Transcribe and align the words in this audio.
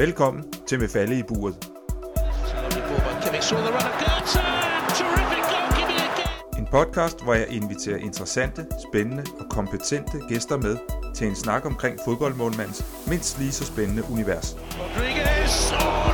Velkommen 0.00 0.44
til 0.66 0.80
Med 0.80 0.88
Falde 0.88 1.18
i 1.18 1.22
buret. 1.22 1.70
En 6.58 6.66
podcast, 6.70 7.24
hvor 7.24 7.34
jeg 7.34 7.48
inviterer 7.48 7.96
interessante, 7.96 8.66
spændende 8.88 9.24
og 9.40 9.46
kompetente 9.50 10.20
gæster 10.28 10.56
med 10.56 10.76
til 11.14 11.26
en 11.26 11.34
snak 11.34 11.66
omkring 11.66 11.98
fodboldmålmandens 12.04 12.84
mindst 13.08 13.38
lige 13.38 13.52
så 13.52 13.64
spændende 13.64 14.02
univers. 14.10 14.56
Rodriguez, 14.56 15.72
oh. 15.72 16.10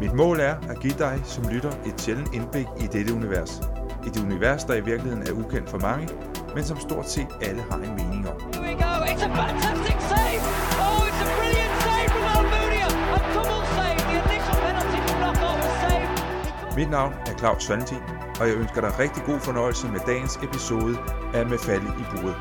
Mit 0.00 0.14
mål 0.14 0.40
er 0.40 0.54
at 0.68 0.80
give 0.80 0.94
dig 0.98 1.20
som 1.24 1.48
lytter 1.48 1.72
et 1.86 2.00
sjældent 2.00 2.34
indblik 2.34 2.66
i 2.80 2.86
dette 2.86 3.14
univers. 3.14 3.60
Et 4.06 4.16
univers, 4.24 4.64
der 4.64 4.74
i 4.74 4.84
virkeligheden 4.84 5.26
er 5.28 5.32
ukendt 5.32 5.70
for 5.70 5.78
mange, 5.78 6.08
men 6.54 6.64
som 6.64 6.78
stort 6.80 7.08
set 7.08 7.28
alle 7.42 7.62
har 7.70 7.76
en 7.76 7.94
mening 8.00 8.28
om. 8.28 8.36
Here 8.54 8.62
we 8.68 8.74
go. 8.86 8.92
It's 9.10 9.24
a 9.28 9.30
fantastic 9.42 9.98
save. 10.12 10.42
Oh, 10.84 11.08
it's 11.08 11.20
a 11.24 11.28
brilliant 11.38 11.74
save 11.86 12.08
from 12.14 12.24
Almunia. 12.36 12.88
A 13.16 13.20
double 13.34 13.64
save. 13.76 13.98
The 14.10 14.16
initial 14.24 14.56
penalty 14.66 14.98
from 15.06 15.16
Knockout 15.22 15.56
was 15.62 15.74
saved. 15.82 16.76
Mit 16.78 16.90
navn 16.90 17.12
er 17.12 17.34
Claus 17.38 17.70
Valentin, 17.70 18.02
og 18.40 18.48
jeg 18.48 18.56
ønsker 18.56 18.80
dig 18.80 18.98
rigtig 18.98 19.22
god 19.26 19.40
fornøjelse 19.40 19.88
med 19.88 20.00
dagens 20.06 20.36
episode 20.46 20.96
af 21.34 21.46
Med 21.46 21.58
Falde 21.58 21.88
i 22.02 22.04
buret. 22.10 22.36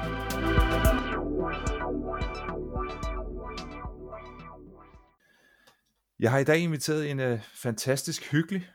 Jeg 6.19 6.31
har 6.31 6.39
i 6.39 6.43
dag 6.43 6.59
inviteret 6.59 7.11
en 7.11 7.19
uh, 7.19 7.39
fantastisk 7.53 8.31
hyggelig 8.31 8.67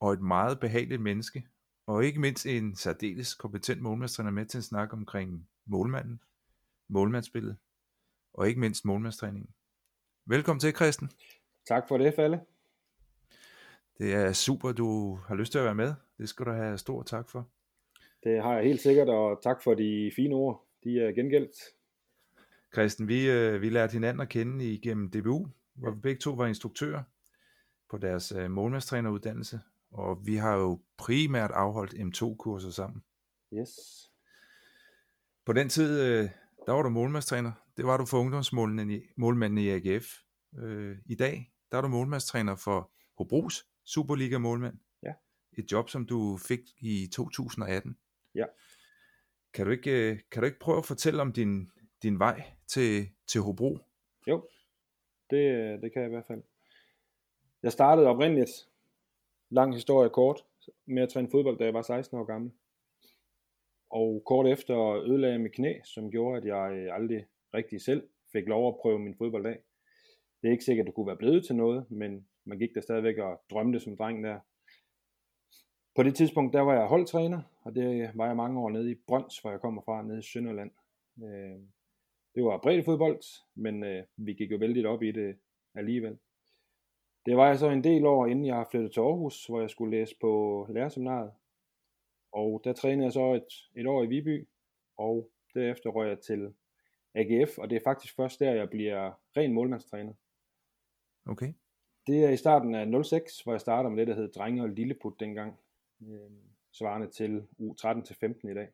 og 0.00 0.12
et 0.12 0.20
meget 0.20 0.60
behageligt 0.60 1.02
menneske, 1.02 1.42
og 1.86 2.04
ikke 2.04 2.20
mindst 2.20 2.46
en 2.46 2.76
særdeles 2.76 3.34
kompetent 3.34 3.82
målmandstræner 3.82 4.30
med 4.30 4.46
til 4.46 4.58
en 4.58 4.62
snak 4.62 4.92
omkring 4.92 5.48
målmanden, 5.66 6.20
målmandsspillet, 6.88 7.56
og 8.34 8.48
ikke 8.48 8.60
mindst 8.60 8.84
målmandstræningen. 8.84 9.50
Velkommen 10.26 10.60
til, 10.60 10.74
Christen. 10.74 11.10
Tak 11.66 11.88
for 11.88 11.98
det, 11.98 12.14
Falle. 12.14 12.40
Det 13.98 14.14
er 14.14 14.32
super, 14.32 14.72
du 14.72 15.14
har 15.26 15.34
lyst 15.34 15.52
til 15.52 15.58
at 15.58 15.64
være 15.64 15.74
med. 15.74 15.94
Det 16.18 16.28
skal 16.28 16.46
du 16.46 16.50
have 16.50 16.78
stor 16.78 17.02
tak 17.02 17.28
for. 17.28 17.48
Det 18.24 18.42
har 18.42 18.54
jeg 18.54 18.64
helt 18.64 18.80
sikkert, 18.80 19.08
og 19.08 19.42
tak 19.42 19.62
for 19.62 19.74
de 19.74 20.12
fine 20.16 20.34
ord. 20.34 20.66
De 20.84 21.00
er 21.00 21.12
gengældt. 21.12 21.56
Christen, 22.72 23.08
vi, 23.08 23.30
øh, 23.30 23.62
vi 23.62 23.68
lærte 23.68 23.92
hinanden 23.92 24.20
at 24.20 24.28
kende 24.28 24.72
igennem 24.72 25.10
DBU, 25.10 25.48
hvor 25.74 25.90
vi 25.90 26.00
begge 26.00 26.20
to 26.20 26.30
var 26.30 26.46
instruktører 26.46 27.02
på 27.90 27.98
deres 27.98 28.32
øh, 28.32 28.50
målmandstræneruddannelse, 28.50 29.60
og 29.94 30.26
vi 30.26 30.36
har 30.36 30.56
jo 30.56 30.80
primært 30.96 31.50
afholdt 31.50 31.94
M2-kurser 31.94 32.70
sammen. 32.70 33.02
Yes. 33.52 33.70
På 35.44 35.52
den 35.52 35.68
tid, 35.68 36.00
øh, 36.00 36.30
der 36.66 36.72
var 36.72 36.82
du 36.82 36.88
målmandstræner. 36.88 37.52
Det 37.76 37.86
var 37.86 37.96
du 37.96 38.04
for 38.04 38.18
ungdomsmålmanden 38.18 38.96
i, 38.96 39.02
målmanden 39.16 39.58
i 39.58 39.68
AGF. 39.68 40.06
Øh, 40.58 40.96
I 41.06 41.14
dag, 41.14 41.52
der 41.70 41.78
er 41.78 41.82
du 41.82 41.88
målmandstræner 41.88 42.56
for 42.56 42.90
Hobros 43.18 43.66
Superliga-målmand. 43.84 44.78
Ja. 45.02 45.12
Et 45.52 45.72
job, 45.72 45.88
som 45.88 46.06
du 46.06 46.38
fik 46.48 46.60
i 46.78 47.08
2018. 47.12 47.96
Ja. 48.34 48.44
Kan 49.52 49.66
du 49.66 49.72
ikke, 49.72 50.10
øh, 50.10 50.18
kan 50.30 50.42
du 50.42 50.46
ikke 50.46 50.58
prøve 50.58 50.78
at 50.78 50.86
fortælle 50.86 51.22
om 51.22 51.32
din, 51.32 51.70
din 52.02 52.18
vej 52.18 52.42
til, 52.66 53.08
til 53.26 53.40
Hobro? 53.40 53.78
Jo, 54.26 54.48
det, 55.30 55.82
det 55.82 55.92
kan 55.92 56.02
jeg 56.02 56.10
i 56.10 56.14
hvert 56.14 56.26
fald. 56.26 56.42
Jeg 57.62 57.72
startede 57.72 58.06
oprindeligt, 58.06 58.50
lang 59.54 59.74
historie 59.74 60.10
kort, 60.10 60.44
med 60.86 61.02
at 61.02 61.08
træne 61.08 61.30
fodbold, 61.30 61.58
da 61.58 61.64
jeg 61.64 61.74
var 61.74 61.82
16 61.82 62.18
år 62.18 62.24
gammel. 62.24 62.52
Og 63.90 64.22
kort 64.26 64.46
efter 64.46 64.76
ødelagde 64.92 65.32
jeg 65.32 65.40
mit 65.40 65.52
knæ, 65.52 65.72
som 65.84 66.10
gjorde, 66.10 66.36
at 66.36 66.44
jeg 66.44 66.72
øh, 66.72 66.94
aldrig 66.94 67.26
rigtig 67.54 67.80
selv 67.80 68.08
fik 68.32 68.48
lov 68.48 68.68
at 68.68 68.76
prøve 68.82 68.98
min 68.98 69.16
fodbold 69.16 69.46
af. 69.46 69.58
Det 70.42 70.48
er 70.48 70.52
ikke 70.52 70.64
sikkert, 70.64 70.84
at 70.84 70.86
det 70.86 70.94
kunne 70.94 71.06
være 71.06 71.16
blevet 71.16 71.44
til 71.46 71.56
noget, 71.56 71.90
men 71.90 72.26
man 72.44 72.58
gik 72.58 72.74
der 72.74 72.80
stadigvæk 72.80 73.18
og 73.18 73.42
drømte 73.50 73.80
som 73.80 73.96
dreng 73.96 74.24
der. 74.24 74.38
På 75.94 76.02
det 76.02 76.14
tidspunkt, 76.14 76.52
der 76.52 76.60
var 76.60 76.74
jeg 76.74 76.86
holdtræner, 76.86 77.42
og 77.62 77.74
det 77.74 78.10
var 78.14 78.26
jeg 78.26 78.36
mange 78.36 78.60
år 78.60 78.70
nede 78.70 78.90
i 78.90 78.94
Brøns, 79.06 79.38
hvor 79.38 79.50
jeg 79.50 79.60
kommer 79.60 79.82
fra, 79.82 80.02
nede 80.02 80.18
i 80.18 80.22
Sønderland. 80.22 80.70
Øh, 81.24 81.58
Det 82.34 82.44
var 82.44 82.58
bredt 82.62 82.84
fodbold, 82.84 83.22
men 83.54 83.84
øh, 83.84 84.04
vi 84.16 84.32
gik 84.34 84.50
jo 84.50 84.56
vældig 84.56 84.86
op 84.86 85.02
i 85.02 85.12
det 85.12 85.36
alligevel. 85.74 86.18
Det 87.26 87.36
var 87.36 87.46
jeg 87.46 87.58
så 87.58 87.70
en 87.70 87.84
del 87.84 88.06
år, 88.06 88.26
inden 88.26 88.46
jeg 88.46 88.66
flyttede 88.70 88.92
til 88.92 89.00
Aarhus, 89.00 89.46
hvor 89.46 89.60
jeg 89.60 89.70
skulle 89.70 89.98
læse 89.98 90.16
på 90.20 90.66
lærerseminariet. 90.70 91.32
Og 92.32 92.60
der 92.64 92.72
trænede 92.72 93.04
jeg 93.04 93.12
så 93.12 93.32
et, 93.32 93.80
et 93.80 93.86
år 93.86 94.02
i 94.02 94.06
Viby, 94.06 94.48
og 94.96 95.30
derefter 95.54 95.90
røg 95.90 96.08
jeg 96.08 96.20
til 96.20 96.54
AGF, 97.14 97.58
og 97.58 97.70
det 97.70 97.76
er 97.76 97.80
faktisk 97.84 98.16
først 98.16 98.40
der, 98.40 98.54
jeg 98.54 98.70
bliver 98.70 99.12
ren 99.36 99.52
målmandstræner. 99.52 100.12
Okay. 101.26 101.52
Det 102.06 102.24
er 102.24 102.30
i 102.30 102.36
starten 102.36 102.74
af 102.74 103.04
06, 103.04 103.40
hvor 103.40 103.52
jeg 103.52 103.60
starter 103.60 103.90
med 103.90 103.98
det, 103.98 104.08
der 104.08 104.14
hed 104.14 104.32
Drenge 104.32 104.62
og 104.62 104.68
Lilleput 104.68 105.20
dengang. 105.20 105.58
Øh, 106.02 106.30
svarende 106.72 107.10
til 107.10 107.46
u 107.58 107.74
13-15 107.80 108.50
i 108.50 108.54
dag. 108.54 108.68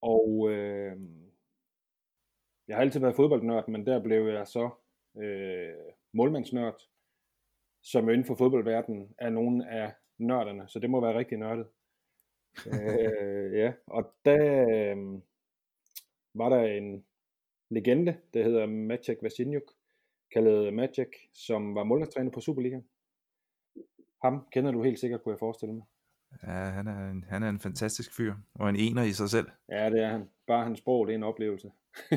Og 0.00 0.50
øh, 0.50 0.96
jeg 2.68 2.76
har 2.76 2.80
altid 2.80 3.00
været 3.00 3.16
fodboldnørd, 3.16 3.68
men 3.68 3.86
der 3.86 4.02
blev 4.02 4.26
jeg 4.26 4.46
så 4.46 4.70
øh, 5.16 5.74
målmandsnørd, 6.12 6.88
som 7.84 8.08
inden 8.08 8.24
for 8.24 8.34
fodboldverdenen 8.34 9.14
er 9.18 9.30
nogle 9.30 9.70
af 9.70 9.92
nørderne, 10.18 10.68
så 10.68 10.78
det 10.78 10.90
må 10.90 11.00
være 11.00 11.18
rigtig 11.18 11.38
nørdet. 11.38 11.66
øh, 12.66 13.58
ja, 13.58 13.72
og 13.86 14.12
der 14.24 14.68
øh, 14.68 15.20
var 16.34 16.48
der 16.48 16.62
en 16.62 17.04
legende, 17.70 18.16
der 18.34 18.42
hedder 18.42 18.66
Maciek 18.66 19.18
Vasinjuk, 19.22 19.72
kaldet 20.32 20.74
Magic, 20.74 21.08
som 21.32 21.74
var 21.74 21.84
målmandstræner 21.84 22.30
på 22.30 22.40
Superligaen. 22.40 22.84
Ham 24.22 24.46
kender 24.52 24.70
du 24.72 24.82
helt 24.82 24.98
sikkert, 24.98 25.22
kunne 25.22 25.32
jeg 25.32 25.38
forestille 25.38 25.74
mig. 25.74 25.84
Ja, 26.42 26.48
han 26.48 26.86
er, 26.86 27.10
en, 27.10 27.24
han 27.28 27.42
er 27.42 27.48
en 27.48 27.60
fantastisk 27.60 28.16
fyr, 28.16 28.34
og 28.54 28.68
en 28.68 28.76
ener 28.76 29.02
i 29.02 29.12
sig 29.12 29.30
selv. 29.30 29.46
Ja, 29.68 29.90
det 29.90 30.02
er 30.02 30.08
han. 30.08 30.28
Bare 30.46 30.64
hans 30.64 30.78
sprog, 30.78 31.06
det 31.06 31.12
er 31.12 31.16
en 31.16 31.22
oplevelse. 31.22 31.70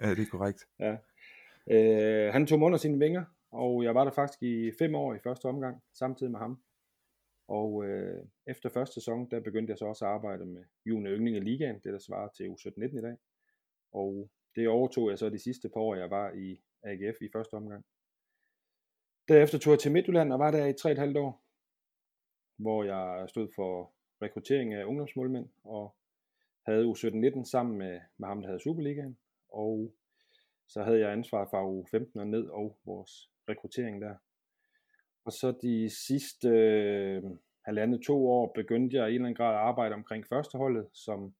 ja, 0.00 0.10
det 0.10 0.18
er 0.18 0.30
korrekt. 0.30 0.68
ja. 0.78 0.96
øh, 1.66 2.32
han 2.32 2.46
tog 2.46 2.60
under 2.60 2.78
sine 2.78 2.98
vinger, 2.98 3.24
og 3.54 3.84
jeg 3.84 3.94
var 3.94 4.04
der 4.04 4.10
faktisk 4.10 4.42
i 4.42 4.72
fem 4.78 4.94
år 4.94 5.14
i 5.14 5.18
første 5.18 5.46
omgang, 5.46 5.82
samtidig 5.92 6.32
med 6.32 6.40
ham. 6.40 6.62
Og 7.48 7.84
øh, 7.84 8.26
efter 8.46 8.68
første 8.68 8.94
sæson, 8.94 9.30
der 9.30 9.40
begyndte 9.40 9.70
jeg 9.70 9.78
så 9.78 9.86
også 9.86 10.04
at 10.04 10.10
arbejde 10.10 10.46
med 10.46 10.64
Juni 10.86 11.08
yngling 11.08 11.36
i 11.36 11.40
ligaen, 11.40 11.80
det 11.84 11.92
der 11.92 11.98
svarer 11.98 12.28
til 12.28 12.44
U17-19 12.44 12.98
i 12.98 13.02
dag. 13.02 13.16
Og 13.92 14.30
det 14.56 14.68
overtog 14.68 15.10
jeg 15.10 15.18
så 15.18 15.30
de 15.30 15.38
sidste 15.38 15.68
par 15.68 15.80
år, 15.80 15.94
jeg 15.94 16.10
var 16.10 16.32
i 16.32 16.62
AGF 16.82 17.22
i 17.22 17.28
første 17.32 17.54
omgang. 17.54 17.84
Derefter 19.28 19.58
tog 19.58 19.70
jeg 19.70 19.80
til 19.80 19.92
Midtjylland 19.92 20.32
og 20.32 20.38
var 20.38 20.50
der 20.50 20.66
i 20.66 21.12
3,5 21.12 21.18
år, 21.18 21.42
hvor 22.56 22.84
jeg 22.84 23.28
stod 23.28 23.48
for 23.54 23.94
rekruttering 24.22 24.74
af 24.74 24.84
ungdomsmålmænd 24.84 25.48
og 25.64 25.96
havde 26.66 26.84
U17-19 26.84 27.44
sammen 27.44 27.78
med, 27.78 28.00
med 28.18 28.28
ham, 28.28 28.40
der 28.40 28.48
havde 28.48 28.62
Superligaen. 28.62 29.18
Og 29.48 29.94
så 30.68 30.82
havde 30.82 31.00
jeg 31.00 31.12
ansvar 31.12 31.48
for 31.50 31.82
U15 31.82 32.20
og 32.20 32.26
ned 32.26 32.46
og 32.48 32.78
vores 32.84 33.30
rekruttering 33.48 34.02
der. 34.02 34.14
Og 35.24 35.32
så 35.32 35.54
de 35.62 35.90
sidste 36.06 36.48
øh, 36.48 37.22
halvandet 37.64 38.02
to 38.06 38.28
år 38.28 38.52
begyndte 38.54 38.96
jeg 38.96 39.06
i 39.06 39.08
en 39.08 39.14
eller 39.14 39.26
anden 39.26 39.36
grad 39.36 39.54
at 39.54 39.60
arbejde 39.60 39.94
omkring 39.94 40.26
førsteholdet, 40.26 40.86
som 40.92 41.34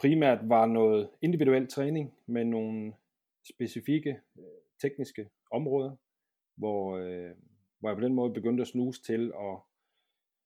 primært 0.00 0.48
var 0.48 0.66
noget 0.66 1.10
individuel 1.22 1.66
træning 1.68 2.14
med 2.26 2.44
nogle 2.44 2.92
specifikke 3.54 4.20
øh, 4.38 4.44
tekniske 4.82 5.30
områder, 5.50 5.96
hvor, 6.56 6.96
øh, 6.96 7.30
hvor 7.78 7.88
jeg 7.88 7.96
på 7.96 8.04
den 8.04 8.14
måde 8.14 8.34
begyndte 8.34 8.60
at 8.60 8.68
snuse 8.68 9.02
til 9.02 9.32
at 9.40 9.58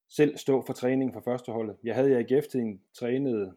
selv 0.09 0.37
stå 0.37 0.63
for 0.67 0.73
træning 0.73 1.13
for 1.13 1.21
førsteholdet. 1.21 1.77
Jeg 1.85 1.95
havde 1.95 2.11
i 2.11 2.15
AGF-tiden 2.15 2.83
trænet 2.95 3.55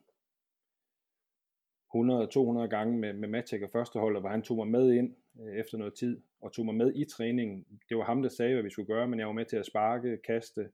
100-200 1.95 2.67
gange 2.67 2.97
med, 2.97 3.13
med 3.13 3.27
Matek 3.27 3.61
og 3.61 3.69
førsteholdet, 3.71 4.21
hvor 4.21 4.29
han 4.29 4.41
tog 4.41 4.57
mig 4.57 4.67
med 4.67 4.91
ind 4.91 5.15
øh, 5.41 5.59
efter 5.59 5.77
noget 5.77 5.93
tid, 5.93 6.21
og 6.41 6.53
tog 6.53 6.65
mig 6.65 6.75
med 6.75 6.95
i 6.95 7.05
træningen. 7.05 7.65
Det 7.89 7.97
var 7.97 8.03
ham, 8.03 8.21
der 8.21 8.29
sagde, 8.29 8.53
hvad 8.53 8.63
vi 8.63 8.69
skulle 8.69 8.93
gøre, 8.93 9.07
men 9.07 9.19
jeg 9.19 9.27
var 9.27 9.33
med 9.33 9.45
til 9.45 9.57
at 9.57 9.65
sparke, 9.65 10.17
kaste, 10.27 10.69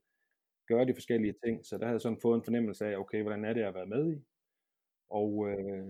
gøre 0.67 0.85
de 0.85 0.93
forskellige 0.93 1.35
ting, 1.43 1.65
så 1.65 1.77
der 1.77 1.85
havde 1.85 1.95
jeg 1.95 2.01
sådan 2.01 2.21
fået 2.21 2.37
en 2.37 2.43
fornemmelse 2.43 2.85
af, 2.85 2.97
okay, 2.97 3.21
hvordan 3.21 3.45
er 3.45 3.53
det, 3.53 3.59
jeg 3.59 3.67
har 3.67 3.73
været 3.73 3.89
med 3.89 4.13
i? 4.13 4.25
Og 5.09 5.49
øh, 5.49 5.87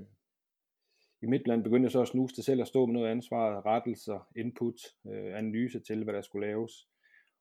i 1.22 1.26
Midtland 1.26 1.64
begyndte 1.64 1.86
jeg 1.86 1.92
så 1.92 2.02
at 2.02 2.08
snuse 2.08 2.36
til 2.36 2.44
selv 2.44 2.62
at 2.62 2.68
stå 2.68 2.86
med 2.86 2.94
noget 2.94 3.12
ansvar, 3.12 3.66
rettelser, 3.66 4.28
input, 4.36 4.76
øh, 5.08 5.38
analyse 5.38 5.80
til, 5.80 6.04
hvad 6.04 6.14
der 6.14 6.22
skulle 6.22 6.48
laves. 6.48 6.88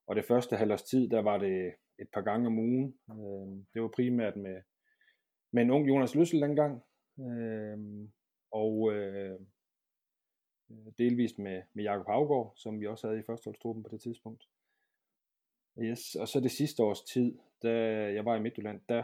Og 0.06 0.16
det 0.16 0.24
første 0.24 0.56
halvårs 0.56 0.82
tid, 0.82 1.08
der 1.08 1.22
var 1.22 1.38
det 1.38 1.72
et 1.98 2.08
par 2.14 2.20
gange 2.20 2.46
om 2.46 2.58
ugen. 2.58 2.94
Øh, 3.10 3.64
det 3.74 3.82
var 3.82 3.88
primært 3.88 4.36
med, 4.36 4.56
med 5.52 5.62
en 5.62 5.70
ung 5.70 5.88
Jonas 5.88 6.14
Lyssel 6.14 6.40
dengang, 6.40 6.82
øh, 7.20 7.78
og 8.52 8.92
delvist 10.98 11.38
med, 11.38 11.62
med 11.72 11.84
Jakob 11.84 12.06
Havgård, 12.06 12.52
som 12.56 12.80
vi 12.80 12.86
også 12.86 13.06
havde 13.06 13.20
i 13.20 13.26
førsteholdstruppen 13.26 13.82
på 13.84 13.90
det 13.92 14.00
tidspunkt. 14.00 14.48
Yes, 15.78 16.14
og 16.14 16.28
så 16.28 16.40
det 16.40 16.50
sidste 16.50 16.82
års 16.82 17.02
tid, 17.02 17.38
da 17.62 17.72
jeg 18.12 18.24
var 18.24 18.36
i 18.36 18.40
Midtjylland, 18.40 18.80
der 18.88 19.02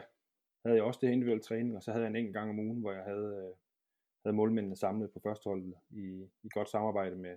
havde 0.64 0.76
jeg 0.76 0.84
også 0.84 0.98
det 1.00 1.08
her 1.08 1.12
individuelle 1.12 1.42
træning, 1.42 1.76
og 1.76 1.82
så 1.82 1.92
havde 1.92 2.04
jeg 2.04 2.10
en 2.10 2.16
enkelt 2.16 2.34
gang 2.34 2.50
om 2.50 2.58
ugen, 2.58 2.80
hvor 2.80 2.92
jeg 2.92 3.04
havde, 3.04 3.46
øh, 3.46 3.54
havde 4.24 4.36
målmændene 4.36 4.76
samlet 4.76 5.10
på 5.12 5.20
førsteholdet 5.22 5.74
i, 5.90 6.28
i 6.42 6.48
godt 6.48 6.68
samarbejde 6.68 7.16
med, 7.16 7.36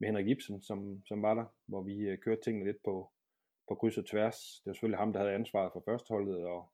med 0.00 0.08
Henrik 0.08 0.28
Ibsen, 0.28 0.62
som, 0.62 1.02
som 1.06 1.22
var 1.22 1.34
der, 1.34 1.44
hvor 1.66 1.82
vi 1.82 1.96
øh, 1.96 2.18
kørte 2.18 2.40
tingene 2.42 2.66
lidt 2.66 2.82
på, 2.84 3.10
på 3.68 3.74
kryds 3.74 3.98
og 3.98 4.06
tværs. 4.06 4.60
Det 4.64 4.66
var 4.66 4.72
selvfølgelig 4.72 4.98
ham, 4.98 5.12
der 5.12 5.20
havde 5.20 5.34
ansvaret 5.34 5.72
for 5.72 5.82
førsteholdet, 5.84 6.44
og 6.44 6.68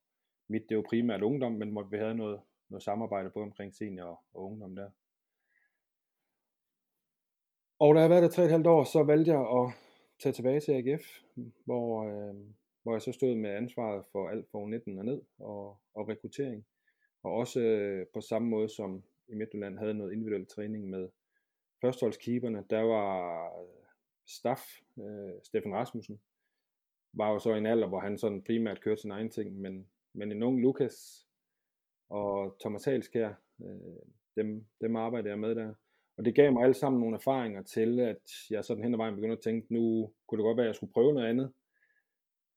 mit 0.48 0.69
det 0.69 0.76
var 0.76 0.82
primært 0.82 1.22
ungdom, 1.22 1.52
men 1.52 1.90
vi 1.90 1.96
havde 1.96 2.14
noget, 2.14 2.40
noget 2.69 2.82
samarbejde 2.82 3.30
både 3.30 3.44
omkring 3.44 3.74
senior 3.74 4.24
og 4.34 4.42
ungdom 4.44 4.76
der. 4.76 4.90
Og 7.82 7.94
da 7.94 8.00
jeg 8.00 8.08
har 8.08 8.20
været 8.20 8.37
der 8.37 8.58
3,5 8.58 8.69
år, 8.69 8.84
så 8.84 9.02
valgte 9.02 9.31
jeg 9.31 9.40
at 9.40 9.73
tage 10.23 10.32
tilbage 10.32 10.61
til 10.61 10.73
AGF, 10.73 11.05
hvor, 11.64 12.05
øh, 12.05 12.34
hvor 12.82 12.93
jeg 12.93 13.02
så 13.02 13.12
stod 13.12 13.34
med 13.34 13.50
ansvaret 13.50 14.05
for 14.12 14.29
alt 14.29 14.46
fra 14.50 14.69
19 14.69 14.99
og 14.99 15.05
ned 15.05 15.20
og, 15.38 15.81
og 15.94 16.08
rekruttering. 16.08 16.67
Og 17.23 17.32
også 17.32 17.61
øh, 17.61 18.06
på 18.14 18.20
samme 18.20 18.49
måde 18.49 18.69
som 18.69 19.02
i 19.29 19.34
Midtjylland 19.34 19.79
havde 19.79 19.94
noget 19.94 20.12
individuel 20.12 20.46
træning 20.46 20.90
med 20.90 21.08
førsteholdskeeperne. 21.81 22.64
Der 22.70 22.81
var 22.81 23.44
øh, 23.61 23.69
Staff, 24.26 24.62
øh, 24.99 25.32
Steffen 25.44 25.75
Rasmussen, 25.75 26.20
var 27.12 27.31
jo 27.32 27.38
så 27.38 27.55
i 27.55 27.58
en 27.58 27.67
alder, 27.67 27.88
hvor 27.88 28.00
han 28.00 28.19
sådan 28.19 28.43
primært 28.43 28.81
kørte 28.81 29.00
sin 29.00 29.11
egen 29.11 29.31
ting, 29.31 29.61
men, 29.61 29.87
men 30.12 30.32
en 30.32 30.43
ung 30.43 30.61
Lukas 30.61 31.26
og 32.08 32.56
Thomas 32.61 32.84
Halskær, 32.84 33.32
øh, 33.64 34.02
dem, 34.37 34.67
dem 34.81 34.96
arbejdede 34.96 35.31
jeg 35.31 35.38
med 35.38 35.55
der. 35.55 35.75
Og 36.22 36.26
det 36.26 36.34
gav 36.34 36.52
mig 36.52 36.62
alle 36.62 36.74
sammen 36.74 37.00
nogle 37.00 37.16
erfaringer 37.16 37.62
til, 37.62 38.00
at 38.00 38.30
jeg 38.50 38.64
sådan 38.64 38.82
hen 38.82 38.94
ad 38.94 38.96
vejen 38.96 39.14
begyndte 39.14 39.36
at 39.36 39.42
tænke, 39.42 39.74
nu 39.74 40.12
kunne 40.26 40.38
det 40.38 40.44
godt 40.44 40.56
være, 40.56 40.66
at 40.66 40.69
jeg 40.69 40.74
skulle 40.74 40.92
prøve 40.92 41.14
noget 41.14 41.28
andet. 41.28 41.52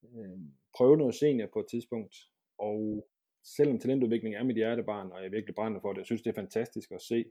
Øh, 0.04 0.40
prøve 0.78 0.98
noget 0.98 1.16
senior 1.16 1.48
på 1.54 1.60
et 1.60 1.66
tidspunkt. 1.70 2.16
Og 2.58 3.08
selvom 3.44 3.80
talentudvikling 3.80 4.36
er 4.36 4.44
mit 4.44 4.56
hjertebarn, 4.56 5.12
og 5.12 5.24
jeg 5.24 5.32
virkelig 5.32 5.56
brænder 5.56 5.82
for 5.82 5.94
det, 5.94 5.98
jeg 5.98 6.06
synes, 6.06 6.22
det 6.22 6.30
er 6.30 6.42
fantastisk 6.42 6.92
at 6.92 7.02
se 7.02 7.26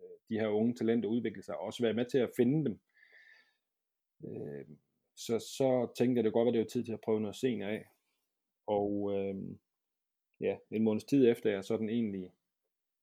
øh, 0.00 0.16
de 0.28 0.38
her 0.40 0.48
unge 0.48 0.74
talenter 0.74 1.08
udvikle 1.08 1.42
sig, 1.42 1.56
og 1.58 1.66
også 1.66 1.82
være 1.82 1.94
med 1.94 2.06
til 2.06 2.18
at 2.18 2.30
finde 2.36 2.64
dem. 2.64 2.80
Øh, 4.24 4.66
så, 5.16 5.38
så 5.38 5.92
tænkte 5.98 6.18
jeg, 6.18 6.24
det 6.24 6.32
godt 6.32 6.46
var, 6.46 6.52
det 6.52 6.60
var 6.60 6.66
tid 6.66 6.84
til 6.84 6.92
at 6.92 7.04
prøve 7.04 7.20
noget 7.20 7.36
senior 7.36 7.68
af. 7.68 7.84
Og 8.66 9.12
øh, 9.14 9.34
ja, 10.40 10.56
en 10.70 10.84
måneds 10.84 11.04
tid 11.04 11.28
efter, 11.28 11.50
jeg 11.50 11.64
sådan 11.64 11.88
egentlig 11.88 12.32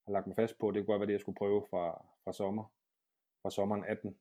har 0.06 0.12
lagt 0.12 0.28
mig 0.28 0.36
fast 0.36 0.60
på, 0.60 0.72
det 0.72 0.80
kunne 0.80 0.86
godt 0.86 1.00
være 1.00 1.08
det, 1.08 1.14
jeg 1.14 1.22
skulle 1.22 1.36
prøve 1.36 1.66
fra, 1.70 2.06
fra 2.24 2.34
sommer, 2.34 2.64
fra 3.42 3.50
sommeren 3.50 3.84
18. 3.84 4.18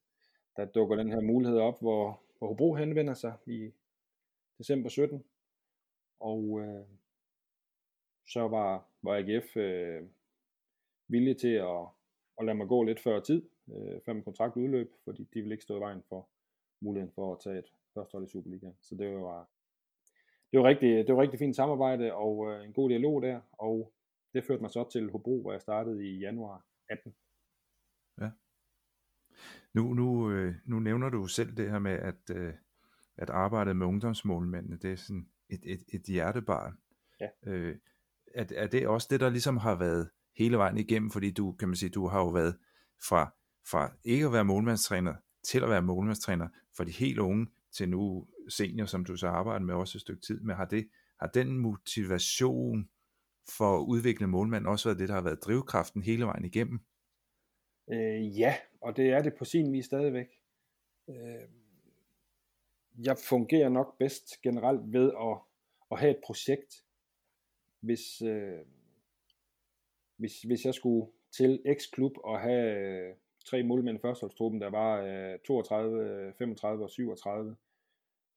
Der 0.56 0.64
dukker 0.64 0.96
den 0.96 1.12
her 1.12 1.20
mulighed 1.20 1.58
op, 1.58 1.80
hvor, 1.80 2.22
hvor 2.38 2.48
Hobro 2.48 2.74
henvender 2.74 3.14
sig 3.14 3.34
i 3.46 3.70
december 4.58 4.88
17. 4.88 5.24
Og 6.20 6.60
øh, 6.60 6.84
så 8.26 8.48
var, 8.48 8.88
var 9.02 9.16
AGF 9.16 9.56
øh, 9.56 10.02
villig 11.08 11.36
til 11.36 11.54
at, 11.54 11.86
at 12.38 12.44
lade 12.44 12.56
mig 12.56 12.68
gå 12.68 12.82
lidt 12.82 13.00
før 13.00 13.20
tid, 13.20 13.48
øh, 13.68 14.00
før 14.04 14.12
min 14.12 14.24
kontrakt 14.24 14.56
udløb, 14.56 14.92
fordi 15.04 15.22
de 15.34 15.40
ville 15.40 15.54
ikke 15.54 15.64
stå 15.64 15.76
i 15.76 15.80
vejen 15.80 16.02
for 16.08 16.28
muligheden 16.80 17.14
for 17.14 17.32
at 17.32 17.40
tage 17.40 17.58
et 17.58 17.72
førstehold 17.94 18.26
i 18.26 18.30
Superligaen. 18.30 18.76
Så 18.82 18.94
det 18.94 19.14
var, 19.14 19.48
det 20.52 20.60
var 20.60 20.64
rigtig, 20.64 21.06
det 21.06 21.14
var 21.14 21.22
rigtig 21.22 21.38
fint 21.38 21.56
samarbejde 21.56 22.14
og 22.14 22.52
øh, 22.52 22.64
en 22.64 22.72
god 22.72 22.88
dialog 22.88 23.22
der, 23.22 23.40
og 23.52 23.92
det 24.34 24.44
førte 24.44 24.62
mig 24.62 24.70
så 24.70 24.88
til 24.92 25.10
Hobro, 25.10 25.40
hvor 25.42 25.52
jeg 25.52 25.60
startede 25.60 26.06
i 26.06 26.18
januar 26.18 26.66
18. 26.88 27.14
Ja. 28.20 28.30
Nu, 29.74 29.94
nu, 29.94 30.30
øh, 30.30 30.54
nu 30.64 30.78
nævner 30.78 31.08
du 31.08 31.26
selv 31.26 31.56
det 31.56 31.70
her 31.70 31.78
med, 31.78 31.92
at, 31.92 32.30
øh, 32.36 32.54
at 33.16 33.30
arbejde 33.30 33.74
med 33.74 33.86
ungdomsmålmændene, 33.86 34.76
det 34.76 34.92
er 34.92 34.96
sådan 34.96 35.28
et, 35.48 35.60
et, 35.62 35.84
et 35.88 36.02
hjertebarn. 36.02 36.78
Ja. 37.20 37.28
Øh, 37.46 37.76
er, 38.34 38.44
er 38.56 38.66
det 38.66 38.88
også 38.88 39.08
det, 39.10 39.20
der 39.20 39.30
ligesom 39.30 39.56
har 39.56 39.74
været 39.74 40.10
hele 40.36 40.56
vejen 40.56 40.78
igennem, 40.78 41.10
fordi 41.10 41.30
du, 41.30 41.52
kan 41.52 41.68
man 41.68 41.76
sige, 41.76 41.90
du 41.90 42.06
har 42.06 42.20
jo 42.20 42.28
været 42.28 42.56
fra, 43.08 43.34
fra 43.70 43.92
ikke 44.04 44.26
at 44.26 44.32
være 44.32 44.44
målmandstræner 44.44 45.14
til 45.42 45.62
at 45.62 45.68
være 45.68 45.82
målmandstræner 45.82 46.48
for 46.76 46.84
de 46.84 46.90
helt 46.90 47.18
unge 47.18 47.46
til 47.72 47.88
nu 47.88 48.28
senior, 48.48 48.86
som 48.86 49.04
du 49.04 49.16
så 49.16 49.28
arbejder 49.28 49.64
med 49.64 49.74
også 49.74 49.98
et 49.98 50.02
stykke 50.02 50.22
tid 50.22 50.40
med. 50.40 50.54
Har, 50.54 50.64
det, 50.64 50.88
har 51.20 51.26
den 51.26 51.58
motivation 51.58 52.88
for 53.48 53.78
at 53.78 53.84
udvikle 53.84 54.26
målmand 54.26 54.66
også 54.66 54.88
været 54.88 54.98
det, 54.98 55.08
der 55.08 55.14
har 55.14 55.22
været 55.22 55.44
drivkraften 55.44 56.02
hele 56.02 56.24
vejen 56.24 56.44
igennem? 56.44 56.80
Øh, 57.92 58.38
ja, 58.38 58.54
og 58.80 58.96
det 58.96 59.10
er 59.10 59.22
det 59.22 59.34
på 59.34 59.44
sin 59.44 59.72
vis 59.72 59.84
stadigvæk. 59.84 60.28
Øh, 61.08 61.48
jeg 63.04 63.16
fungerer 63.18 63.68
nok 63.68 63.98
bedst 63.98 64.42
generelt 64.42 64.92
ved 64.92 65.12
at, 65.20 65.38
at 65.92 65.98
have 65.98 66.10
et 66.10 66.20
projekt. 66.26 66.84
Hvis, 67.80 68.22
øh, 68.22 68.58
hvis, 70.16 70.42
hvis 70.42 70.64
jeg 70.64 70.74
skulle 70.74 71.10
til 71.32 71.62
X-klub 71.78 72.12
og 72.24 72.40
have 72.40 72.78
øh, 72.78 73.14
tre 73.44 73.62
målmænd 73.62 73.98
i 73.98 74.00
førsteholdstruppen, 74.00 74.60
der 74.60 74.70
var 74.70 75.00
øh, 75.00 75.38
32, 75.46 76.32
35 76.38 76.84
og 76.84 76.90
37, 76.90 77.56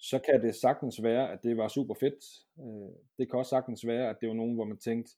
så 0.09 0.19
kan 0.19 0.41
det 0.41 0.55
sagtens 0.55 1.03
være, 1.03 1.31
at 1.31 1.39
det 1.43 1.57
var 1.57 1.67
super 1.67 1.93
fedt. 1.93 2.23
Øh, 2.59 2.93
det 3.17 3.29
kan 3.29 3.39
også 3.39 3.49
sagtens 3.49 3.87
være, 3.87 4.09
at 4.09 4.17
det 4.21 4.29
var 4.29 4.35
nogen, 4.35 4.55
hvor 4.55 4.65
man 4.65 4.77
tænkte, 4.77 5.11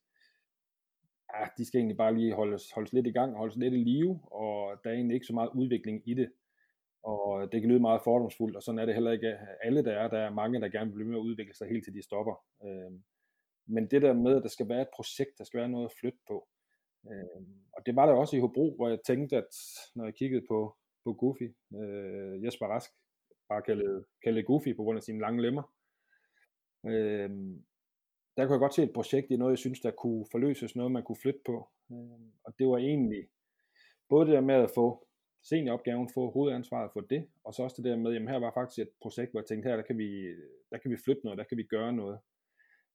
ah, 1.30 1.48
de 1.58 1.66
skal 1.66 1.80
egentlig 1.80 1.98
bare 1.98 2.16
lige 2.16 2.34
holdes, 2.34 2.72
holdes 2.72 2.94
lidt 2.94 3.08
i 3.08 3.12
gang 3.12 3.38
holdes 3.38 3.56
lidt 3.56 3.74
i 3.74 3.78
live, 3.78 4.20
og 4.32 4.80
der 4.84 4.90
er 4.90 4.94
egentlig 4.94 5.16
ikke 5.16 5.26
så 5.26 5.34
meget 5.34 5.50
udvikling 5.56 6.02
i 6.06 6.14
det. 6.14 6.32
Og 7.04 7.52
det 7.52 7.62
kan 7.62 7.70
lyde 7.70 7.80
meget 7.80 8.02
fordomsfuldt, 8.04 8.56
og 8.56 8.64
sådan 8.64 8.80
er 8.80 8.86
det 8.86 8.94
heller 8.94 9.12
ikke 9.12 9.38
alle, 9.64 9.84
der 9.84 9.92
er. 9.92 10.08
Der 10.08 10.18
er 10.18 10.30
mange, 10.30 10.62
der 10.62 10.70
gerne 10.70 10.90
vil 10.90 10.96
blive 10.96 11.08
med 11.08 11.18
at 11.18 11.28
udvikle 11.30 11.54
sig 11.54 11.68
helt 11.68 11.84
til 11.84 11.94
de 11.94 12.02
stopper. 12.02 12.36
Øh, 12.66 12.92
men 13.68 13.88
det 13.92 14.02
der 14.02 14.14
med, 14.14 14.36
at 14.36 14.44
der 14.44 14.50
skal 14.50 14.70
være 14.70 14.82
et 14.82 14.96
projekt, 14.96 15.38
der 15.38 15.44
skal 15.44 15.60
være 15.60 15.70
noget 15.70 15.86
at 15.86 15.96
flytte 16.00 16.20
på. 16.28 16.48
Øh, 17.12 17.42
og 17.74 17.86
det 17.86 17.96
var 17.96 18.06
der 18.06 18.14
også 18.14 18.36
i 18.36 18.40
Hobro, 18.40 18.76
hvor 18.76 18.90
jeg 18.90 19.00
tænkte, 19.06 19.38
at 19.38 19.52
når 19.96 20.06
jeg 20.06 20.16
kiggede 20.16 20.46
på, 20.50 20.78
på 21.04 21.14
Goofy, 21.14 21.50
Jesper 22.44 22.68
Rask, 22.68 22.92
bare 23.50 23.62
kaldet, 23.62 24.06
kaldet 24.24 24.46
Goofy 24.46 24.76
på 24.76 24.84
grund 24.84 24.98
af 24.98 25.04
sine 25.04 25.20
lange 25.20 25.42
lemmer, 25.42 25.64
øh, 26.86 27.30
der 28.38 28.46
kunne 28.46 28.54
jeg 28.54 28.60
godt 28.60 28.76
se 28.76 28.84
et 28.84 28.94
projekt 28.94 29.32
i 29.32 29.38
noget, 29.38 29.52
jeg 29.52 29.58
synes, 29.58 29.80
der 29.80 29.92
kunne 29.92 30.26
forløses, 30.32 30.76
noget 30.76 30.92
man 30.92 31.04
kunne 31.04 31.22
flytte 31.22 31.40
på. 31.46 31.70
Øh, 31.92 32.28
og 32.46 32.54
det 32.60 32.68
var 32.68 32.78
egentlig 32.78 33.28
både 34.10 34.26
det 34.26 34.34
der 34.34 34.42
med 34.42 34.56
at 34.56 34.72
få 34.76 35.08
senioropgaven, 35.44 36.10
få 36.14 36.32
hovedansvaret 36.32 36.92
for 36.94 37.02
det, 37.02 37.28
og 37.44 37.54
så 37.54 37.64
også 37.64 37.82
det 37.82 37.86
der 37.92 37.98
med, 37.98 38.14
jamen 38.14 38.30
her 38.30 38.40
var 38.40 38.52
faktisk 38.54 38.80
et 38.80 38.90
projekt, 39.02 39.32
hvor 39.32 39.40
jeg 39.40 39.48
tænkte, 39.48 39.70
her 39.70 39.76
der 39.76 39.84
kan 39.84 39.98
vi, 39.98 40.10
der 40.72 40.78
kan 40.78 40.92
vi 40.92 40.98
flytte 41.06 41.22
noget, 41.24 41.38
der 41.38 41.44
kan 41.44 41.58
vi 41.58 41.64
gøre 41.64 41.94
noget. 41.94 42.20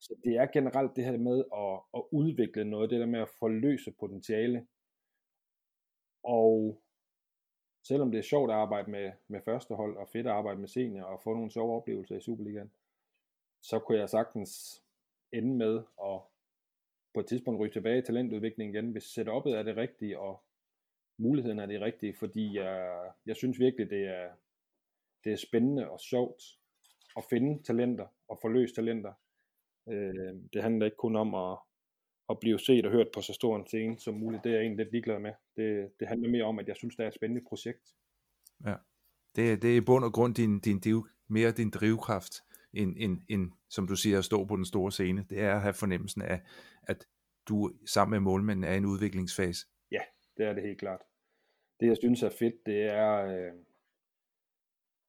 Så 0.00 0.14
det 0.24 0.36
er 0.36 0.46
generelt 0.46 0.96
det 0.96 1.04
her 1.04 1.18
med 1.18 1.38
at, 1.64 1.80
at 1.98 2.02
udvikle 2.12 2.64
noget, 2.64 2.90
det 2.90 3.00
der 3.00 3.06
med 3.06 3.20
at 3.20 3.34
forløse 3.38 3.92
potentiale. 4.00 4.66
Og 6.24 6.82
selvom 7.82 8.10
det 8.10 8.18
er 8.18 8.22
sjovt 8.22 8.50
at 8.50 8.56
arbejde 8.56 8.90
med, 8.90 9.12
med 9.28 9.40
førstehold, 9.44 9.96
og 9.96 10.08
fedt 10.08 10.26
at 10.26 10.32
arbejde 10.32 10.60
med 10.60 10.68
senior, 10.68 11.04
og 11.04 11.20
få 11.20 11.34
nogle 11.34 11.50
sjove 11.50 11.76
oplevelser 11.76 12.16
i 12.16 12.20
Superligaen, 12.20 12.70
så 13.62 13.78
kunne 13.78 13.98
jeg 13.98 14.08
sagtens 14.08 14.82
ende 15.32 15.54
med 15.54 15.82
at 16.04 16.20
på 17.14 17.20
et 17.20 17.26
tidspunkt 17.26 17.60
ryge 17.60 17.72
tilbage 17.72 17.98
i 17.98 18.02
talentudviklingen 18.02 18.74
igen, 18.74 18.92
hvis 18.92 19.18
setup'et 19.18 19.50
er 19.50 19.62
det 19.62 19.76
rigtige, 19.76 20.18
og 20.18 20.42
muligheden 21.18 21.58
er 21.58 21.66
det 21.66 21.80
rigtige, 21.80 22.14
fordi 22.14 22.56
jeg, 22.56 23.00
jeg 23.26 23.36
synes 23.36 23.58
virkelig, 23.58 23.90
det 23.90 24.06
er, 24.06 24.30
det 25.24 25.32
er 25.32 25.36
spændende 25.36 25.90
og 25.90 26.00
sjovt 26.00 26.42
at 27.16 27.24
finde 27.30 27.62
talenter 27.62 28.06
og 28.28 28.38
forløse 28.40 28.74
talenter. 28.74 29.12
Øh, 29.88 30.34
det 30.52 30.62
handler 30.62 30.86
ikke 30.86 30.96
kun 30.96 31.16
om 31.16 31.34
at, 31.34 31.58
at 32.30 32.40
blive 32.40 32.58
set 32.58 32.86
og 32.86 32.92
hørt 32.92 33.08
på 33.14 33.20
så 33.20 33.32
stor 33.32 33.56
en 33.56 33.66
scene 33.66 33.98
som 33.98 34.14
muligt. 34.14 34.44
Det 34.44 34.50
er 34.50 34.54
jeg 34.54 34.62
egentlig 34.62 34.84
lidt 34.84 34.92
ligeglad 34.92 35.18
med. 35.18 35.32
Det, 35.56 35.90
det 36.00 36.08
handler 36.08 36.28
mere 36.28 36.44
om, 36.44 36.58
at 36.58 36.68
jeg 36.68 36.76
synes, 36.76 36.96
det 36.96 37.04
er 37.04 37.08
et 37.08 37.14
spændende 37.14 37.44
projekt. 37.48 37.94
Ja. 38.66 38.74
Det, 39.36 39.62
det 39.62 39.72
er 39.72 39.76
i 39.76 39.80
bund 39.80 40.04
og 40.04 40.12
grund 40.12 40.34
din, 40.34 40.60
din, 40.60 40.80
din, 40.80 41.04
mere 41.28 41.50
din 41.50 41.70
drivkraft, 41.70 42.34
end, 42.72 42.96
end, 42.98 43.18
end, 43.28 43.52
som 43.68 43.86
du 43.86 43.96
siger, 43.96 44.18
at 44.18 44.24
stå 44.24 44.44
på 44.44 44.56
den 44.56 44.64
store 44.64 44.92
scene. 44.92 45.26
Det 45.30 45.40
er 45.40 45.54
at 45.54 45.60
have 45.60 45.74
fornemmelsen 45.74 46.22
af, 46.22 46.40
at 46.82 47.06
du 47.48 47.72
sammen 47.86 48.10
med 48.10 48.20
målmanden 48.20 48.64
er 48.64 48.72
i 48.72 48.76
en 48.76 48.86
udviklingsfase. 48.86 49.66
Ja, 49.90 50.00
det 50.36 50.46
er 50.46 50.52
det 50.52 50.62
helt 50.62 50.78
klart. 50.78 51.00
Det 51.80 51.86
jeg 51.86 51.96
synes 51.96 52.22
er 52.22 52.30
fedt, 52.30 52.66
det 52.66 52.82
er, 52.82 53.24
øh, 53.26 53.52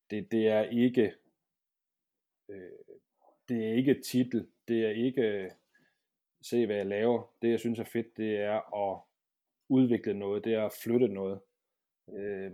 det, 0.09 0.31
det 0.31 0.47
er 0.47 0.63
ikke, 0.63 1.13
øh, 2.49 2.95
det 3.49 3.69
er 3.69 3.73
ikke 3.73 4.01
titel, 4.01 4.47
det 4.67 4.85
er 4.85 4.91
ikke 4.91 5.51
se 6.41 6.65
hvad 6.65 6.75
jeg 6.75 6.85
laver. 6.85 7.33
Det 7.41 7.49
jeg 7.49 7.59
synes 7.59 7.79
er 7.79 7.83
fedt, 7.83 8.17
det 8.17 8.37
er 8.37 8.75
at 8.91 9.01
udvikle 9.69 10.13
noget, 10.13 10.45
det 10.45 10.53
er 10.53 10.65
at 10.65 10.73
flytte 10.83 11.07
noget. 11.07 11.39
Øh, 12.13 12.51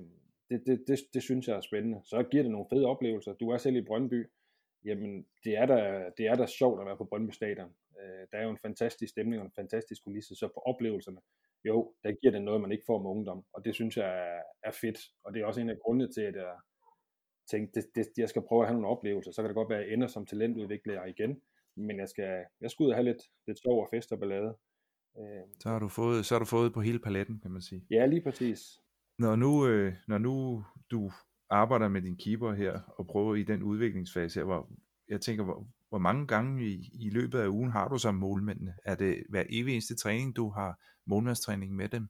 det, 0.50 0.64
det, 0.66 0.84
det, 0.88 1.00
det 1.14 1.24
synes 1.24 1.48
jeg 1.48 1.56
er 1.56 1.62
spændende. 1.62 2.02
Så 2.04 2.24
giver 2.24 2.44
det 2.44 2.52
nogle 2.52 2.68
fede 2.70 2.86
oplevelser. 2.86 3.34
Du 3.34 3.50
er 3.50 3.58
selv 3.58 3.76
i 3.76 3.82
Brøndby. 3.82 4.30
Jamen, 4.86 5.26
det 5.44 5.58
er 5.58 5.66
da, 5.66 6.10
det 6.18 6.28
er 6.28 6.36
da 6.36 6.46
sjovt 6.46 6.80
at 6.80 6.86
være 6.86 6.98
på 6.98 7.06
Brøndby 7.06 7.32
Stadion. 7.32 7.76
Øh, 8.00 8.28
der 8.32 8.38
er 8.38 8.44
jo 8.44 8.50
en 8.50 8.58
fantastisk 8.58 9.12
stemning 9.12 9.42
og 9.42 9.46
en 9.46 9.52
fantastisk 9.56 10.04
kulisse, 10.04 10.36
så 10.36 10.48
på 10.48 10.60
oplevelserne, 10.60 11.22
jo, 11.66 11.94
der 12.04 12.12
giver 12.12 12.32
det 12.32 12.42
noget, 12.42 12.62
man 12.62 12.72
ikke 12.72 12.84
får 12.88 13.02
med 13.02 13.10
ungdom, 13.10 13.46
og 13.54 13.66
det 13.66 13.76
synes 13.76 13.98
jeg 13.98 14.08
er, 14.08 14.42
er 14.64 14.72
fedt, 14.72 15.00
og 15.24 15.34
det 15.34 15.42
er 15.42 15.46
også 15.46 15.62
en 15.62 15.70
af 15.70 15.80
grundene 15.80 16.14
til, 16.14 16.22
at 16.22 16.36
jeg 16.36 16.56
tænkte, 17.52 17.82
det, 17.82 17.90
det, 17.96 18.08
jeg 18.18 18.30
skal 18.30 18.42
prøve 18.42 18.62
at 18.62 18.68
have 18.68 18.82
nogle 18.82 18.96
oplevelser, 18.98 19.32
så 19.32 19.42
kan 19.42 19.50
det 19.50 19.56
godt 19.56 19.70
være, 19.70 19.80
at 19.80 19.86
jeg 19.86 19.94
ender 19.94 20.08
som 20.08 20.26
talentudvikler 20.26 21.06
igen, 21.06 21.42
men 21.78 22.00
jeg 22.00 22.10
skal, 22.10 22.46
jeg 22.62 22.72
skal 22.72 22.84
ud 22.84 22.90
og 22.90 22.96
have 22.96 23.06
lidt, 23.06 23.24
lidt 23.48 23.60
sjov 23.60 23.82
og 23.82 23.88
fest 23.94 24.12
og 24.12 24.20
ballade, 24.20 24.56
Øh, 25.20 25.44
Så 25.60 25.70
har 25.70 25.80
du 25.80 25.88
fået, 25.88 26.26
så 26.26 26.36
har 26.36 26.40
du 26.40 26.46
fået 26.46 26.74
på 26.74 26.82
hele 26.82 27.00
paletten, 27.00 27.40
kan 27.40 27.52
man 27.52 27.62
sige. 27.62 27.86
ja, 27.90 28.06
lige 28.06 28.22
præcis. 28.22 28.60
Når 29.20 29.36
nu, 29.36 29.68
øh, 29.68 29.94
når 30.08 30.18
nu 30.18 30.64
du 30.92 31.12
arbejder 31.50 31.88
med 31.88 32.02
din 32.02 32.18
keeper 32.18 32.54
her, 32.54 32.80
og 32.98 33.08
prøver 33.08 33.36
i 33.36 33.44
den 33.44 33.64
udviklingsfase 33.64 34.40
her, 34.40 34.46
hvor 34.46 34.70
jeg 35.10 35.22
tænker, 35.22 35.44
hvor, 35.44 35.68
hvor 35.90 35.98
mange 35.98 36.28
gange 36.28 36.66
i, 36.66 36.90
i 36.94 37.10
løbet 37.10 37.40
af 37.40 37.48
ugen 37.48 37.72
har 37.72 37.88
du 37.88 37.98
så 37.98 38.12
målmændene? 38.12 38.74
Er 38.86 38.96
det 38.96 39.24
hver 39.30 39.44
evig 39.50 39.72
eneste 39.74 39.96
træning, 39.96 40.36
du 40.36 40.50
har 40.50 40.80
målmandstræning 41.06 41.76
med 41.76 41.90
dem? 41.90 42.08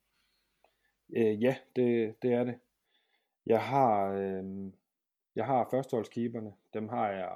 Øh, 1.17 1.43
ja, 1.43 1.55
det, 1.75 2.15
det 2.21 2.33
er 2.33 2.43
det. 2.43 2.55
Jeg 3.45 3.62
har, 3.62 4.12
øh, 4.12 4.71
jeg 5.36 5.45
har 5.45 5.67
førsteholdskeeperne. 5.71 6.51
Dem 6.74 6.89
har 6.89 7.09
jeg 7.09 7.31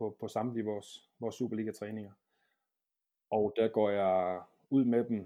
på, 0.00 0.16
på 0.20 0.28
samtlige 0.28 0.64
vores, 0.64 1.10
vores 1.18 1.34
Superliga-træninger. 1.34 2.12
Og 3.30 3.52
der 3.56 3.68
går 3.68 3.90
jeg 3.90 4.42
ud 4.70 4.84
med 4.84 5.04
dem 5.04 5.18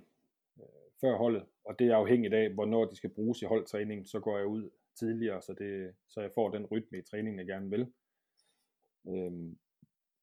øh, 0.58 0.90
før 1.00 1.16
holdet, 1.16 1.46
og 1.64 1.78
det 1.78 1.86
er 1.86 1.96
afhængigt 1.96 2.34
af, 2.34 2.50
hvornår 2.50 2.84
de 2.84 2.96
skal 2.96 3.10
bruges 3.10 3.42
i 3.42 3.44
holdtræningen, 3.44 4.06
så 4.06 4.20
går 4.20 4.38
jeg 4.38 4.46
ud 4.46 4.70
tidligere, 4.94 5.42
så, 5.42 5.52
det, 5.52 5.94
så 6.08 6.20
jeg 6.20 6.32
får 6.34 6.50
den 6.50 6.66
rytme 6.66 6.98
i 6.98 7.02
træningen, 7.02 7.38
jeg 7.38 7.46
gerne 7.46 7.70
vil. 7.70 7.92
Øhm, 9.08 9.58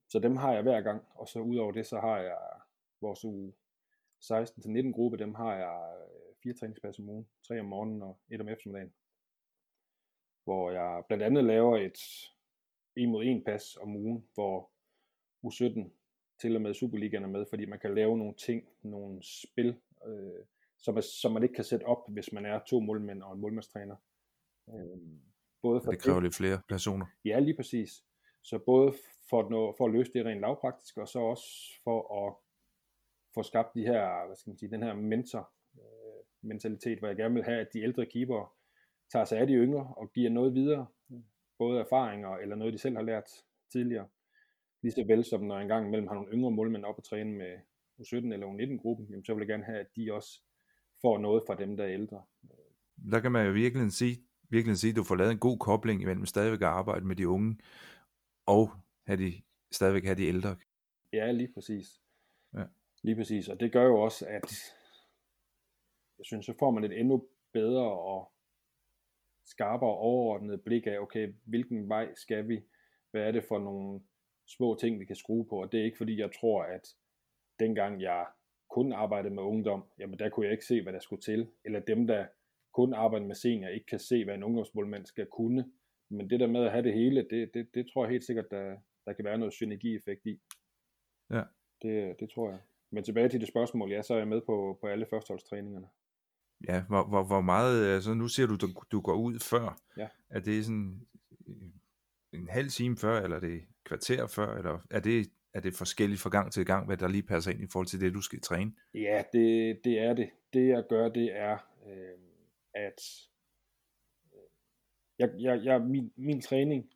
så 0.10 0.20
dem 0.20 0.36
har 0.36 0.53
jeg 0.53 0.62
hver 0.62 0.81
gang, 0.81 1.05
og 1.15 1.27
så 1.27 1.39
udover 1.39 1.72
det, 1.72 1.86
så 1.86 2.00
har 2.00 2.17
jeg 2.17 2.38
vores 3.01 3.25
uge 3.25 3.53
16-19 4.24 4.91
gruppe, 4.91 5.17
dem 5.17 5.36
har 5.36 5.55
jeg 5.55 5.98
øh, 6.01 6.36
fire 6.43 6.53
træningspas 6.53 7.00
om 7.00 7.10
ugen, 7.10 7.27
tre 7.48 7.60
om 7.60 7.65
morgenen 7.65 8.01
og 8.01 8.20
et 8.29 8.41
om 8.41 8.50
eftermiddagen. 8.50 8.93
Hvor 10.43 10.72
jeg 10.72 11.03
blandt 11.08 11.24
andet 11.24 11.43
laver 11.43 11.77
et 11.77 11.98
en 12.95 13.12
mod 13.12 13.24
en 13.25 13.43
pas 13.43 13.77
om 13.81 13.95
ugen, 13.95 14.27
hvor 14.33 14.71
U17 15.45 15.89
til 16.41 16.55
og 16.55 16.62
med 16.62 16.74
Superligaen 16.74 17.24
er 17.24 17.27
med, 17.27 17.45
fordi 17.50 17.65
man 17.65 17.79
kan 17.79 17.95
lave 17.95 18.17
nogle 18.17 18.33
ting, 18.33 18.63
nogle 18.81 19.21
spil, 19.24 19.79
øh, 20.07 20.45
som, 20.77 20.98
er, 20.98 21.01
som 21.01 21.31
man 21.31 21.43
ikke 21.43 21.55
kan 21.55 21.63
sætte 21.63 21.83
op, 21.83 22.12
hvis 22.13 22.31
man 22.33 22.45
er 22.45 22.60
to 22.67 22.79
målmænd 22.79 23.24
og 23.24 23.33
en 23.33 23.41
målmandstræner. 23.41 23.95
Øh, 24.69 24.98
både 25.62 25.81
for 25.81 25.91
Det 25.91 26.01
kræver 26.01 26.19
lidt 26.19 26.36
flere 26.36 26.62
personer. 26.69 27.05
Ja, 27.25 27.39
lige 27.39 27.55
præcis. 27.55 28.03
Så 28.43 28.60
både 28.65 28.93
for 29.29 29.39
at, 29.39 29.50
nå, 29.50 29.75
for 29.77 29.86
at 29.86 29.91
løse 29.91 30.13
det 30.13 30.25
rent 30.25 30.41
lavpraktisk, 30.41 30.98
og 30.98 31.07
så 31.07 31.19
også 31.19 31.45
for 31.83 32.27
at 32.27 32.36
få 33.33 33.43
skabt 33.43 33.74
de 33.75 33.81
her, 33.81 34.25
hvad 34.25 34.36
skal 34.36 34.50
man 34.50 34.57
sige, 34.57 34.71
den 34.71 34.83
her 34.83 34.93
mentor 34.93 35.51
øh, 35.75 36.24
mentalitet, 36.41 37.00
hvor 37.00 37.07
jeg 37.07 37.17
gerne 37.17 37.33
vil 37.33 37.43
have, 37.43 37.62
at 37.62 37.67
de 37.74 37.81
ældre 37.81 38.05
keeper 38.05 38.55
tager 39.12 39.25
sig 39.25 39.38
af 39.38 39.48
de 39.48 39.53
yngre 39.53 39.93
og 39.98 40.12
giver 40.13 40.29
noget 40.29 40.53
videre, 40.53 40.88
både 41.63 41.80
erfaringer 41.80 42.30
eller 42.30 42.56
noget, 42.56 42.74
de 42.74 42.77
selv 42.77 42.96
har 42.96 43.03
lært 43.03 43.30
tidligere. 43.72 44.08
Lige 44.82 44.91
så 44.91 45.03
vel 45.08 45.24
som 45.25 45.41
når 45.44 45.56
jeg 45.56 45.62
engang 45.62 45.88
imellem 45.88 46.08
har 46.08 46.15
nogle 46.15 46.32
yngre 46.32 46.51
målmænd 46.51 46.86
op 46.86 46.98
at 46.98 47.03
træne 47.03 47.32
med 47.32 47.53
U17 48.00 48.15
eller 48.15 48.48
U19-gruppen, 48.48 49.06
jamen, 49.10 49.25
så 49.25 49.34
vil 49.34 49.41
jeg 49.41 49.48
gerne 49.48 49.63
have, 49.63 49.80
at 49.80 49.96
de 49.96 50.13
også 50.13 50.41
får 51.01 51.18
noget 51.18 51.44
fra 51.48 51.56
dem, 51.56 51.77
der 51.77 51.84
er 51.84 51.94
ældre. 51.94 52.24
Der 53.12 53.20
kan 53.20 53.32
man 53.32 53.46
jo 53.46 53.51
virkelig 53.51 53.91
sige, 53.91 54.18
virkelig 54.50 54.77
sige, 54.77 54.91
at 54.91 54.96
du 54.96 55.03
får 55.03 55.15
lavet 55.15 55.32
en 55.32 55.39
god 55.39 55.58
kobling 55.60 56.01
imellem 56.01 56.25
stadigvæk 56.25 56.62
at 56.62 56.68
arbejde 56.68 57.06
med 57.06 57.15
de 57.15 57.27
unge, 57.27 57.58
og 58.46 58.70
have 59.08 59.18
de, 59.18 59.32
stadigvæk 59.72 60.03
have 60.03 60.18
de 60.18 60.27
ældre. 60.34 60.56
Ja, 61.13 61.32
lige 61.32 61.53
præcis. 61.53 62.01
Ja. 62.53 62.63
Lige 63.03 63.15
præcis, 63.15 63.50
og 63.50 63.60
det 63.60 63.72
gør 63.72 63.84
jo 63.84 64.01
også, 64.01 64.25
at 64.25 64.48
jeg 66.18 66.25
synes, 66.25 66.46
så 66.46 66.53
får 66.60 66.72
man 66.72 66.84
et 66.84 67.00
endnu 67.00 67.27
bedre 67.53 67.91
og 67.91 68.32
skarpere 69.51 69.98
overordnet 70.10 70.63
blik 70.63 70.88
af, 70.88 71.00
okay, 71.00 71.34
hvilken 71.46 71.89
vej 71.89 72.13
skal 72.15 72.48
vi? 72.48 72.62
Hvad 73.12 73.22
er 73.27 73.31
det 73.31 73.43
for 73.43 73.60
nogle 73.60 74.01
små 74.58 74.77
ting, 74.81 75.00
vi 75.00 75.05
kan 75.05 75.15
skrue 75.15 75.46
på? 75.50 75.55
Og 75.62 75.72
det 75.72 75.79
er 75.79 75.86
ikke 75.86 75.98
fordi, 75.98 76.20
jeg 76.20 76.31
tror, 76.39 76.63
at 76.63 76.86
dengang 77.60 78.01
jeg 78.01 78.25
kun 78.70 78.93
arbejdede 78.93 79.34
med 79.34 79.43
ungdom, 79.43 79.84
jamen 80.00 80.20
der 80.20 80.29
kunne 80.29 80.46
jeg 80.46 80.51
ikke 80.51 80.65
se, 80.65 80.81
hvad 80.84 80.93
der 80.93 81.00
skulle 81.00 81.22
til. 81.22 81.48
Eller 81.65 81.79
dem, 81.79 82.08
der 82.08 82.25
kun 82.74 82.93
arbejder 82.93 83.25
med 83.25 83.36
senior, 83.36 83.70
ikke 83.70 83.86
kan 83.86 84.00
se, 84.00 84.24
hvad 84.25 84.36
en 84.36 84.43
ungdomsmålmand 84.43 85.05
skal 85.05 85.25
kunne. 85.25 85.72
Men 86.10 86.29
det 86.29 86.39
der 86.39 86.48
med 86.48 86.65
at 86.65 86.72
have 86.72 86.84
det 86.84 86.93
hele, 86.93 87.27
det, 87.29 87.53
det, 87.53 87.67
det 87.74 87.88
tror 87.93 88.03
jeg 88.03 88.12
helt 88.12 88.25
sikkert, 88.25 88.51
der, 88.51 88.77
der 89.05 89.13
kan 89.13 89.25
være 89.25 89.38
noget 89.38 89.53
synergieffekt 89.53 90.25
i. 90.25 90.39
Ja. 91.29 91.43
Det, 91.81 92.20
det 92.20 92.29
tror 92.29 92.50
jeg. 92.50 92.60
Men 92.91 93.03
tilbage 93.03 93.29
til 93.29 93.39
det 93.39 93.48
spørgsmål, 93.48 93.91
ja, 93.91 94.01
så 94.01 94.13
er 94.13 94.17
jeg 94.17 94.27
med 94.27 94.41
på, 94.41 94.77
på 94.81 94.88
alle 94.88 95.05
førsteholdstræningerne. 95.10 95.88
Ja, 96.68 96.84
hvor, 96.88 97.03
hvor, 97.03 97.24
hvor 97.24 97.41
meget, 97.41 97.94
altså 97.96 98.13
nu 98.13 98.27
siger 98.27 98.48
du, 98.48 98.56
du, 98.56 98.68
du 98.91 99.01
går 99.01 99.15
ud 99.15 99.39
før. 99.39 99.82
Ja. 99.98 100.08
Er 100.30 100.39
det 100.39 100.65
sådan 100.65 101.08
øh, 101.48 101.56
en 102.34 102.48
halv 102.50 102.70
time 102.70 102.98
før, 102.98 103.22
eller 103.22 103.36
er 103.36 103.39
det 103.39 103.53
et 103.53 103.68
kvarter 103.86 104.27
før, 104.27 104.58
eller 104.58 104.80
er 104.89 105.00
det, 105.00 105.32
er 105.53 105.60
det 105.60 105.74
forskelligt 105.74 106.22
fra 106.22 106.30
gang 106.30 106.51
til 106.51 106.65
gang, 106.65 106.86
hvad 106.86 106.98
der 106.98 107.08
lige 107.08 107.24
passer 107.24 107.51
ind 107.51 107.62
i 107.62 107.68
forhold 107.72 107.88
til 107.88 108.01
det, 108.01 108.13
du 108.13 108.22
skal 108.22 108.41
træne? 108.41 108.72
Ja, 108.94 109.24
det, 109.34 109.80
det 109.84 110.00
er 110.00 110.13
det. 110.13 110.30
Det 110.53 110.68
jeg 110.68 110.84
gør, 110.89 111.10
det 111.10 111.38
er, 111.38 111.58
øh, 111.88 112.20
at 112.74 113.01
jeg, 115.20 115.30
jeg, 115.39 115.62
jeg, 115.63 115.82
min, 115.82 116.12
min 116.15 116.41
træning 116.41 116.89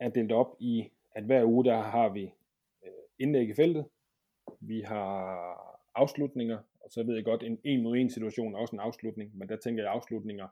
er 0.00 0.10
delt 0.10 0.32
op 0.32 0.56
i, 0.60 0.90
at 1.14 1.24
hver 1.24 1.44
uge 1.44 1.64
der 1.64 1.82
har 1.82 2.08
vi 2.08 2.22
øh, 2.86 2.92
indlæg 3.18 3.48
i 3.48 3.54
feltet, 3.54 3.84
vi 4.60 4.80
har 4.80 5.70
afslutninger, 5.94 6.58
så 6.90 7.02
ved 7.02 7.14
jeg 7.14 7.24
godt, 7.24 7.42
en 7.42 7.58
en 7.64 7.82
mod 7.82 7.96
en 7.96 8.10
situation 8.10 8.54
er 8.54 8.58
også 8.58 8.76
en 8.76 8.80
afslutning, 8.80 9.38
men 9.38 9.48
der 9.48 9.56
tænker 9.56 9.82
jeg 9.82 9.92
afslutninger, 9.92 10.48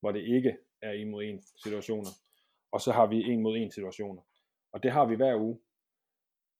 hvor 0.00 0.12
det 0.12 0.20
ikke 0.20 0.56
er 0.82 0.92
en 0.92 1.10
mod 1.10 1.24
en 1.24 1.42
situationer. 1.62 2.10
Og 2.72 2.80
så 2.80 2.92
har 2.92 3.06
vi 3.06 3.22
en 3.22 3.42
mod 3.42 3.56
en 3.56 3.70
situationer. 3.70 4.22
Og 4.72 4.82
det 4.82 4.90
har 4.90 5.06
vi 5.06 5.16
hver 5.16 5.36
uge. 5.36 5.58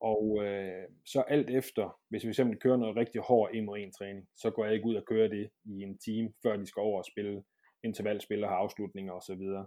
Og 0.00 0.44
øh, 0.44 0.84
så 1.06 1.20
alt 1.20 1.50
efter, 1.50 2.00
hvis 2.08 2.26
vi 2.26 2.32
simpelthen 2.32 2.60
kører 2.60 2.76
noget 2.76 2.96
rigtig 2.96 3.20
hård 3.20 3.50
en 3.54 3.64
mod 3.64 3.78
en 3.78 3.92
træning, 3.92 4.28
så 4.36 4.50
går 4.50 4.64
jeg 4.64 4.74
ikke 4.74 4.86
ud 4.86 4.94
og 4.94 5.04
kører 5.04 5.28
det 5.28 5.50
i 5.64 5.82
en 5.82 5.98
time, 5.98 6.32
før 6.42 6.56
de 6.56 6.66
skal 6.66 6.80
over 6.80 6.98
og 6.98 7.04
spille 7.04 7.44
intervalspil 7.84 8.44
og 8.44 8.50
have 8.50 8.58
afslutninger 8.58 9.12
osv. 9.12 9.34
Så, 9.34 9.64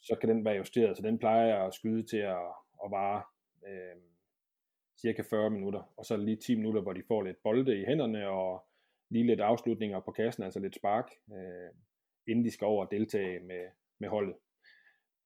så 0.00 0.16
kan 0.20 0.28
den 0.28 0.44
være 0.44 0.54
justeret, 0.54 0.96
så 0.96 1.02
den 1.02 1.18
plejer 1.18 1.46
jeg 1.46 1.66
at 1.66 1.74
skyde 1.74 2.06
til 2.06 2.18
at, 2.18 2.46
at 2.84 2.90
vare 2.90 3.22
øh, 3.68 4.13
cirka 5.00 5.22
40 5.30 5.50
minutter, 5.50 5.92
og 5.96 6.04
så 6.04 6.16
lige 6.16 6.36
10 6.36 6.54
minutter, 6.54 6.80
hvor 6.80 6.92
de 6.92 7.02
får 7.08 7.22
lidt 7.22 7.42
bolde 7.42 7.80
i 7.80 7.84
hænderne, 7.84 8.28
og 8.28 8.64
lige 9.10 9.26
lidt 9.26 9.40
afslutninger 9.40 10.00
på 10.00 10.10
kassen, 10.12 10.44
altså 10.44 10.60
lidt 10.60 10.74
spark, 10.74 11.10
øh, 11.32 11.70
inden 12.26 12.44
de 12.44 12.50
skal 12.50 12.66
over 12.66 12.84
og 12.84 12.90
deltage 12.90 13.40
med, 13.40 13.64
med 13.98 14.08
holdet. 14.08 14.34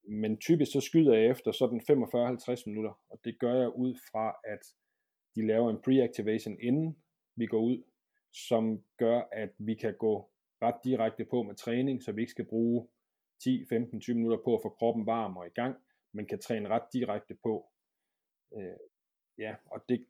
Men 0.09 0.39
typisk 0.39 0.73
så 0.73 0.81
skyder 0.81 1.15
jeg 1.15 1.31
efter 1.31 1.53
sådan 1.53 1.81
45-50 1.81 2.63
minutter, 2.67 3.01
og 3.09 3.21
det 3.25 3.39
gør 3.39 3.55
jeg 3.55 3.69
ud 3.69 3.95
fra, 4.13 4.37
at 4.45 4.63
de 5.37 5.47
laver 5.47 5.71
en 5.71 5.83
pre-activation 5.87 6.57
inden 6.61 6.97
vi 7.37 7.47
går 7.47 7.61
ud, 7.61 7.83
som 8.33 8.85
gør, 8.97 9.29
at 9.33 9.51
vi 9.59 9.75
kan 9.75 9.95
gå 9.99 10.31
ret 10.63 10.81
direkte 10.85 11.25
på 11.25 11.43
med 11.43 11.55
træning, 11.55 12.03
så 12.03 12.13
vi 12.13 12.21
ikke 12.21 12.31
skal 12.31 12.45
bruge 12.45 12.89
10, 13.43 13.65
15, 13.69 14.01
20 14.01 14.17
minutter 14.17 14.39
på 14.45 14.55
at 14.55 14.63
få 14.63 14.69
kroppen 14.69 15.07
varm 15.07 15.37
og 15.37 15.47
i 15.47 15.51
gang, 15.51 15.77
men 16.13 16.27
kan 16.27 16.39
træne 16.39 16.69
ret 16.69 16.93
direkte 16.93 17.35
på. 17.43 17.69
Øh, 18.57 18.88
ja, 19.38 19.54
og 19.71 19.85
det, 19.88 20.04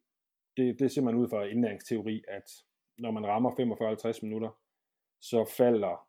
det, 0.57 0.79
det 0.79 0.91
ser 0.91 1.03
man 1.03 1.15
ud 1.15 1.29
fra 1.29 1.45
indlæringsteori, 1.45 2.25
at 2.29 2.65
når 2.99 3.11
man 3.11 3.27
rammer 3.27 3.51
45-50 3.51 4.19
minutter, 4.23 4.51
så 5.21 5.45
falder 5.57 6.09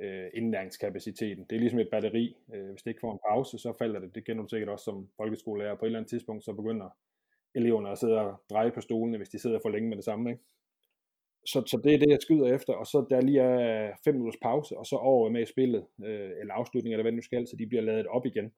øh, 0.00 0.30
indlæringskapaciteten. 0.34 1.44
Det 1.50 1.56
er 1.56 1.60
ligesom 1.60 1.78
et 1.78 1.88
batteri. 1.90 2.36
Øh, 2.54 2.70
hvis 2.70 2.82
det 2.82 2.90
ikke 2.90 3.00
får 3.00 3.12
en 3.12 3.18
pause, 3.28 3.58
så 3.58 3.72
falder 3.78 4.00
det. 4.00 4.14
Det 4.14 4.24
kender 4.24 4.42
du 4.42 4.48
sikkert 4.48 4.68
også 4.68 4.84
som 4.84 5.08
folkeskolelærer. 5.16 5.74
På 5.74 5.84
et 5.84 5.88
eller 5.88 5.98
andet 5.98 6.10
tidspunkt, 6.10 6.44
så 6.44 6.52
begynder 6.52 6.88
eleverne 7.54 7.90
at 7.90 7.98
sidde 7.98 8.20
og 8.20 8.42
dreje 8.50 8.70
på 8.70 8.80
stolene, 8.80 9.16
hvis 9.16 9.28
de 9.28 9.38
sidder 9.38 9.58
for 9.62 9.68
længe 9.68 9.88
med 9.88 9.96
det 9.96 10.04
samme. 10.04 10.30
Ikke? 10.30 10.42
Så, 11.46 11.62
så 11.66 11.80
det 11.84 11.94
er 11.94 11.98
det, 11.98 12.10
jeg 12.10 12.22
skyder 12.22 12.54
efter, 12.54 12.72
og 12.72 12.86
så 12.86 13.06
der 13.10 13.20
lige 13.20 13.40
er 13.40 13.96
5 14.04 14.14
minutters 14.14 14.40
pause, 14.42 14.78
og 14.78 14.86
så 14.86 14.96
over 14.96 15.30
med 15.30 15.42
i 15.42 15.46
spillet, 15.46 15.86
øh, 16.04 16.30
eller 16.40 16.54
afslutning, 16.54 16.94
eller 16.94 17.02
hvad 17.02 17.12
du 17.12 17.22
skal, 17.22 17.46
så 17.46 17.56
de 17.56 17.66
bliver 17.66 17.82
lavet 17.82 18.06
op 18.06 18.26
igen. 18.26 18.52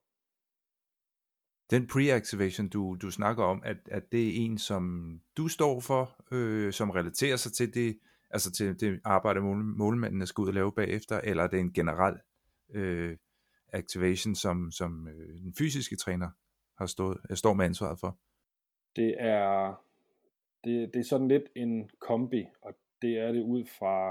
Den 1.73 1.87
pre-activation, 1.87 2.69
du, 2.69 2.97
du 3.02 3.11
snakker 3.11 3.45
om, 3.45 3.62
at, 3.64 3.76
at 3.91 4.12
det 4.12 4.29
er 4.29 4.33
en, 4.45 4.59
som 4.59 5.14
du 5.37 5.49
står 5.49 5.81
for, 5.81 6.17
øh, 6.33 6.73
som 6.73 6.91
relaterer 6.91 7.37
sig 7.37 7.52
til 7.52 7.75
det, 7.75 7.99
altså 8.31 8.52
til 8.52 8.81
det 8.81 9.00
arbejde, 9.05 9.41
mål, 9.41 9.64
målmændene 9.64 10.26
skal 10.26 10.43
ud 10.43 10.49
og 10.49 10.55
lave 10.55 10.73
bagefter, 10.73 11.21
eller 11.21 11.43
er 11.43 11.49
det 11.49 11.61
en 11.61 11.73
generel 11.73 12.17
øh, 12.75 13.17
activation, 13.73 14.35
som, 14.35 14.71
som 14.71 15.09
øh, 15.09 15.41
den 15.41 15.55
fysiske 15.59 15.97
træner 15.97 16.31
har 16.79 16.87
stået, 16.87 17.19
øh, 17.31 17.37
står 17.37 17.52
med 17.52 17.64
ansvaret 17.64 18.00
for? 18.00 18.19
Det 18.97 19.14
er, 19.19 19.75
det, 20.64 20.91
det 20.95 21.00
er 21.00 21.05
sådan 21.05 21.29
lidt 21.29 21.49
en 21.57 21.91
kombi, 22.00 22.45
og 22.62 22.75
det 23.02 23.19
er 23.19 23.33
det 23.33 23.43
ud 23.43 23.64
fra, 23.79 24.11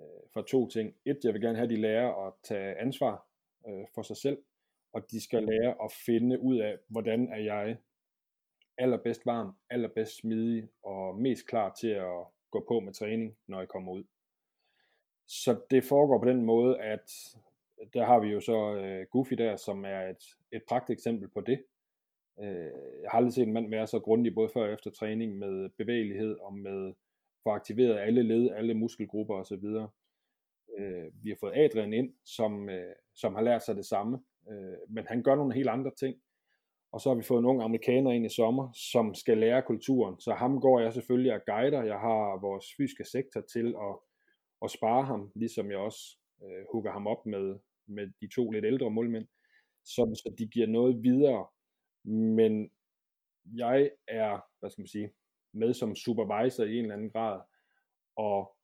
øh, 0.00 0.22
fra 0.34 0.42
to 0.48 0.68
ting. 0.68 0.94
Et, 1.04 1.18
jeg 1.24 1.34
vil 1.34 1.42
gerne 1.42 1.56
have, 1.56 1.64
at 1.64 1.70
de 1.70 1.80
lærer 1.80 2.26
at 2.26 2.32
tage 2.44 2.80
ansvar 2.80 3.26
øh, 3.68 3.84
for 3.94 4.02
sig 4.02 4.16
selv, 4.16 4.38
og 4.96 5.10
de 5.10 5.20
skal 5.20 5.42
lære 5.42 5.84
at 5.84 5.92
finde 6.06 6.40
ud 6.40 6.58
af, 6.58 6.76
hvordan 6.88 7.28
er 7.28 7.42
jeg 7.42 7.76
allerbedst 8.78 9.26
varm, 9.26 9.52
allerbedst 9.70 10.16
smidig 10.16 10.68
og 10.82 11.20
mest 11.20 11.46
klar 11.46 11.74
til 11.80 11.88
at 11.88 12.26
gå 12.50 12.64
på 12.68 12.80
med 12.80 12.92
træning, 12.92 13.36
når 13.46 13.58
jeg 13.58 13.68
kommer 13.68 13.92
ud. 13.92 14.04
Så 15.28 15.60
det 15.70 15.84
foregår 15.84 16.18
på 16.18 16.28
den 16.28 16.42
måde, 16.44 16.80
at 16.80 17.10
der 17.94 18.04
har 18.04 18.20
vi 18.20 18.28
jo 18.28 18.40
så 18.40 18.74
øh, 18.74 19.06
Goofy 19.10 19.34
der, 19.34 19.56
som 19.56 19.84
er 19.84 20.00
et, 20.00 20.24
et 20.52 20.62
pragt 20.68 20.90
eksempel 20.90 21.28
på 21.28 21.40
det. 21.40 21.64
Øh, 22.40 22.70
jeg 23.02 23.10
har 23.10 23.18
aldrig 23.18 23.32
set 23.32 23.46
en 23.46 23.52
mand 23.52 23.70
være 23.70 23.86
så 23.86 24.00
grundig 24.00 24.34
både 24.34 24.48
før 24.48 24.66
og 24.66 24.72
efter 24.72 24.90
træning 24.90 25.38
med 25.38 25.68
bevægelighed 25.68 26.36
og 26.40 26.54
med 26.54 26.94
få 27.42 27.50
aktiveret 27.50 27.98
alle 27.98 28.22
led, 28.22 28.50
alle 28.50 28.74
muskelgrupper 28.74 29.34
osv. 29.34 29.64
Øh, 30.78 31.24
vi 31.24 31.28
har 31.28 31.36
fået 31.40 31.56
Adrian 31.56 31.92
ind, 31.92 32.14
som, 32.24 32.68
øh, 32.68 32.94
som 33.14 33.34
har 33.34 33.42
lært 33.42 33.62
sig 33.62 33.76
det 33.76 33.86
samme, 33.86 34.18
øh, 34.50 34.78
men 34.88 35.06
han 35.06 35.22
gør 35.22 35.34
nogle 35.34 35.54
helt 35.54 35.68
andre 35.68 35.90
ting. 35.98 36.16
Og 36.92 37.00
så 37.00 37.08
har 37.08 37.16
vi 37.16 37.22
fået 37.22 37.42
nogle 37.42 37.64
amerikanere 37.64 38.16
ind 38.16 38.26
i 38.26 38.34
sommer, 38.34 38.72
som 38.72 39.14
skal 39.14 39.38
lære 39.38 39.62
kulturen. 39.62 40.20
Så 40.20 40.34
ham 40.34 40.60
går 40.60 40.80
jeg 40.80 40.92
selvfølgelig 40.92 41.34
og 41.34 41.40
guider. 41.46 41.82
Jeg 41.82 41.98
har 41.98 42.40
vores 42.40 42.66
fysiske 42.76 43.04
sektor 43.04 43.40
til 43.40 43.66
at, 43.66 43.94
at 44.64 44.70
spare 44.70 45.04
ham, 45.04 45.32
ligesom 45.34 45.70
jeg 45.70 45.78
også 45.78 46.18
øh, 46.42 46.64
hugger 46.72 46.92
ham 46.92 47.06
op 47.06 47.26
med, 47.26 47.58
med 47.86 48.06
de 48.20 48.28
to 48.34 48.50
lidt 48.50 48.64
ældre 48.64 48.90
målmænd, 48.90 49.26
sådan 49.84 50.16
så 50.16 50.34
de 50.38 50.46
giver 50.46 50.66
noget 50.66 51.02
videre. 51.02 51.46
Men 52.38 52.70
jeg 53.56 53.90
er, 54.08 54.40
hvad 54.60 54.70
skal 54.70 54.82
man 54.82 54.88
sige, 54.88 55.10
med 55.54 55.74
som 55.74 55.94
supervisor 55.94 56.64
i 56.64 56.78
en 56.78 56.84
eller 56.84 56.94
anden 56.94 57.10
grad, 57.10 57.40
og 58.16 58.56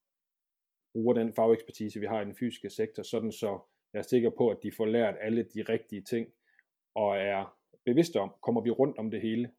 bruger 0.92 1.14
den 1.14 1.34
fagekspertise, 1.34 2.00
vi 2.00 2.06
har 2.06 2.20
i 2.20 2.24
den 2.24 2.36
fysiske 2.36 2.70
sektor, 2.70 3.02
sådan 3.02 3.32
så 3.32 3.71
jeg 3.92 3.98
er 3.98 4.02
sikker 4.02 4.30
på, 4.30 4.48
at 4.48 4.58
de 4.62 4.72
får 4.76 4.86
lært 4.86 5.14
alle 5.20 5.42
de 5.42 5.62
rigtige 5.62 6.02
ting, 6.02 6.28
og 6.94 7.16
er 7.18 7.58
bevidste 7.84 8.20
om, 8.20 8.34
kommer 8.42 8.60
vi 8.60 8.70
rundt 8.70 8.98
om 8.98 9.10
det 9.10 9.20
hele. 9.20 9.50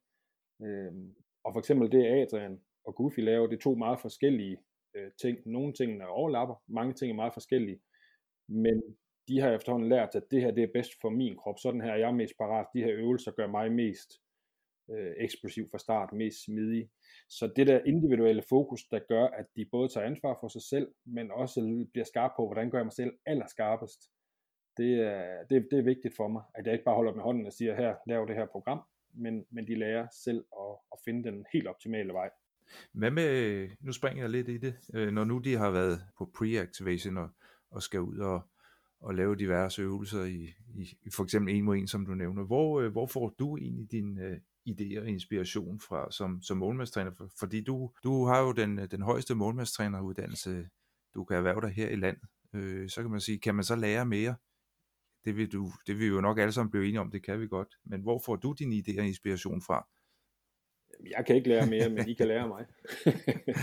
Øh, 0.61 0.93
og 1.43 1.53
for 1.53 1.59
eksempel 1.59 1.91
det 1.91 2.05
Adrian 2.05 2.61
og 2.85 2.95
Goofy 2.95 3.19
laver, 3.19 3.47
det 3.47 3.55
er 3.55 3.61
to 3.61 3.75
meget 3.75 3.99
forskellige 3.99 4.57
øh, 4.95 5.11
ting. 5.21 5.37
Nogle 5.45 5.73
ting 5.73 6.01
er 6.01 6.05
overlapper, 6.05 6.55
mange 6.67 6.93
ting 6.93 7.11
er 7.11 7.15
meget 7.15 7.33
forskellige, 7.33 7.79
men 8.47 8.83
de 9.27 9.39
har 9.39 9.51
efterhånden 9.51 9.89
lært, 9.89 10.15
at 10.15 10.31
det 10.31 10.41
her 10.41 10.51
det 10.51 10.63
er 10.63 10.73
bedst 10.73 10.91
for 11.01 11.09
min 11.09 11.37
krop. 11.37 11.59
Sådan 11.59 11.81
her 11.81 11.91
er 11.91 11.97
jeg 11.97 12.15
mest 12.15 12.37
parat. 12.37 12.67
De 12.73 12.83
her 12.83 12.93
øvelser 12.93 13.31
gør 13.31 13.47
mig 13.47 13.71
mest 13.71 14.11
øh, 14.91 15.13
eksplosiv 15.17 15.67
fra 15.71 15.77
start, 15.77 16.13
mest 16.13 16.43
smidig. 16.43 16.89
Så 17.29 17.53
det 17.55 17.67
der 17.67 17.83
individuelle 17.85 18.43
fokus, 18.49 18.83
der 18.83 18.99
gør, 18.99 19.25
at 19.25 19.45
de 19.55 19.65
både 19.71 19.89
tager 19.89 20.07
ansvar 20.07 20.37
for 20.39 20.47
sig 20.47 20.61
selv, 20.61 20.87
men 21.05 21.31
også 21.31 21.87
bliver 21.93 22.05
skarp 22.05 22.31
på, 22.35 22.45
hvordan 22.45 22.69
gør 22.69 22.77
jeg 22.77 22.85
mig 22.85 22.93
selv 22.93 23.13
allerskarpest. 23.25 24.01
Det 24.77 24.99
er, 24.99 25.43
det, 25.49 25.67
det 25.71 25.79
er 25.79 25.83
vigtigt 25.83 26.15
for 26.15 26.27
mig, 26.27 26.41
at 26.55 26.65
jeg 26.65 26.73
ikke 26.73 26.85
bare 26.85 26.95
holder 26.95 27.13
med 27.13 27.23
hånden 27.23 27.45
og 27.45 27.53
siger, 27.53 27.75
her, 27.75 27.95
lav 28.07 28.25
det 28.27 28.35
her 28.35 28.45
program, 28.45 28.81
men, 29.13 29.45
men 29.51 29.67
de 29.67 29.75
lærer 29.75 30.07
selv 30.11 30.45
at, 30.59 30.75
at 30.91 30.99
finde 31.05 31.23
den 31.23 31.45
helt 31.53 31.67
optimale 31.67 32.13
vej. 32.13 32.29
Hvad 32.91 33.11
med, 33.11 33.69
nu 33.79 33.91
springer 33.91 34.23
jeg 34.23 34.29
lidt 34.29 34.49
i 34.49 34.57
det, 34.57 34.75
øh, 34.93 35.11
når 35.11 35.23
nu 35.23 35.37
de 35.37 35.55
har 35.55 35.69
været 35.69 36.01
på 36.17 36.31
pre-activation 36.37 37.17
og, 37.17 37.29
og 37.71 37.83
skal 37.83 38.01
ud 38.01 38.17
og, 38.17 38.41
og 38.99 39.15
lave 39.15 39.35
diverse 39.35 39.81
øvelser 39.81 40.23
i, 40.23 40.53
i, 40.75 40.97
i 41.01 41.09
for 41.09 41.23
eksempel 41.23 41.55
en 41.55 41.63
mod 41.63 41.77
en, 41.77 41.87
som 41.87 42.05
du 42.05 42.13
nævner. 42.13 42.43
Hvor, 42.43 42.81
øh, 42.81 42.91
hvor 42.91 43.05
får 43.05 43.35
du 43.39 43.57
egentlig 43.57 43.91
din 43.91 44.17
uh, 44.17 44.37
idéer 44.69 44.99
og 45.01 45.07
inspiration 45.07 45.79
fra 45.79 46.11
som, 46.11 46.41
som 46.41 46.57
målmandstræner? 46.57 47.11
Fordi 47.39 47.63
du, 47.63 47.91
du 48.03 48.25
har 48.25 48.41
jo 48.41 48.51
den, 48.51 48.77
den 48.77 49.01
højeste 49.01 49.35
målmandstræneruddannelse, 49.35 50.69
du 51.13 51.23
kan 51.23 51.37
erhverve 51.37 51.61
dig 51.61 51.69
her 51.69 51.89
i 51.89 51.95
landet. 51.95 52.23
Øh, 52.53 52.89
så 52.89 53.01
kan 53.01 53.11
man 53.11 53.19
sige, 53.19 53.39
kan 53.39 53.55
man 53.55 53.63
så 53.63 53.75
lære 53.75 54.05
mere? 54.05 54.35
Det 55.25 55.37
vil, 55.37 55.51
du, 55.51 55.71
det 55.87 55.99
vil 55.99 56.09
vi 56.09 56.15
jo 56.15 56.21
nok 56.21 56.39
alle 56.39 56.51
sammen 56.51 56.71
blive 56.71 56.87
enige 56.87 56.99
om, 56.99 57.11
det 57.11 57.25
kan 57.25 57.41
vi 57.41 57.47
godt. 57.47 57.75
Men 57.85 58.01
hvor 58.01 58.21
får 58.25 58.35
du 58.35 58.55
din 58.59 58.73
idéer 58.73 58.99
og 58.99 59.07
inspiration 59.07 59.61
fra? 59.61 59.87
Jeg 61.17 61.25
kan 61.25 61.35
ikke 61.35 61.49
lære 61.49 61.67
mere, 61.67 61.89
men 61.89 62.09
I 62.09 62.13
kan 62.13 62.27
lære 62.27 62.47
mig. 62.47 62.65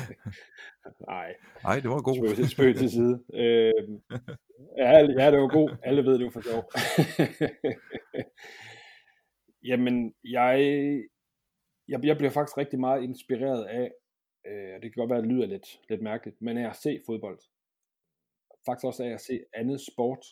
Nej. 1.08 1.34
Nej, 1.62 1.80
det 1.80 1.90
var 1.90 2.02
god. 2.02 2.16
Spøg 2.16 2.36
til, 2.36 2.48
spøg 2.48 2.76
til 2.76 2.90
side. 2.90 3.24
Øh, 3.34 3.72
ja, 4.76 4.90
ja, 5.18 5.30
det 5.30 5.40
var 5.40 5.48
god. 5.48 5.76
Alle 5.82 6.04
ved, 6.04 6.18
det 6.18 6.24
var 6.24 6.30
for 6.30 6.40
sjov. 6.40 6.70
Jamen, 9.70 10.14
jeg, 10.24 10.58
jeg, 11.88 12.04
jeg 12.04 12.16
bliver 12.16 12.30
faktisk 12.30 12.58
rigtig 12.58 12.80
meget 12.80 13.02
inspireret 13.02 13.64
af, 13.64 13.90
øh, 14.46 14.74
det 14.74 14.82
kan 14.82 14.92
godt 14.96 15.10
være, 15.10 15.18
at 15.18 15.24
det 15.24 15.32
lyder 15.32 15.46
lidt, 15.46 15.80
lidt 15.88 16.02
mærkeligt, 16.02 16.42
men 16.42 16.58
af 16.58 16.70
at 16.70 16.76
se 16.76 17.00
fodbold. 17.06 17.38
Faktisk 18.66 18.84
også 18.84 19.04
af 19.04 19.10
at 19.10 19.20
se 19.20 19.40
andet 19.54 19.80
sport. 19.92 20.25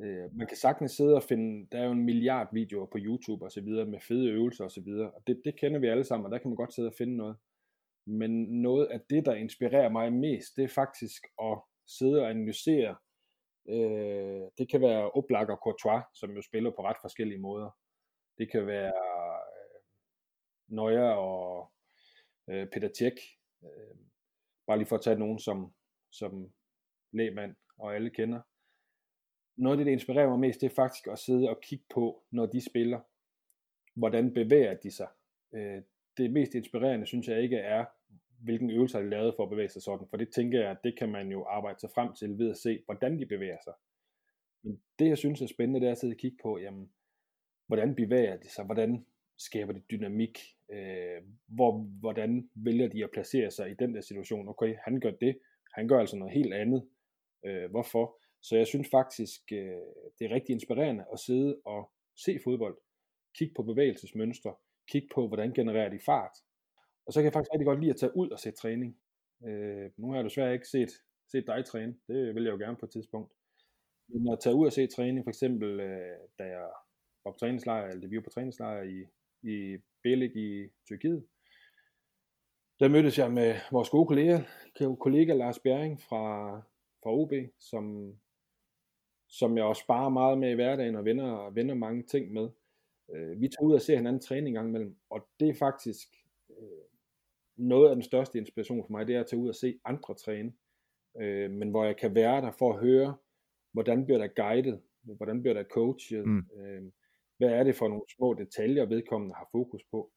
Øh, 0.00 0.34
man 0.34 0.46
kan 0.46 0.56
sagtens 0.56 0.92
sidde 0.92 1.14
og 1.14 1.22
finde, 1.22 1.68
der 1.72 1.78
er 1.78 1.84
jo 1.84 1.92
en 1.92 2.04
milliard 2.04 2.48
videoer 2.52 2.86
på 2.86 2.98
YouTube 3.00 3.44
og 3.44 3.52
så 3.52 3.60
videre, 3.60 3.86
med 3.86 4.00
fede 4.08 4.30
øvelser 4.30 4.64
og 4.64 4.70
så 4.70 4.80
videre, 4.80 5.10
og 5.10 5.22
det, 5.26 5.42
det 5.44 5.60
kender 5.60 5.80
vi 5.80 5.86
alle 5.86 6.04
sammen, 6.04 6.26
og 6.26 6.32
der 6.32 6.38
kan 6.38 6.48
man 6.50 6.56
godt 6.56 6.74
sidde 6.74 6.88
og 6.88 6.94
finde 6.98 7.16
noget. 7.16 7.36
Men 8.06 8.30
noget 8.62 8.86
af 8.86 9.00
det, 9.10 9.26
der 9.26 9.34
inspirerer 9.34 9.88
mig 9.88 10.12
mest, 10.12 10.56
det 10.56 10.64
er 10.64 10.68
faktisk 10.68 11.22
at 11.42 11.60
sidde 11.98 12.22
og 12.22 12.30
analysere. 12.30 12.96
Øh, 13.68 14.42
det 14.58 14.70
kan 14.70 14.80
være 14.80 15.10
Oblak 15.10 15.48
og 15.48 15.56
Courtois, 15.56 16.04
som 16.14 16.30
jo 16.30 16.42
spiller 16.42 16.70
på 16.70 16.82
ret 16.84 16.96
forskellige 17.00 17.40
måder. 17.40 17.70
Det 18.38 18.50
kan 18.52 18.66
være 18.66 18.92
øh, 19.56 19.80
Nøjer 20.68 21.10
og 21.10 21.72
øh, 22.50 22.66
Peter 22.72 22.88
Tjek. 22.98 23.12
Øh, 23.64 23.96
bare 24.66 24.78
lige 24.78 24.88
for 24.88 24.96
at 24.96 25.02
tage 25.02 25.18
nogen, 25.18 25.38
som, 25.38 25.74
som 26.12 26.52
lægmand 27.12 27.56
og 27.78 27.94
alle 27.94 28.10
kender. 28.10 28.40
Noget 29.58 29.74
af 29.74 29.78
det, 29.78 29.86
der 29.86 29.92
inspirerer 29.92 30.28
mig 30.28 30.38
mest, 30.38 30.60
det 30.60 30.70
er 30.70 30.74
faktisk 30.74 31.06
at 31.06 31.18
sidde 31.18 31.50
og 31.50 31.60
kigge 31.60 31.84
på, 31.94 32.22
når 32.30 32.46
de 32.46 32.60
spiller, 32.70 33.00
hvordan 33.94 34.34
bevæger 34.34 34.74
de 34.74 34.90
sig. 34.90 35.08
Øh, 35.54 35.82
det 36.16 36.32
mest 36.32 36.54
inspirerende, 36.54 37.06
synes 37.06 37.28
jeg 37.28 37.42
ikke 37.42 37.56
er, 37.56 37.84
hvilken 38.42 38.70
øvelse 38.70 38.98
de 38.98 39.10
lavet 39.10 39.34
for 39.36 39.42
at 39.42 39.50
bevæge 39.50 39.68
sig 39.68 39.82
sådan, 39.82 40.06
for 40.10 40.16
det 40.16 40.28
tænker 40.28 40.60
jeg, 40.60 40.70
at 40.70 40.78
det 40.84 40.98
kan 40.98 41.08
man 41.08 41.28
jo 41.28 41.44
arbejde 41.44 41.80
sig 41.80 41.90
frem 41.94 42.14
til 42.14 42.38
ved 42.38 42.50
at 42.50 42.56
se, 42.56 42.82
hvordan 42.84 43.18
de 43.18 43.26
bevæger 43.26 43.56
sig. 43.64 43.72
Men 44.62 44.80
det, 44.98 45.08
jeg 45.08 45.18
synes 45.18 45.42
er 45.42 45.46
spændende, 45.46 45.80
det 45.80 45.86
er 45.86 45.92
at 45.92 45.98
sidde 45.98 46.12
og 46.12 46.18
kigge 46.18 46.38
på, 46.42 46.58
jamen, 46.58 46.90
hvordan 47.66 47.94
bevæger 47.94 48.36
de 48.36 48.48
sig, 48.48 48.64
hvordan 48.64 49.06
skaber 49.38 49.72
de 49.72 49.82
dynamik, 49.90 50.38
øh, 50.72 51.22
hvor, 51.46 51.72
hvordan 52.00 52.50
vælger 52.54 52.88
de 52.88 53.04
at 53.04 53.10
placere 53.10 53.50
sig 53.50 53.70
i 53.70 53.74
den 53.74 53.94
der 53.94 54.00
situation. 54.00 54.48
Okay, 54.48 54.76
han 54.84 55.00
gør 55.00 55.10
det, 55.10 55.38
han 55.74 55.88
gør 55.88 56.00
altså 56.00 56.16
noget 56.16 56.34
helt 56.34 56.54
andet. 56.54 56.88
Øh, 57.46 57.70
hvorfor? 57.70 58.20
Så 58.42 58.56
jeg 58.56 58.66
synes 58.66 58.88
faktisk, 58.90 59.40
øh, 59.52 59.80
det 60.18 60.24
er 60.24 60.34
rigtig 60.34 60.52
inspirerende 60.52 61.04
at 61.12 61.18
sidde 61.18 61.60
og 61.64 61.90
se 62.16 62.40
fodbold, 62.44 62.78
kigge 63.38 63.54
på 63.54 63.62
bevægelsesmønstre, 63.62 64.54
kigge 64.90 65.08
på, 65.14 65.28
hvordan 65.28 65.52
genererer 65.52 65.88
de 65.88 66.00
fart. 66.06 66.36
Og 67.06 67.12
så 67.12 67.20
kan 67.20 67.24
jeg 67.24 67.32
faktisk 67.32 67.52
rigtig 67.52 67.66
godt 67.66 67.80
lide 67.80 67.90
at 67.90 67.96
tage 67.96 68.16
ud 68.16 68.30
og 68.30 68.38
se 68.38 68.50
træning. 68.50 68.98
Øh, 69.46 69.90
nu 69.96 70.08
har 70.08 70.16
jeg 70.16 70.24
desværre 70.24 70.52
ikke 70.52 70.68
set, 70.68 70.90
set 71.32 71.46
dig 71.46 71.64
træne, 71.64 71.96
det 72.08 72.34
vil 72.34 72.44
jeg 72.44 72.52
jo 72.52 72.58
gerne 72.58 72.76
på 72.76 72.86
et 72.86 72.92
tidspunkt. 72.92 73.32
Men 74.08 74.32
at 74.32 74.40
tage 74.40 74.54
ud 74.54 74.66
og 74.66 74.72
se 74.72 74.86
træning, 74.86 75.24
for 75.24 75.30
eksempel 75.30 75.80
øh, 75.80 76.18
da 76.38 76.44
jeg 76.44 76.68
var 77.24 77.32
på 77.32 77.38
træningslejr, 77.38 77.88
eller 77.88 78.08
vi 78.08 78.16
var 78.16 78.22
på 78.22 78.30
træningslejr 78.30 78.82
i, 78.82 79.06
i 79.42 79.78
Belik 80.02 80.36
i 80.36 80.68
Tyrkiet, 80.86 81.26
der 82.80 82.88
mødtes 82.88 83.18
jeg 83.18 83.32
med 83.32 83.54
vores 83.72 83.90
gode 83.90 84.06
kollega, 84.06 84.42
kollega 85.00 85.32
Lars 85.32 85.58
Bjerring 85.58 86.00
fra, 86.00 86.56
fra 87.02 87.12
OB, 87.12 87.32
som, 87.58 88.12
som 89.28 89.56
jeg 89.56 89.64
også 89.64 89.80
sparer 89.80 90.08
meget 90.08 90.38
med 90.38 90.50
i 90.50 90.54
hverdagen 90.54 90.94
og 90.94 91.04
vender, 91.04 91.50
vender 91.50 91.74
mange 91.74 92.02
ting 92.02 92.32
med. 92.32 92.48
Øh, 93.14 93.40
vi 93.40 93.48
tager 93.48 93.66
ud 93.66 93.74
og 93.74 93.80
ser 93.80 93.96
hinanden 93.96 94.22
træne 94.22 94.48
en 94.48 94.54
gang 94.54 94.68
imellem, 94.68 94.96
og 95.10 95.28
det 95.40 95.48
er 95.48 95.54
faktisk 95.54 96.08
øh, 96.50 96.84
noget 97.56 97.88
af 97.88 97.96
den 97.96 98.02
største 98.02 98.38
inspiration 98.38 98.84
for 98.84 98.90
mig, 98.90 99.06
det 99.06 99.16
er 99.16 99.20
at 99.20 99.26
tage 99.26 99.40
ud 99.40 99.48
og 99.48 99.54
se 99.54 99.80
andre 99.84 100.14
træne, 100.14 100.52
øh, 101.20 101.50
men 101.50 101.70
hvor 101.70 101.84
jeg 101.84 101.96
kan 101.96 102.14
være 102.14 102.40
der 102.40 102.50
for 102.50 102.72
at 102.72 102.80
høre, 102.80 103.16
hvordan 103.72 104.04
bliver 104.04 104.18
der 104.18 104.28
guidet, 104.28 104.80
hvordan 105.02 105.40
bliver 105.40 105.54
der 105.54 105.64
coachet, 105.64 106.26
mm. 106.26 106.46
øh, 106.56 106.82
hvad 107.38 107.48
er 107.48 107.64
det 107.64 107.76
for 107.76 107.88
nogle 107.88 108.04
små 108.16 108.34
detaljer, 108.34 108.86
vedkommende 108.86 109.34
har 109.34 109.48
fokus 109.52 109.82
på. 109.90 110.12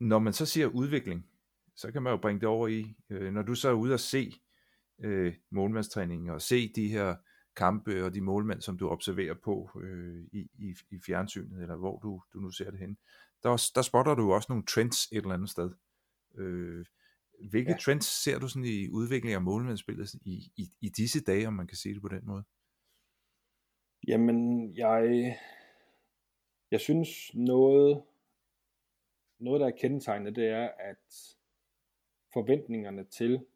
Når 0.00 0.18
man 0.18 0.32
så 0.32 0.46
siger 0.46 0.66
udvikling, 0.66 1.30
så 1.76 1.92
kan 1.92 2.02
man 2.02 2.10
jo 2.10 2.16
bringe 2.16 2.40
det 2.40 2.48
over 2.48 2.68
i, 2.68 2.84
øh, 3.10 3.32
når 3.32 3.42
du 3.42 3.54
så 3.54 3.68
er 3.68 3.72
ude 3.72 3.94
og 3.94 4.00
se 4.00 4.32
øh, 5.04 5.34
målmandstræningen, 5.50 6.30
og 6.30 6.42
se 6.42 6.72
de 6.72 6.88
her 6.88 7.16
kampe 7.56 8.04
og 8.04 8.14
de 8.14 8.20
målmænd, 8.20 8.60
som 8.60 8.78
du 8.78 8.88
observerer 8.88 9.34
på 9.34 9.70
øh, 9.82 10.24
i, 10.32 10.48
i, 10.58 10.74
i 10.90 10.98
fjernsynet, 11.06 11.62
eller 11.62 11.76
hvor 11.76 11.98
du, 11.98 12.22
du 12.32 12.38
nu 12.38 12.50
ser 12.50 12.70
det 12.70 12.80
hen, 12.80 12.98
der, 13.42 13.70
der 13.74 13.82
spotter 13.82 14.14
du 14.14 14.32
også 14.32 14.46
nogle 14.48 14.64
trends 14.64 15.12
et 15.12 15.16
eller 15.16 15.34
andet 15.34 15.50
sted. 15.50 15.70
Øh, 16.34 16.86
hvilke 17.50 17.70
ja. 17.70 17.76
trends 17.76 18.06
ser 18.06 18.38
du 18.38 18.48
sådan 18.48 18.64
i 18.64 18.88
udviklingen 18.88 19.36
af 19.36 19.42
målmandsspillet 19.42 20.14
i, 20.14 20.52
i, 20.56 20.68
i 20.80 20.88
disse 20.88 21.24
dage, 21.24 21.46
om 21.46 21.54
man 21.54 21.66
kan 21.66 21.76
sige 21.76 21.94
det 21.94 22.02
på 22.02 22.08
den 22.08 22.26
måde? 22.26 22.44
Jamen, 24.08 24.70
jeg, 24.76 25.36
jeg 26.70 26.80
synes 26.80 27.34
noget, 27.34 28.02
noget, 29.38 29.60
der 29.60 29.66
er 29.66 29.76
kendetegnet, 29.80 30.36
det 30.36 30.48
er, 30.48 30.68
at 30.78 31.36
forventningerne 32.32 33.04
til 33.04 33.46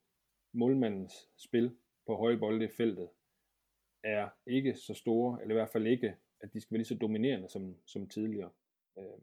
målmandens 0.52 1.12
spil 1.36 1.76
på 2.06 2.16
høje 2.16 2.38
bolde 2.38 2.64
i 2.64 2.68
feltet 2.76 3.08
er 4.04 4.28
ikke 4.46 4.74
så 4.74 4.94
store, 4.94 5.42
eller 5.42 5.54
i 5.54 5.58
hvert 5.58 5.72
fald 5.72 5.86
ikke, 5.86 6.14
at 6.40 6.52
de 6.52 6.60
skal 6.60 6.74
være 6.74 6.78
lige 6.78 6.86
så 6.86 6.94
dominerende 6.94 7.48
som, 7.48 7.76
som 7.86 8.08
tidligere. 8.08 8.50
Øh, 8.98 9.20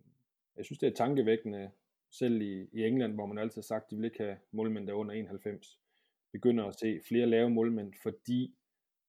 jeg 0.58 0.66
synes, 0.66 0.80
det 0.80 0.88
er 0.88 0.94
tankevækkende, 0.94 1.72
selv 2.12 2.42
i, 2.42 2.68
i 2.74 2.84
England, 2.86 3.14
hvor 3.14 3.26
man 3.26 3.38
altid 3.38 3.56
har 3.56 3.62
sagt, 3.62 3.84
at 3.86 3.92
de 3.92 3.96
vil 3.96 4.06
ikke 4.06 4.24
have 4.24 4.38
målmænd, 4.52 4.88
der 4.88 4.94
under 4.94 5.14
91, 5.16 5.80
begynder 6.32 6.66
at 6.66 6.76
se 6.76 7.02
flere 7.08 7.26
lave 7.26 7.50
målmænd, 7.50 7.94
fordi 8.04 8.56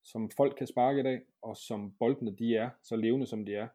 som 0.02 0.30
folk 0.30 0.54
kan 0.58 0.66
sparke 0.66 1.00
i 1.00 1.02
dag, 1.02 1.20
og 1.42 1.56
som 1.56 1.94
boldene 1.98 2.36
de 2.36 2.56
er, 2.56 2.70
så 2.82 2.96
levende 2.96 3.26
som 3.26 3.46
de 3.46 3.54
er, 3.54 3.68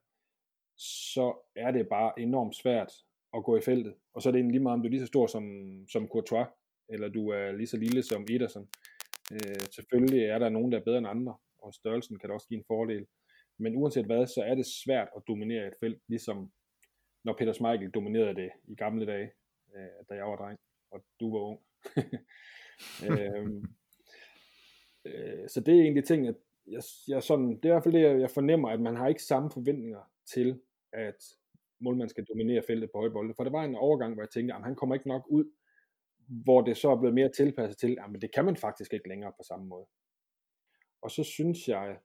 så 0.77 1.33
er 1.55 1.71
det 1.71 1.89
bare 1.89 2.19
enormt 2.19 2.55
svært 2.55 2.91
at 3.33 3.43
gå 3.43 3.57
i 3.57 3.61
feltet. 3.61 3.93
Og 4.13 4.21
så 4.21 4.29
er 4.29 4.31
det 4.31 4.37
egentlig 4.37 4.53
lige 4.53 4.63
meget, 4.63 4.73
om 4.73 4.81
du 4.81 4.87
er 4.87 4.89
lige 4.89 5.01
så 5.01 5.07
stor 5.07 5.27
som, 5.27 5.45
som 5.89 6.07
Courtois, 6.07 6.47
eller 6.89 7.07
du 7.09 7.29
er 7.29 7.51
lige 7.51 7.67
så 7.67 7.77
lille 7.77 8.03
som 8.03 8.25
Ederson. 8.29 8.67
Øh, 9.31 9.59
selvfølgelig 9.71 10.23
er 10.23 10.39
der 10.39 10.49
nogen, 10.49 10.71
der 10.71 10.79
er 10.79 10.83
bedre 10.83 10.97
end 10.97 11.07
andre, 11.07 11.35
og 11.61 11.73
størrelsen 11.73 12.19
kan 12.19 12.29
da 12.29 12.33
også 12.33 12.47
give 12.47 12.57
en 12.57 12.65
fordel. 12.67 13.05
Men 13.59 13.75
uanset 13.75 14.05
hvad, 14.05 14.27
så 14.27 14.41
er 14.43 14.55
det 14.55 14.65
svært 14.65 15.07
at 15.15 15.23
dominere 15.27 15.67
et 15.67 15.73
felt, 15.79 16.01
ligesom 16.07 16.51
når 17.23 17.35
Peter 17.37 17.53
Schmeichel 17.53 17.91
dominerede 17.91 18.35
det 18.35 18.51
i 18.67 18.75
gamle 18.75 19.05
dage, 19.05 19.31
øh, 19.75 20.05
da 20.09 20.15
jeg 20.15 20.25
var 20.25 20.35
dreng, 20.35 20.59
og 20.91 21.03
du 21.19 21.31
var 21.31 21.39
ung. 21.39 21.59
øhm, 23.09 23.65
øh, 25.05 25.49
så 25.49 25.61
det 25.65 25.75
er 25.77 25.81
egentlig 25.81 26.03
ting, 26.05 26.27
at 26.27 26.35
jeg, 26.67 26.81
jeg 27.07 27.23
sådan, 27.23 27.49
det 27.49 27.65
er 27.65 27.69
i 27.69 27.73
hvert 27.73 27.83
fald 27.83 27.93
det, 27.93 28.21
jeg, 28.21 28.31
fornemmer, 28.31 28.69
at 28.69 28.81
man 28.81 28.95
har 28.95 29.07
ikke 29.07 29.23
samme 29.23 29.51
forventninger 29.51 30.11
til, 30.33 30.61
at 30.93 31.23
målmanden 31.79 32.09
skal 32.09 32.25
dominere 32.25 32.63
feltet 32.67 32.91
på 32.91 32.97
højbolde. 32.97 33.33
For 33.33 33.43
der 33.43 33.51
var 33.51 33.63
en 33.63 33.75
overgang, 33.75 34.13
hvor 34.13 34.23
jeg 34.23 34.29
tænkte, 34.29 34.55
at 34.55 34.63
han 34.63 34.75
kommer 34.75 34.95
ikke 34.95 35.07
nok 35.07 35.27
ud, 35.29 35.45
hvor 36.27 36.61
det 36.61 36.77
så 36.77 36.91
er 36.91 36.99
blevet 36.99 37.15
mere 37.15 37.29
tilpasset 37.29 37.77
til, 37.77 37.97
at 37.99 38.21
det 38.21 38.33
kan 38.33 38.45
man 38.45 38.55
faktisk 38.55 38.93
ikke 38.93 39.09
længere 39.09 39.31
på 39.31 39.43
samme 39.47 39.65
måde. 39.65 39.85
Og 41.01 41.11
så 41.11 41.23
synes 41.23 41.67
jeg, 41.67 41.97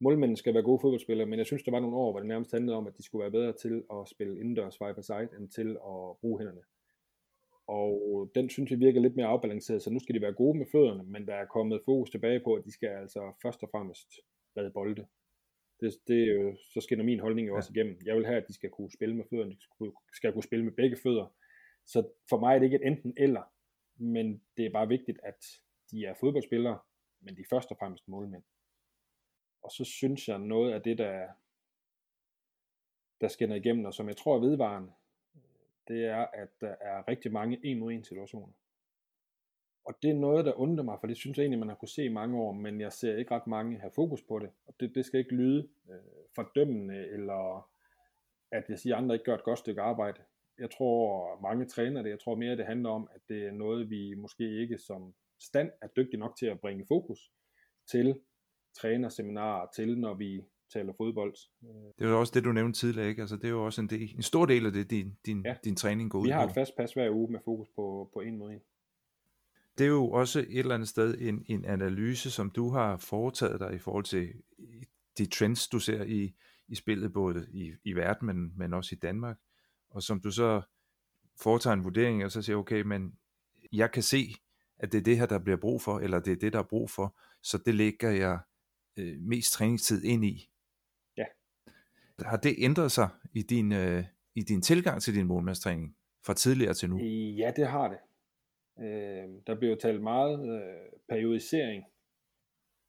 målmændene 0.00 0.36
skal 0.36 0.54
være 0.54 0.62
gode 0.62 0.80
fodboldspillere, 0.80 1.26
men 1.26 1.38
jeg 1.38 1.46
synes, 1.46 1.62
der 1.62 1.70
var 1.70 1.80
nogle 1.80 1.96
år, 1.96 2.10
hvor 2.10 2.20
det 2.20 2.28
nærmest 2.28 2.52
handlede 2.52 2.76
om, 2.76 2.86
at 2.86 2.96
de 2.98 3.02
skulle 3.02 3.22
være 3.22 3.30
bedre 3.30 3.52
til 3.52 3.84
at 3.92 4.08
spille 4.08 4.40
indendørs 4.40 4.78
five 4.78 5.02
side, 5.02 5.28
end 5.38 5.48
til 5.48 5.70
at 5.70 6.16
bruge 6.20 6.38
hænderne. 6.38 6.62
Og 7.66 8.30
den 8.34 8.50
synes 8.50 8.70
jeg 8.70 8.80
virker 8.80 9.00
lidt 9.00 9.16
mere 9.16 9.26
afbalanceret, 9.26 9.82
så 9.82 9.90
nu 9.90 9.98
skal 9.98 10.14
de 10.14 10.20
være 10.20 10.32
gode 10.32 10.58
med 10.58 10.66
fødderne, 10.72 11.02
men 11.02 11.26
der 11.26 11.34
er 11.34 11.46
kommet 11.46 11.82
fokus 11.84 12.10
tilbage 12.10 12.40
på, 12.40 12.54
at 12.54 12.64
de 12.64 12.72
skal 12.72 12.88
altså 12.88 13.32
først 13.42 13.62
og 13.62 13.68
fremmest 13.70 14.08
redde 14.56 14.70
bolde. 14.70 15.06
Det, 15.80 15.94
det 16.08 16.22
er 16.22 16.34
jo, 16.34 16.56
så 16.56 16.80
skinner 16.80 17.04
min 17.04 17.20
holdning 17.20 17.48
jo 17.48 17.52
ja. 17.52 17.56
også 17.56 17.72
igennem. 17.74 17.98
Jeg 18.04 18.16
vil 18.16 18.26
have, 18.26 18.36
at 18.36 18.48
de 18.48 18.54
skal 18.54 18.70
kunne 18.70 18.90
spille 18.90 19.16
med 19.16 19.24
fødderne, 19.30 19.50
de 19.50 19.60
skal, 19.60 19.92
skal 20.12 20.32
kunne 20.32 20.42
spille 20.42 20.64
med 20.64 20.72
begge 20.72 20.96
fødder. 21.02 21.34
Så 21.86 22.08
for 22.28 22.38
mig 22.40 22.54
er 22.54 22.58
det 22.58 22.66
ikke 22.66 22.76
et 22.76 22.86
enten 22.86 23.14
eller, 23.16 23.42
men 23.96 24.42
det 24.56 24.66
er 24.66 24.70
bare 24.70 24.88
vigtigt, 24.88 25.18
at 25.22 25.44
de 25.90 26.04
er 26.04 26.14
fodboldspillere, 26.20 26.78
men 27.26 27.36
de 27.36 27.40
er 27.40 27.46
først 27.50 27.70
og 27.70 27.76
fremmest 27.78 28.08
målmænd. 28.08 28.42
Og 29.62 29.70
så 29.70 29.84
synes 29.84 30.28
jeg 30.28 30.38
noget 30.38 30.72
af 30.72 30.82
det, 30.82 30.98
der, 30.98 31.28
der 33.20 33.28
skinner 33.28 33.56
igennem, 33.56 33.84
og 33.84 33.94
som 33.94 34.08
jeg 34.08 34.16
tror 34.16 34.36
er 34.36 34.40
vedvarende, 34.40 34.92
det 35.88 36.04
er, 36.04 36.26
at 36.32 36.48
der 36.60 36.74
er 36.80 37.08
rigtig 37.08 37.32
mange 37.32 37.60
en 37.62 37.78
mod 37.78 37.92
en 37.92 38.04
situationer. 38.04 38.52
Og 39.84 39.94
det 40.02 40.10
er 40.10 40.14
noget, 40.14 40.44
der 40.44 40.52
undrer 40.52 40.84
mig, 40.84 41.00
for 41.00 41.06
det 41.06 41.16
synes 41.16 41.38
jeg 41.38 41.42
egentlig, 41.42 41.58
man 41.58 41.68
har 41.68 41.76
kunne 41.76 41.88
se 41.88 42.04
i 42.04 42.08
mange 42.08 42.38
år, 42.38 42.52
men 42.52 42.80
jeg 42.80 42.92
ser 42.92 43.16
ikke 43.16 43.34
ret 43.34 43.46
mange 43.46 43.78
have 43.78 43.90
fokus 43.90 44.22
på 44.22 44.38
det. 44.38 44.50
Og 44.66 44.74
det, 44.80 44.94
det 44.94 45.04
skal 45.04 45.20
ikke 45.20 45.34
lyde 45.34 45.68
øh, 45.90 45.98
fordømmende, 46.34 47.06
eller 47.06 47.70
at 48.50 48.64
jeg 48.68 48.78
siger, 48.78 48.96
at 48.96 49.02
andre 49.02 49.14
ikke 49.14 49.24
gør 49.24 49.34
et 49.34 49.44
godt 49.44 49.58
stykke 49.58 49.80
arbejde. 49.82 50.22
Jeg 50.58 50.70
tror, 50.70 51.40
mange 51.40 51.64
træner 51.64 52.02
det. 52.02 52.10
Jeg 52.10 52.20
tror 52.20 52.34
mere, 52.34 52.56
det 52.56 52.66
handler 52.66 52.90
om, 52.90 53.08
at 53.14 53.20
det 53.28 53.46
er 53.46 53.52
noget, 53.52 53.90
vi 53.90 54.14
måske 54.14 54.60
ikke 54.60 54.78
som 54.78 55.14
stand 55.40 55.70
er 55.82 55.88
dygtige 55.96 56.20
nok 56.20 56.36
til 56.38 56.46
at 56.46 56.60
bringe 56.60 56.84
fokus 56.88 57.32
til 57.90 58.20
trænerseminarer, 58.74 59.66
til 59.76 59.98
når 59.98 60.14
vi 60.14 60.42
taler 60.72 60.92
fodbold. 60.96 61.34
Det 61.98 62.04
er 62.04 62.08
jo 62.08 62.20
også 62.20 62.32
det, 62.34 62.44
du 62.44 62.52
nævnte 62.52 62.80
tidligere, 62.80 63.08
ikke? 63.08 63.22
Altså, 63.22 63.36
det 63.36 63.44
er 63.44 63.48
jo 63.48 63.64
også 63.64 63.80
en, 63.80 63.88
del, 63.90 64.14
en 64.16 64.22
stor 64.22 64.46
del 64.46 64.66
af 64.66 64.72
det, 64.72 64.90
din, 64.90 65.16
din, 65.26 65.42
ja. 65.46 65.56
din 65.64 65.76
træning 65.76 66.10
går 66.10 66.18
ud 66.18 66.24
Vi 66.24 66.30
har 66.30 66.46
et 66.46 66.54
fast 66.54 66.76
pas 66.76 66.92
hver 66.92 67.10
uge 67.10 67.32
med 67.32 67.40
fokus 67.44 67.68
på, 67.76 68.10
på 68.12 68.20
en 68.20 68.38
mod 68.38 68.50
en. 68.50 68.60
Det 69.78 69.84
er 69.84 69.88
jo 69.88 70.10
også 70.10 70.38
et 70.38 70.58
eller 70.58 70.74
andet 70.74 70.88
sted 70.88 71.18
en, 71.20 71.44
en 71.48 71.64
analyse, 71.64 72.30
som 72.30 72.50
du 72.50 72.70
har 72.70 72.96
foretaget 72.96 73.60
dig 73.60 73.74
i 73.74 73.78
forhold 73.78 74.04
til 74.04 74.32
de 75.18 75.26
trends, 75.26 75.68
du 75.68 75.78
ser 75.78 76.04
i, 76.04 76.34
i 76.68 76.74
spillet, 76.74 77.12
både 77.12 77.46
i, 77.52 77.72
i 77.84 77.92
verden, 77.92 78.26
men, 78.26 78.52
men 78.56 78.74
også 78.74 78.94
i 78.94 78.98
Danmark, 78.98 79.38
og 79.90 80.02
som 80.02 80.20
du 80.20 80.30
så 80.30 80.62
foretager 81.36 81.74
en 81.74 81.84
vurdering, 81.84 82.24
og 82.24 82.32
så 82.32 82.42
siger, 82.42 82.56
okay, 82.56 82.82
men 82.82 83.18
jeg 83.72 83.90
kan 83.90 84.02
se, 84.02 84.34
at 84.78 84.92
det 84.92 84.98
er 84.98 85.02
det 85.02 85.18
her, 85.18 85.26
der 85.26 85.38
bliver 85.38 85.56
brug 85.56 85.82
for, 85.82 85.98
eller 85.98 86.20
det 86.20 86.32
er 86.32 86.36
det, 86.36 86.52
der 86.52 86.58
er 86.58 86.68
brug 86.68 86.90
for, 86.90 87.16
så 87.42 87.58
det 87.66 87.74
lægger 87.74 88.10
jeg 88.10 88.38
øh, 88.98 89.18
mest 89.20 89.52
træningstid 89.52 90.04
ind 90.04 90.24
i. 90.24 90.50
Ja. 91.16 91.24
Har 92.18 92.36
det 92.36 92.54
ændret 92.58 92.92
sig 92.92 93.08
i 93.34 93.42
din, 93.42 93.72
øh, 93.72 94.04
i 94.34 94.42
din 94.42 94.62
tilgang 94.62 95.02
til 95.02 95.14
din 95.14 95.26
målmandstræning 95.26 95.96
fra 96.26 96.34
tidligere 96.34 96.74
til 96.74 96.90
nu? 96.90 96.98
Ja, 97.38 97.52
det 97.56 97.66
har 97.66 97.88
det. 97.88 97.98
Øh, 98.84 99.28
der 99.46 99.54
blev 99.58 99.70
jo 99.70 99.76
talt 99.76 100.02
meget 100.02 100.48
øh, 100.48 100.92
periodisering. 101.08 101.84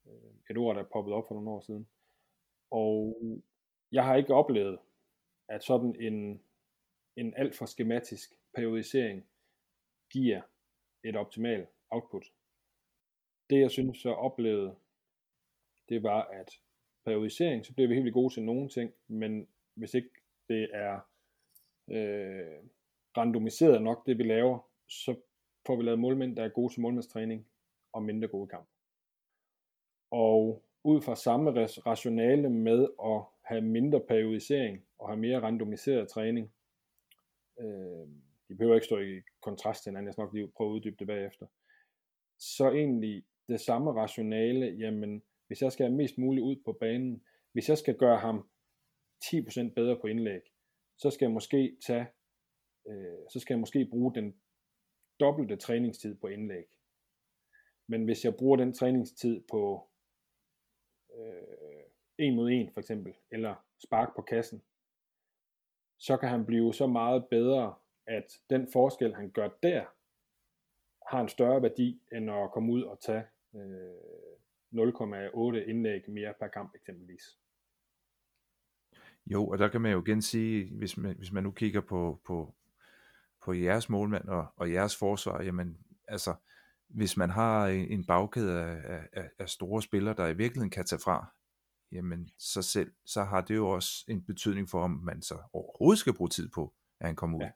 Øh, 0.08 0.32
et 0.50 0.58
ord, 0.58 0.76
der 0.76 0.82
er 0.82 0.88
poppet 0.93 1.13
op 1.13 1.28
for 1.28 1.36
nogle 1.36 1.50
år 1.50 1.60
siden. 1.60 1.88
Og 2.71 3.15
jeg 3.91 4.06
har 4.06 4.15
ikke 4.15 4.34
oplevet, 4.34 4.80
at 5.50 5.63
sådan 5.63 5.95
en, 6.00 6.41
en 7.15 7.34
alt 7.38 7.56
for 7.56 7.65
skematisk 7.65 8.30
periodisering 8.56 9.26
giver 10.12 10.41
et 11.04 11.15
optimalt 11.15 11.69
output. 11.89 12.26
Det 13.50 13.60
jeg 13.60 13.71
synes 13.71 13.97
så 13.97 14.10
oplevede, 14.10 14.76
det 15.89 16.04
var 16.04 16.23
at 16.23 16.50
periodisering, 17.06 17.65
så 17.65 17.73
bliver 17.73 17.88
vi 17.88 17.95
helt 17.95 18.13
gode 18.13 18.34
til 18.34 18.43
nogle 18.43 18.69
ting, 18.69 18.91
men 19.08 19.47
hvis 19.73 19.93
ikke 19.93 20.10
det 20.50 20.69
er 20.73 21.00
øh, 21.89 22.58
randomiseret 23.17 23.82
nok, 23.82 24.06
det 24.06 24.17
vi 24.17 24.23
laver, 24.23 24.60
så 24.88 25.15
får 25.65 25.76
vi 25.76 25.84
lavet 25.84 26.00
målmænd, 26.00 26.36
der 26.36 26.43
er 26.43 26.50
gode 26.50 26.73
til 26.73 26.82
målmandstræning 26.82 27.47
og 27.93 28.04
mindre 28.04 28.28
gode 28.28 28.47
kamp. 28.47 28.67
Og 30.12 30.63
ud 30.84 31.02
fra 31.02 31.15
samme 31.15 31.50
rationale 31.65 32.50
med 32.50 32.88
at 33.06 33.21
have 33.41 33.62
mindre 33.62 34.00
periodisering 34.00 34.86
og 35.00 35.10
have 35.10 35.19
mere 35.19 35.39
randomiseret 35.39 36.10
træning, 36.10 36.52
øh, 37.60 38.08
de 38.47 38.56
behøver 38.56 38.76
ikke 38.76 38.86
stå 38.86 38.97
i 38.97 39.21
kontrast 39.41 39.84
til 39.84 39.89
hinanden, 39.89 40.06
jeg 40.06 40.13
skal 40.13 40.21
nok 40.21 40.34
lige 40.34 40.52
prøve 40.58 40.69
at 40.69 40.73
uddybe 40.73 40.95
det 41.00 41.08
bagefter, 41.08 41.45
så 42.39 42.71
egentlig 42.71 43.26
det 43.47 43.60
samme 43.60 43.91
rationale, 43.91 44.65
jamen 44.65 45.23
hvis 45.47 45.62
jeg 45.62 45.71
skal 45.71 45.86
have 45.86 45.97
mest 45.97 46.17
muligt 46.17 46.43
ud 46.43 46.56
på 46.65 46.73
banen, 46.73 47.23
hvis 47.52 47.69
jeg 47.69 47.78
skal 47.78 47.97
gøre 47.97 48.17
ham 48.17 48.50
10% 49.26 49.73
bedre 49.73 50.00
på 50.02 50.08
indlæg, 50.08 50.41
så 50.97 51.10
skal 51.10 51.26
jeg 51.26 51.34
måske 51.34 51.78
tage, 51.86 52.08
øh, 52.88 53.17
så 53.30 53.39
skal 53.39 53.54
jeg 53.54 53.60
måske 53.60 53.88
bruge 53.89 54.15
den 54.15 54.41
dobbelte 55.19 55.56
træningstid 55.56 56.15
på 56.15 56.28
indlæg. 56.28 56.65
Men 57.88 58.06
hvis 58.06 58.26
jeg 58.26 58.36
bruger 58.36 58.58
den 58.58 58.73
træningstid 58.73 59.43
på 59.52 59.89
øh, 61.13 61.84
en 62.17 62.36
mod 62.36 62.50
en 62.50 62.69
for 62.73 62.80
eksempel, 62.80 63.13
eller 63.32 63.56
spark 63.86 64.15
på 64.15 64.21
kassen, 64.21 64.63
så 66.00 66.17
kan 66.17 66.30
han 66.30 66.45
blive 66.45 66.73
så 66.73 66.88
meget 66.88 67.28
bedre, 67.30 67.76
at 68.08 68.41
den 68.50 68.67
forskel, 68.73 69.15
han 69.15 69.32
gør 69.32 69.50
der, 69.63 69.86
har 71.10 71.22
en 71.22 71.30
større 71.30 71.62
værdi, 71.62 72.02
end 72.12 72.32
at 72.32 72.52
komme 72.54 72.74
ud 72.74 72.84
og 72.84 73.00
tage 73.02 73.24
øh, 73.56 73.98
0,8 74.74 75.70
indlæg 75.70 76.10
mere 76.10 76.34
per 76.39 76.48
kamp 76.48 76.76
eksempelvis. 76.76 77.24
Jo, 79.26 79.48
og 79.48 79.58
der 79.58 79.67
kan 79.67 79.82
man 79.82 79.91
jo 79.91 80.02
igen 80.02 80.22
sige, 80.22 80.78
hvis 80.78 80.98
man, 80.98 81.15
hvis 81.17 81.32
man 81.32 81.43
nu 81.43 81.52
kigger 81.52 81.82
på, 81.82 82.22
på, 82.26 82.56
på 83.43 83.54
jeres 83.54 83.89
målmand 83.89 84.28
og, 84.28 84.48
og 84.56 84.72
jeres 84.72 84.98
forsvar, 84.98 85.43
jamen 85.43 85.78
altså, 86.08 86.36
hvis 86.88 87.17
man 87.17 87.30
har 87.30 87.67
en, 87.67 88.06
bagkæde 88.06 88.62
af, 88.62 89.08
af, 89.13 89.30
af 89.39 89.50
store 89.50 89.82
spillere, 89.82 90.15
der 90.15 90.28
i 90.28 90.38
virkeligheden 90.38 90.70
kan 90.70 90.86
tage 90.86 91.00
fra, 91.00 91.34
jamen 91.91 92.30
så 92.38 92.62
selv, 92.62 92.91
så 93.06 93.24
har 93.24 93.41
det 93.41 93.56
jo 93.56 93.70
også 93.70 94.06
en 94.08 94.24
betydning 94.24 94.70
for, 94.70 94.84
om 94.84 94.91
man 94.91 95.22
så 95.22 95.38
overhovedet 95.54 96.00
skal 96.00 96.13
bruge 96.13 96.30
tid 96.30 96.50
på, 96.50 96.74
at 97.00 97.08
han 97.08 97.15
kommer 97.15 97.38
ud. 97.38 97.43
Ja, 97.43 97.52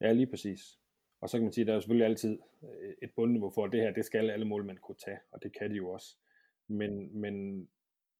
ja 0.00 0.12
lige 0.12 0.30
præcis. 0.30 0.78
Og 1.24 1.30
så 1.30 1.36
kan 1.36 1.44
man 1.44 1.52
sige, 1.52 1.62
at 1.62 1.66
der 1.66 1.74
er 1.74 1.80
selvfølgelig 1.80 2.06
altid 2.06 2.38
øh, 2.62 2.94
et 3.02 3.10
bundniveau 3.16 3.50
for, 3.50 3.64
at 3.64 3.72
det 3.72 3.80
her, 3.80 3.92
det 3.92 4.04
skal 4.04 4.30
alle 4.30 4.44
målmænd 4.44 4.78
kunne 4.78 4.96
tage, 5.04 5.18
og 5.32 5.42
det 5.42 5.58
kan 5.58 5.70
de 5.70 5.76
jo 5.76 5.90
også. 5.90 6.16
Men, 6.68 7.20
men 7.20 7.68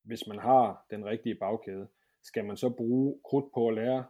hvis 0.03 0.27
man 0.27 0.38
har 0.38 0.87
den 0.90 1.05
rigtige 1.05 1.35
bagkæde, 1.35 1.88
skal 2.23 2.45
man 2.45 2.57
så 2.57 2.71
bruge 2.71 3.21
krudt 3.25 3.45
på 3.55 3.69
at 3.69 3.75
lære 3.75 4.05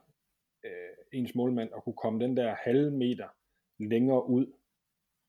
øh, 0.64 0.70
ens 1.12 1.34
målmand 1.34 1.70
at 1.76 1.84
kunne 1.84 1.96
komme 2.02 2.24
den 2.24 2.36
der 2.36 2.54
halve 2.54 2.90
meter 2.90 3.28
længere 3.78 4.28
ud 4.28 4.46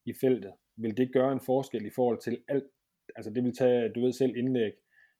i 0.05 0.13
feltet? 0.21 0.53
Vil 0.75 0.97
det 0.97 1.13
gøre 1.13 1.33
en 1.33 1.39
forskel 1.39 1.85
i 1.85 1.95
forhold 1.95 2.19
til 2.19 2.43
alt? 2.47 2.71
Altså 3.15 3.31
det 3.31 3.43
vil 3.43 3.55
tage, 3.55 3.89
du 3.89 4.01
ved 4.01 4.13
selv 4.13 4.37
indlæg, 4.37 4.73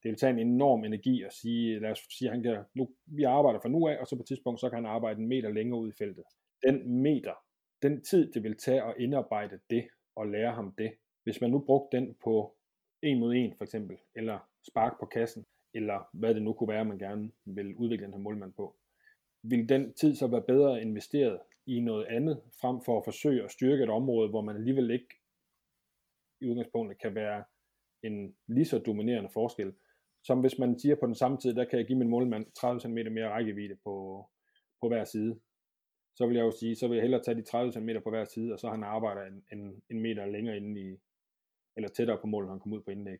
det 0.03 0.09
vil 0.09 0.17
tage 0.17 0.33
en 0.33 0.39
enorm 0.39 0.83
energi 0.83 1.23
at 1.23 1.33
sige, 1.33 1.79
lad 1.79 1.91
os 1.91 1.99
sige, 2.17 2.31
han 2.31 2.43
kan, 2.43 2.63
nu, 2.73 2.89
vi 3.05 3.23
arbejder 3.23 3.59
fra 3.59 3.69
nu 3.69 3.87
af, 3.87 3.97
og 3.97 4.07
så 4.07 4.15
på 4.15 4.21
et 4.21 4.27
tidspunkt, 4.27 4.59
så 4.59 4.69
kan 4.69 4.77
han 4.77 4.85
arbejde 4.85 5.21
en 5.21 5.27
meter 5.27 5.49
længere 5.49 5.79
ud 5.79 5.89
i 5.89 5.95
feltet. 5.97 6.23
Den 6.67 7.01
meter, 7.01 7.44
den 7.81 8.03
tid, 8.03 8.31
det 8.33 8.43
vil 8.43 8.57
tage 8.57 8.83
at 8.83 8.95
indarbejde 8.99 9.59
det, 9.69 9.87
og 10.15 10.27
lære 10.27 10.53
ham 10.53 10.73
det, 10.77 10.93
hvis 11.23 11.41
man 11.41 11.49
nu 11.49 11.59
brugte 11.59 11.97
den 11.97 12.15
på 12.23 12.55
en 13.01 13.19
mod 13.19 13.33
en 13.33 13.53
for 13.57 13.63
eksempel, 13.63 13.97
eller 14.15 14.39
spark 14.67 14.99
på 14.99 15.05
kassen, 15.05 15.45
eller 15.73 16.09
hvad 16.13 16.35
det 16.35 16.41
nu 16.43 16.53
kunne 16.53 16.73
være, 16.73 16.85
man 16.85 16.99
gerne 16.99 17.31
vil 17.45 17.75
udvikle 17.75 18.05
den 18.05 18.13
her 18.13 18.19
målmand 18.19 18.53
på, 18.53 18.75
vil 19.43 19.69
den 19.69 19.93
tid 19.93 20.15
så 20.15 20.27
være 20.27 20.41
bedre 20.41 20.81
investeret 20.81 21.39
i 21.67 21.79
noget 21.79 22.05
andet, 22.05 22.41
frem 22.61 22.81
for 22.85 22.97
at 22.97 23.05
forsøge 23.05 23.43
at 23.43 23.51
styrke 23.51 23.83
et 23.83 23.89
område, 23.89 24.29
hvor 24.29 24.41
man 24.41 24.55
alligevel 24.55 24.91
ikke 24.91 25.15
i 26.41 26.47
udgangspunktet 26.47 27.01
kan 27.01 27.15
være 27.15 27.43
en 28.03 28.35
lige 28.47 28.65
så 28.65 28.79
dominerende 28.79 29.29
forskel, 29.33 29.73
som 30.23 30.39
hvis 30.39 30.59
man 30.59 30.79
siger 30.79 30.95
på 30.95 31.05
den 31.05 31.15
samme 31.15 31.37
tid, 31.37 31.53
der 31.55 31.65
kan 31.65 31.79
jeg 31.79 31.87
give 31.87 31.99
min 31.99 32.09
målmand 32.09 32.45
30 32.51 32.79
cm 32.79 33.13
mere 33.13 33.29
rækkevidde 33.29 33.75
på, 33.83 34.25
på 34.81 34.87
hver 34.87 35.03
side 35.03 35.39
så 36.15 36.27
vil 36.27 36.35
jeg 36.35 36.43
jo 36.43 36.51
sige, 36.51 36.75
så 36.75 36.87
vil 36.87 36.95
jeg 36.95 37.01
hellere 37.03 37.23
tage 37.23 37.37
de 37.37 37.43
30 37.43 37.71
cm 37.71 37.89
på 38.03 38.09
hver 38.09 38.25
side, 38.25 38.53
og 38.53 38.59
så 38.59 38.69
han 38.69 38.83
arbejder 38.83 39.21
en, 39.21 39.45
en, 39.51 39.83
en 39.89 40.01
meter 40.01 40.25
længere 40.25 40.57
inde 40.57 40.81
i, 40.81 40.97
eller 41.75 41.89
tættere 41.89 42.17
på 42.21 42.27
målet, 42.27 42.47
når 42.47 42.53
han 42.53 42.59
kommer 42.59 42.77
ud 42.77 42.83
på 42.83 42.91
indlæg. 42.91 43.19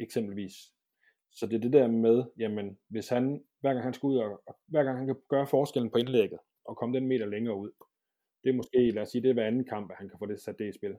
Eksempelvis. 0.00 0.54
Så 1.32 1.46
det 1.46 1.56
er 1.56 1.60
det 1.60 1.72
der 1.72 1.88
med, 1.88 2.24
jamen, 2.38 2.78
hvis 2.88 3.08
han, 3.08 3.44
hver 3.60 3.72
gang 3.72 3.84
han 3.84 3.94
skal 3.94 4.06
ud, 4.06 4.16
og, 4.16 4.42
og 4.46 4.58
hver 4.66 4.84
gang 4.84 4.98
han 4.98 5.06
kan 5.06 5.16
gøre 5.28 5.46
forskellen 5.46 5.90
på 5.90 5.98
indlægget, 5.98 6.38
og 6.64 6.76
komme 6.76 6.96
den 6.98 7.08
meter 7.08 7.26
længere 7.26 7.56
ud, 7.56 7.70
det 8.44 8.50
er 8.50 8.54
måske, 8.54 8.90
lad 8.90 9.02
os 9.02 9.08
sige, 9.08 9.22
det 9.22 9.30
er 9.30 9.34
hver 9.34 9.46
anden 9.46 9.64
kamp, 9.64 9.90
at 9.90 9.96
han 9.96 10.08
kan 10.08 10.18
få 10.18 10.26
det 10.26 10.40
sat 10.40 10.58
det 10.58 10.68
i 10.68 10.78
spil. 10.78 10.96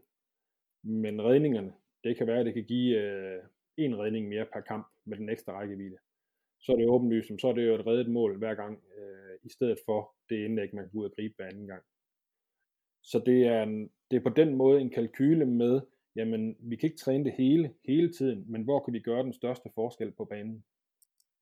Men 0.84 1.22
redningerne, 1.22 1.74
det 2.04 2.17
kan 2.17 2.28
være, 2.28 2.39
at 2.39 2.46
det 2.46 2.54
kan 2.54 2.65
give 2.65 2.98
øh, 2.98 3.44
en 3.78 4.00
redning 4.00 4.28
mere 4.28 4.46
per 4.54 4.62
kamp 4.62 4.88
med 5.06 5.17
den 5.17 5.30
ekstra 5.30 5.54
rækkevidde. 5.54 5.98
Så 6.60 6.72
er 6.72 6.76
det 6.76 6.88
åbenlyst, 6.88 7.32
så 7.41 7.48
er 7.48 7.54
det 7.54 7.67
jo 7.67 7.76
et 7.76 7.88
reddet 7.88 8.10
mål 8.10 8.38
hver 8.38 8.56
gang, 8.56 8.84
øh, 8.98 9.31
i 9.43 9.49
stedet 9.49 9.77
for 9.86 10.15
det 10.30 10.45
indlæg, 10.45 10.75
man 10.75 10.84
kan 10.84 10.91
gå 10.91 10.99
ud 10.99 11.06
og 11.06 11.15
gribe 11.15 11.34
hver 11.38 11.47
anden 11.47 11.67
gang. 11.67 11.84
Så 13.04 13.23
det 13.25 13.47
er, 13.47 13.63
en, 13.63 13.91
det 14.12 14.17
er 14.17 14.23
på 14.23 14.30
den 14.30 14.56
måde 14.56 14.82
en 14.82 14.89
kalkyle 14.89 15.45
med, 15.45 15.82
jamen 16.15 16.56
vi 16.60 16.75
kan 16.75 16.88
ikke 16.88 17.04
træne 17.04 17.25
det 17.25 17.34
hele, 17.38 17.73
hele 17.88 18.13
tiden, 18.13 18.51
men 18.51 18.63
hvor 18.63 18.84
kan 18.84 18.93
vi 18.93 18.99
gøre 18.99 19.23
den 19.23 19.34
største 19.34 19.69
forskel 19.75 20.12
på 20.12 20.25
banen? 20.25 20.63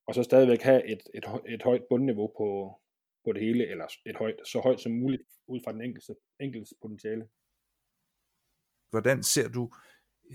Og 0.08 0.16
så 0.16 0.24
stadigvæk 0.24 0.62
have 0.62 0.92
et, 0.92 1.02
et, 1.14 1.26
et 1.48 1.64
højt 1.64 1.84
bundniveau 1.90 2.28
på, 2.38 2.80
på 3.26 3.34
det 3.34 3.42
hele, 3.42 3.68
eller 3.68 3.86
et 4.06 4.16
højt, 4.16 4.36
så 4.46 4.60
højt 4.60 4.80
som 4.80 4.92
muligt 4.92 5.22
ud 5.48 5.60
fra 5.64 5.74
den 5.74 5.82
enkelte, 5.82 6.16
enkelte 6.40 6.76
potentiale. 6.82 7.28
Hvordan 8.90 9.24
ser 9.24 9.50
du 9.50 9.72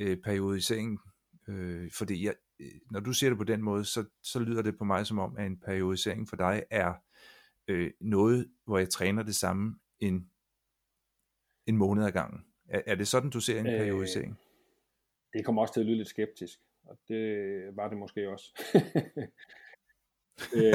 øh, 0.01 0.17
periodiseringen? 0.25 0.99
Øh, 1.49 1.91
fordi 1.99 2.25
jeg, 2.25 2.35
øh, 2.61 2.81
når 2.91 3.01
du 3.01 3.13
ser 3.13 3.29
det 3.29 3.39
på 3.39 3.45
den 3.45 3.63
måde, 3.63 3.85
så, 3.85 4.05
så 4.23 4.39
lyder 4.39 4.63
det 4.63 4.79
på 4.79 4.85
mig 4.85 5.07
som 5.07 5.19
om, 5.19 5.37
at 5.37 5.47
en 5.47 5.61
periodisering 5.61 6.29
for 6.29 6.37
dig 6.37 6.63
er 6.71 6.95
øh, 7.69 7.91
noget, 8.01 8.49
hvor 8.65 8.79
jeg 8.79 8.89
træner 8.89 9.23
det 9.23 9.35
samme 9.35 9.79
en, 10.01 10.31
en 11.67 11.77
måned 11.77 12.05
ad 12.07 12.13
gangen. 12.13 12.45
Er, 12.69 12.81
er 12.87 12.95
det 12.95 13.09
sådan, 13.09 13.31
du 13.31 13.41
ser 13.41 13.59
en 13.59 13.65
periodisering? 13.65 14.31
Øh, 14.31 14.37
det 15.33 15.45
kommer 15.45 15.63
også 15.63 15.75
til 15.75 15.81
at 15.81 15.87
lyde 15.87 15.97
lidt 15.97 16.09
skeptisk, 16.09 16.61
og 16.85 16.99
det 17.09 17.77
var 17.77 17.89
det 17.89 17.99
måske 17.99 18.31
også. 18.31 18.53
øh. 20.57 20.75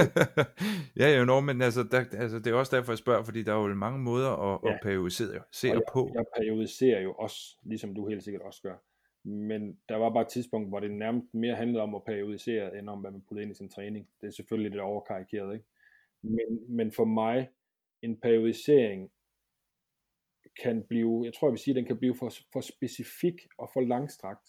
ja, 0.99 1.17
jo, 1.17 1.25
no, 1.25 1.39
men 1.39 1.61
altså, 1.61 1.83
der, 1.83 2.05
altså, 2.13 2.39
det 2.39 2.47
er 2.47 2.53
også 2.53 2.75
derfor, 2.75 2.91
jeg 2.91 2.97
spørger, 2.97 3.23
fordi 3.23 3.43
der 3.43 3.53
er 3.53 3.67
jo 3.67 3.73
mange 3.73 3.99
måder 3.99 4.29
at, 4.29 4.59
ja. 4.63 4.73
at 4.73 4.79
periodisere 4.83 5.43
jeg, 5.63 5.81
på. 5.93 6.11
Jeg 6.13 6.25
periodiserer 6.37 7.01
jo 7.01 7.13
også, 7.13 7.57
ligesom 7.63 7.95
du 7.95 8.07
helt 8.07 8.23
sikkert 8.23 8.41
også 8.41 8.61
gør. 8.61 8.75
Men 9.23 9.77
der 9.89 9.95
var 9.95 10.09
bare 10.09 10.21
et 10.21 10.27
tidspunkt, 10.27 10.69
hvor 10.69 10.79
det 10.79 10.91
nærmest 10.91 11.33
mere 11.33 11.55
handlede 11.55 11.83
om 11.83 11.95
at 11.95 12.03
periodisere, 12.03 12.77
end 12.77 12.89
om, 12.89 12.99
hvad 12.99 13.11
man 13.11 13.21
puttede 13.21 13.43
ind 13.43 13.51
i 13.51 13.55
sin 13.55 13.69
træning. 13.69 14.07
Det 14.21 14.27
er 14.27 14.31
selvfølgelig 14.31 14.71
lidt 14.71 14.81
overkarikeret, 14.81 15.53
ikke? 15.53 15.65
Men, 16.21 16.75
men 16.75 16.91
for 16.91 17.05
mig, 17.05 17.49
en 18.01 18.19
periodisering 18.19 19.11
kan 20.63 20.83
blive, 20.89 21.25
jeg 21.25 21.33
tror 21.33 21.47
jeg 21.47 21.51
vil 21.51 21.59
sige, 21.59 21.75
den 21.75 21.85
kan 21.85 21.97
blive 21.97 22.15
for, 22.15 22.31
for 22.53 22.61
specifik 22.61 23.33
og 23.57 23.69
for 23.73 23.81
langstrakt. 23.81 24.47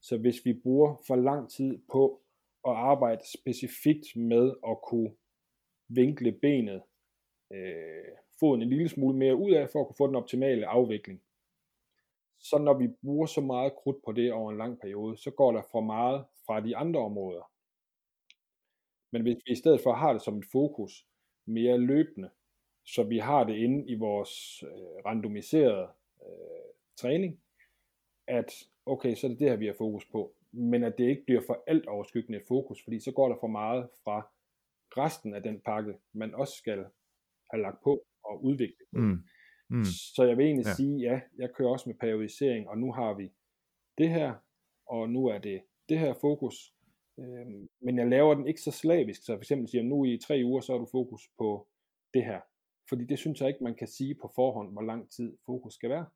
Så 0.00 0.18
hvis 0.18 0.44
vi 0.44 0.52
bruger 0.62 1.02
for 1.06 1.16
lang 1.16 1.50
tid 1.50 1.78
på 1.92 2.22
at 2.68 2.72
arbejde 2.72 3.22
specifikt 3.38 4.16
med 4.16 4.54
at 4.68 4.76
kunne 4.88 5.14
vinkle 5.88 6.32
benet, 6.32 6.82
øh, 7.52 8.16
foden 8.40 8.62
en 8.62 8.68
lille 8.68 8.88
smule 8.88 9.18
mere 9.18 9.36
ud 9.36 9.52
af, 9.52 9.70
for 9.70 9.80
at 9.80 9.86
kunne 9.86 9.96
få 9.98 10.06
den 10.06 10.16
optimale 10.16 10.66
afvikling. 10.66 11.22
Så 12.38 12.58
når 12.58 12.78
vi 12.78 12.88
bruger 13.02 13.26
så 13.26 13.40
meget 13.40 13.72
krudt 13.74 14.04
på 14.04 14.12
det 14.12 14.32
over 14.32 14.50
en 14.50 14.58
lang 14.58 14.80
periode, 14.80 15.16
så 15.16 15.30
går 15.30 15.52
der 15.52 15.62
for 15.72 15.80
meget 15.80 16.24
fra 16.46 16.60
de 16.60 16.76
andre 16.76 17.00
områder. 17.00 17.49
Men 19.12 19.22
hvis 19.22 19.36
vi 19.46 19.52
i 19.52 19.54
stedet 19.54 19.80
for 19.80 19.92
har 19.92 20.12
det 20.12 20.22
som 20.22 20.38
et 20.38 20.44
fokus 20.52 21.06
mere 21.46 21.78
løbende, 21.78 22.30
så 22.86 23.02
vi 23.02 23.18
har 23.18 23.44
det 23.44 23.56
inde 23.56 23.88
i 23.88 23.94
vores 23.94 24.62
øh, 24.62 25.04
randomiserede 25.06 25.88
øh, 26.26 26.70
træning, 26.96 27.40
at 28.28 28.52
okay, 28.86 29.14
så 29.14 29.26
er 29.26 29.30
det 29.30 29.40
det 29.40 29.48
her, 29.48 29.56
vi 29.56 29.66
har 29.66 29.74
fokus 29.78 30.04
på, 30.12 30.34
men 30.52 30.84
at 30.84 30.98
det 30.98 31.08
ikke 31.08 31.24
bliver 31.26 31.42
for 31.46 31.64
alt 31.66 31.86
overskyggende 31.86 32.40
fokus, 32.48 32.84
fordi 32.84 33.00
så 33.00 33.12
går 33.12 33.28
der 33.28 33.36
for 33.40 33.46
meget 33.46 33.88
fra 34.04 34.30
resten 34.96 35.34
af 35.34 35.42
den 35.42 35.60
pakke, 35.60 35.94
man 36.12 36.34
også 36.34 36.54
skal 36.54 36.84
have 37.50 37.62
lagt 37.62 37.82
på 37.84 38.06
og 38.24 38.44
udvikle. 38.44 38.86
Mm. 38.92 39.18
Mm. 39.70 39.84
Så 40.16 40.24
jeg 40.24 40.36
vil 40.36 40.46
egentlig 40.46 40.66
ja. 40.66 40.74
sige, 40.74 40.98
ja, 40.98 41.20
jeg 41.38 41.50
kører 41.54 41.70
også 41.70 41.88
med 41.88 41.96
periodisering, 42.00 42.68
og 42.68 42.78
nu 42.78 42.92
har 42.92 43.14
vi 43.14 43.32
det 43.98 44.10
her, 44.10 44.34
og 44.86 45.10
nu 45.10 45.26
er 45.26 45.38
det 45.38 45.62
det 45.88 45.98
her 45.98 46.14
fokus, 46.20 46.74
øhm, 47.20 47.68
men 47.82 47.98
jeg 47.98 48.06
laver 48.08 48.34
den 48.34 48.46
ikke 48.46 48.60
så 48.60 48.70
slavisk, 48.70 49.24
så 49.24 49.32
for 49.32 49.40
eksempel 49.40 49.68
siger, 49.68 49.82
nu 49.82 50.04
i 50.04 50.18
tre 50.18 50.42
uger, 50.44 50.60
så 50.60 50.72
har 50.72 50.78
du 50.78 50.86
fokus 50.90 51.22
på 51.38 51.68
det 52.14 52.24
her. 52.24 52.40
Fordi 52.88 53.04
det 53.04 53.18
synes 53.18 53.40
jeg 53.40 53.48
ikke, 53.48 53.64
man 53.64 53.74
kan 53.74 53.88
sige 53.88 54.14
på 54.14 54.32
forhånd, 54.34 54.72
hvor 54.72 54.82
lang 54.82 55.10
tid 55.10 55.36
fokus 55.46 55.74
skal 55.74 55.90
være. 55.90 56.06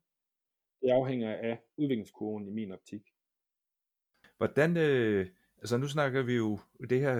Det 0.81 0.89
afhænger 0.89 1.35
af 1.35 1.59
udviklingskurven 1.77 2.47
i 2.47 2.51
min 2.51 2.71
optik. 2.71 3.01
Hvordan, 4.37 4.77
øh, 4.77 5.27
altså 5.57 5.77
nu 5.77 5.87
snakker 5.87 6.23
vi 6.23 6.35
jo, 6.35 6.59
det 6.89 6.99
her 6.99 7.11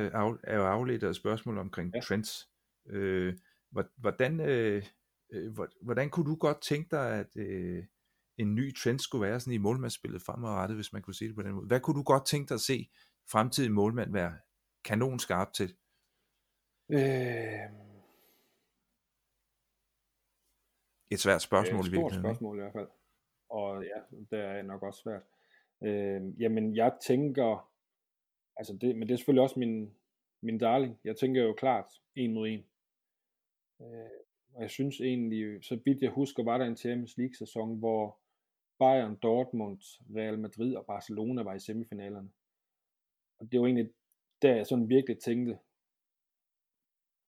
er 0.44 0.56
jo 0.56 0.64
afledt 0.64 1.04
af 1.04 1.16
spørgsmål 1.16 1.58
omkring 1.58 1.92
ja. 1.96 2.00
trends. 2.00 2.50
Øh, 2.86 3.34
hvordan, 3.98 4.40
øh, 4.40 4.84
øh 5.32 5.58
hvordan 5.82 6.10
kunne 6.10 6.32
du 6.32 6.36
godt 6.36 6.62
tænke 6.62 6.88
dig, 6.92 7.20
at 7.20 7.38
øh, 7.38 7.84
en 8.38 8.56
ny 8.56 8.76
trend 8.76 9.00
skulle 9.00 9.28
være 9.28 9.40
sådan 9.40 9.54
i 9.54 9.58
målmandsspillet 9.58 10.22
fremadrettet, 10.22 10.78
hvis 10.78 10.94
man 10.94 11.02
kunne 11.02 11.14
sige 11.14 11.28
det 11.28 11.36
på 11.36 11.42
den 11.42 11.52
måde? 11.52 11.68
Hvad 11.68 11.80
kunne 11.80 11.98
du 11.98 12.04
godt 12.04 12.26
tænke 12.26 12.50
dig 12.50 12.56
at 12.56 12.62
se 12.62 12.90
fremtidig 13.32 13.72
målmand 13.72 14.12
være 14.12 14.38
kanon 14.84 15.20
skarp 15.20 15.54
til? 15.54 15.76
Øh... 16.90 17.86
Et 21.12 21.20
svært 21.20 21.42
spørgsmål 21.42 21.80
et 21.80 21.88
i 21.88 21.92
virkeligheden. 21.92 22.26
Et 22.26 22.30
spørgsmål 22.30 22.58
i 22.58 22.62
hvert 22.62 22.74
fald. 22.74 22.88
Og 23.50 23.84
ja, 23.84 24.18
det 24.32 24.40
er 24.46 24.62
nok 24.62 24.84
også 24.84 25.02
svært. 25.02 25.24
Øh, 25.84 26.42
jamen, 26.42 26.76
jeg 26.76 26.98
tænker, 27.02 27.72
altså 28.58 28.78
det, 28.82 28.96
men 28.96 29.08
det 29.08 29.14
er 29.14 29.18
selvfølgelig 29.18 29.44
også 29.44 29.60
min, 29.60 29.94
min 30.42 30.58
darling. 30.58 31.00
Jeg 31.04 31.18
tænker 31.18 31.44
jo 31.44 31.54
klart 31.54 31.86
en 32.16 32.34
mod 32.34 32.48
en. 32.48 32.66
Øh, 33.82 34.20
og 34.54 34.62
jeg 34.62 34.70
synes 34.70 35.02
egentlig, 35.02 35.64
så 35.64 35.80
vidt 35.86 36.02
jeg 36.02 36.12
husker, 36.12 36.44
var 36.44 36.58
der 36.58 36.66
en 36.66 36.78
Champions 36.78 37.18
League 37.18 37.36
sæson, 37.36 37.80
hvor 37.80 38.20
Bayern, 38.80 39.16
Dortmund, 39.16 39.80
Real 40.16 40.40
Madrid 40.40 40.76
og 40.76 40.86
Barcelona 40.86 41.44
var 41.44 41.54
i 41.54 41.60
semifinalerne. 41.60 42.30
Og 43.46 43.52
det 43.52 43.60
var 43.60 43.66
egentlig 43.66 43.94
der 44.42 44.56
jeg 44.56 44.68
sådan 44.68 44.90
virkelig 44.90 45.20
tænkte, 45.20 45.60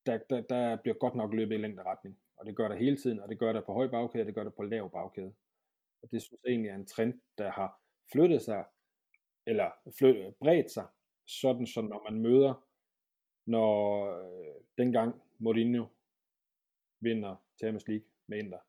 der, 0.05 0.17
der, 0.29 0.41
der 0.41 0.75
bliver 0.75 0.97
godt 0.97 1.15
nok 1.15 1.33
løbet 1.33 1.55
i 1.55 1.57
længde 1.57 1.83
retning. 1.83 2.19
Og 2.37 2.45
det 2.45 2.55
gør 2.55 2.67
der 2.67 2.75
hele 2.75 2.97
tiden, 2.97 3.19
og 3.19 3.29
det 3.29 3.39
gør 3.39 3.53
der 3.53 3.61
på 3.61 3.73
høj 3.73 3.87
bagkæde, 3.87 4.21
og 4.21 4.25
det 4.25 4.35
gør 4.35 4.43
der 4.43 4.49
på 4.49 4.63
lav 4.63 4.91
bagkæde. 4.91 5.33
Og 6.01 6.11
det 6.11 6.21
synes 6.21 6.39
jeg 6.43 6.51
egentlig 6.51 6.69
er 6.69 6.75
en 6.75 6.85
trend, 6.85 7.21
der 7.37 7.51
har 7.51 7.81
flyttet 8.11 8.41
sig, 8.41 8.65
eller 9.45 9.71
flyttet, 9.99 10.35
bredt 10.35 10.71
sig, 10.71 10.87
sådan 11.27 11.67
så 11.67 11.81
når 11.81 12.11
man 12.11 12.21
møder, 12.21 12.67
når 13.45 14.05
øh, 14.19 14.55
dengang 14.77 15.21
Mourinho 15.39 15.85
vinder 16.99 17.35
Champions 17.57 17.87
League 17.87 18.07
med 18.27 18.37
Inter, 18.37 18.59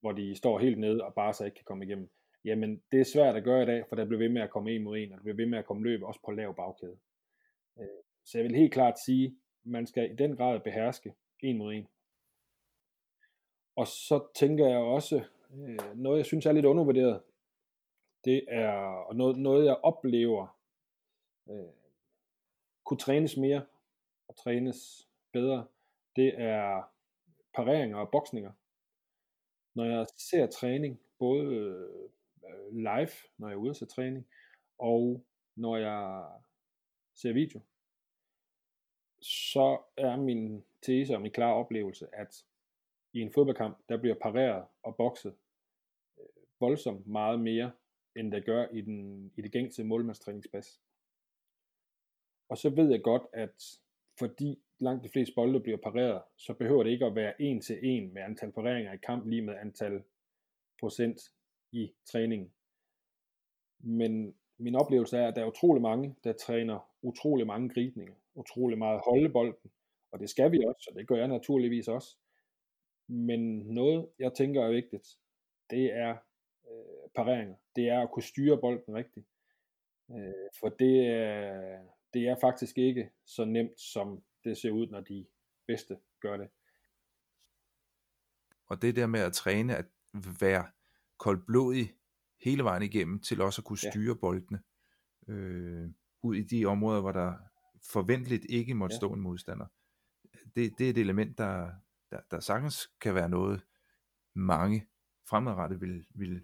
hvor 0.00 0.12
de 0.12 0.34
står 0.34 0.58
helt 0.58 0.78
nede 0.78 1.04
og 1.04 1.14
bare 1.14 1.32
så 1.34 1.44
ikke 1.44 1.54
kan 1.54 1.64
komme 1.64 1.84
igennem. 1.84 2.10
Jamen, 2.48 2.82
det 2.92 3.00
er 3.00 3.04
svært 3.04 3.36
at 3.36 3.44
gøre 3.44 3.62
i 3.62 3.66
dag, 3.66 3.84
for 3.88 3.96
der 3.96 4.04
bliver 4.04 4.18
ved 4.18 4.28
med 4.28 4.42
at 4.42 4.50
komme 4.50 4.70
en 4.70 4.82
mod 4.82 4.98
en, 4.98 5.12
og 5.12 5.16
der 5.16 5.22
bliver 5.22 5.36
ved 5.36 5.46
med 5.46 5.58
at 5.58 5.66
komme 5.66 5.82
løb 5.82 6.02
også 6.02 6.20
på 6.24 6.30
lav 6.30 6.56
bagkæde. 6.56 6.98
Øh, 7.78 7.86
så 8.24 8.38
jeg 8.38 8.44
vil 8.44 8.56
helt 8.56 8.72
klart 8.72 8.98
sige, 8.98 9.38
man 9.64 9.86
skal 9.86 10.12
i 10.12 10.16
den 10.16 10.36
grad 10.36 10.60
beherske 10.60 11.14
en 11.40 11.58
mod 11.58 11.72
en. 11.74 11.88
Og 13.76 13.86
så 13.86 14.28
tænker 14.34 14.66
jeg 14.66 14.78
også, 14.78 15.24
øh, 15.54 15.96
noget 15.96 16.18
jeg 16.18 16.26
synes 16.26 16.46
er 16.46 16.52
lidt 16.52 16.66
undervurderet, 16.66 17.22
det 18.24 18.44
er 18.48 19.12
noget, 19.12 19.38
noget 19.38 19.66
jeg 19.66 19.76
oplever 19.76 20.58
øh, 21.50 21.72
kunne 22.84 22.98
trænes 22.98 23.36
mere 23.36 23.66
og 24.28 24.36
trænes 24.36 25.08
bedre, 25.32 25.66
det 26.16 26.40
er 26.40 26.92
pareringer 27.54 27.98
og 27.98 28.10
boksninger. 28.10 28.52
Når 29.74 29.84
jeg 29.84 30.06
ser 30.16 30.46
træning, 30.46 31.00
både 31.18 32.08
øh, 32.48 32.76
live, 32.76 33.10
når 33.38 33.48
jeg 33.48 33.54
er 33.54 33.60
ude 33.60 33.74
til 33.74 33.88
træning, 33.88 34.26
og 34.78 35.24
når 35.56 35.76
jeg 35.76 36.28
ser 37.14 37.32
video, 37.32 37.60
så 39.20 39.82
er 39.96 40.16
min 40.16 40.64
tese 40.82 41.14
og 41.14 41.22
min 41.22 41.32
klare 41.32 41.54
oplevelse, 41.54 42.08
at 42.12 42.44
i 43.12 43.20
en 43.20 43.32
fodboldkamp, 43.32 43.78
der 43.88 43.96
bliver 43.96 44.14
pareret 44.14 44.66
og 44.82 44.96
bokset 44.96 45.36
øh, 46.18 46.26
voldsomt 46.60 47.06
meget 47.06 47.40
mere, 47.40 47.72
end 48.16 48.32
der 48.32 48.40
gør 48.40 48.66
i, 48.72 48.80
den, 48.80 49.32
i 49.36 49.42
det 49.42 49.52
gængse 49.52 49.84
målmandstræningspas. 49.84 50.80
Og 52.48 52.58
så 52.58 52.70
ved 52.70 52.90
jeg 52.90 53.02
godt, 53.02 53.22
at 53.32 53.80
fordi 54.18 54.62
langt 54.78 55.04
de 55.04 55.08
fleste 55.08 55.34
bolde 55.34 55.60
bliver 55.60 55.78
pareret, 55.78 56.22
så 56.36 56.54
behøver 56.54 56.82
det 56.82 56.90
ikke 56.90 57.06
at 57.06 57.14
være 57.14 57.42
en 57.42 57.60
til 57.60 57.78
en 57.82 58.14
med 58.14 58.22
antal 58.22 58.52
pareringer 58.52 58.92
i 58.92 58.96
kamp 58.96 59.26
lige 59.26 59.42
med 59.42 59.54
antal 59.54 60.02
procent 60.80 61.20
i 61.72 61.92
træningen. 62.04 62.52
Men 63.78 64.34
min 64.58 64.74
oplevelse 64.74 65.16
er, 65.16 65.28
at 65.28 65.36
der 65.36 65.42
er 65.42 65.46
utrolig 65.46 65.82
mange, 65.82 66.16
der 66.24 66.32
træner 66.32 66.90
utrolig 67.02 67.46
mange 67.46 67.68
gribninger, 67.68 68.14
utrolig 68.34 68.78
meget 68.78 69.00
holde 69.04 69.28
bolden, 69.28 69.70
og 70.10 70.20
det 70.20 70.30
skal 70.30 70.52
vi 70.52 70.64
også, 70.66 70.88
og 70.90 70.98
det 70.98 71.08
gør 71.08 71.16
jeg 71.16 71.28
naturligvis 71.28 71.88
også. 71.88 72.16
Men 73.06 73.58
noget, 73.58 74.08
jeg 74.18 74.34
tænker 74.34 74.62
er 74.62 74.72
vigtigt, 74.72 75.18
det 75.70 75.92
er 75.92 76.16
øh, 76.70 77.10
pareringer. 77.14 77.56
Det 77.76 77.88
er 77.88 78.00
at 78.00 78.10
kunne 78.10 78.22
styre 78.22 78.60
bolden 78.60 78.94
rigtigt. 78.94 79.26
Øh, 80.10 80.50
for 80.60 80.68
det 80.68 81.06
er, 81.06 81.78
det 82.14 82.28
er 82.28 82.36
faktisk 82.40 82.78
ikke 82.78 83.10
så 83.24 83.44
nemt, 83.44 83.80
som 83.80 84.22
det 84.44 84.58
ser 84.58 84.70
ud, 84.70 84.86
når 84.86 85.00
de 85.00 85.26
bedste 85.66 85.98
gør 86.20 86.36
det. 86.36 86.48
Og 88.66 88.82
det 88.82 88.96
der 88.96 89.06
med 89.06 89.20
at 89.20 89.32
træne, 89.32 89.76
at 89.76 89.86
være 90.40 90.66
koldblodig 91.18 91.92
hele 92.44 92.64
vejen 92.64 92.82
igennem, 92.82 93.20
til 93.20 93.40
også 93.40 93.60
at 93.60 93.64
kunne 93.64 93.78
styre 93.78 94.14
ja. 94.14 94.20
boldene 94.20 94.60
øh, 95.28 95.90
ud 96.22 96.36
i 96.36 96.42
de 96.42 96.66
områder, 96.66 97.00
hvor 97.00 97.12
der 97.12 97.34
forventeligt 97.92 98.46
ikke 98.48 98.74
måtte 98.74 98.94
ja. 98.94 98.96
stå 98.96 99.12
en 99.12 99.20
modstander. 99.20 99.66
Det, 100.56 100.78
det 100.78 100.86
er 100.86 100.90
et 100.90 100.98
element, 100.98 101.38
der, 101.38 101.70
der, 102.10 102.20
der 102.30 102.40
sagtens 102.40 102.90
kan 103.00 103.14
være 103.14 103.28
noget, 103.28 103.64
mange 104.34 104.86
fremadrettet 105.28 105.80
vil, 105.80 106.04
vil, 106.10 106.40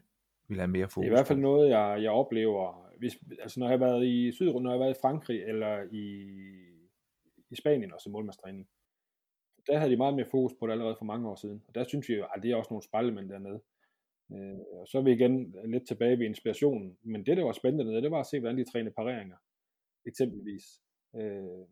vil 0.48 0.58
have 0.58 0.68
mere 0.68 0.88
fokus 0.88 1.02
Det 1.02 1.08
er 1.08 1.12
i 1.12 1.16
hvert 1.16 1.26
fald 1.26 1.38
noget, 1.38 1.70
jeg, 1.70 2.02
jeg 2.02 2.10
oplever, 2.10 2.90
hvis, 2.98 3.18
altså 3.42 3.60
når 3.60 3.66
jeg 3.66 3.78
har 3.78 3.86
været 3.86 4.06
i 4.06 4.32
Sydrund, 4.32 4.64
når 4.64 4.70
jeg 4.70 4.78
har 4.78 4.84
været 4.84 4.96
i 4.96 5.00
Frankrig, 5.02 5.42
eller 5.42 5.82
i, 5.92 6.06
i 7.50 7.56
Spanien 7.56 7.92
også 7.92 8.10
målmandstræning, 8.10 8.68
der 9.66 9.78
havde 9.78 9.90
de 9.90 9.96
meget 9.96 10.14
mere 10.14 10.26
fokus 10.30 10.52
på 10.58 10.66
det 10.66 10.72
allerede 10.72 10.96
for 10.98 11.04
mange 11.04 11.28
år 11.28 11.34
siden. 11.34 11.62
Og 11.68 11.74
der 11.74 11.84
synes 11.84 12.08
vi 12.08 12.14
jo, 12.14 12.26
at 12.34 12.42
det 12.42 12.50
er 12.50 12.56
også 12.56 12.68
nogle 12.70 12.84
spejlemænd 12.84 13.28
dernede. 13.28 13.60
Øh, 14.32 14.58
og 14.72 14.88
så 14.88 14.98
er 14.98 15.02
vi 15.02 15.12
igen 15.12 15.54
lidt 15.64 15.86
tilbage 15.88 16.18
ved 16.18 16.26
inspirationen. 16.26 16.98
Men 17.02 17.26
det, 17.26 17.36
der 17.36 17.44
var 17.44 17.52
spændende 17.52 17.84
dernede, 17.84 18.02
det 18.02 18.10
var 18.10 18.20
at 18.20 18.26
se, 18.26 18.40
hvordan 18.40 18.58
de 18.58 18.70
træner 18.72 18.90
pareringer. 18.90 19.36
Eksempelvis. 20.06 20.64
Øh, 21.16 21.66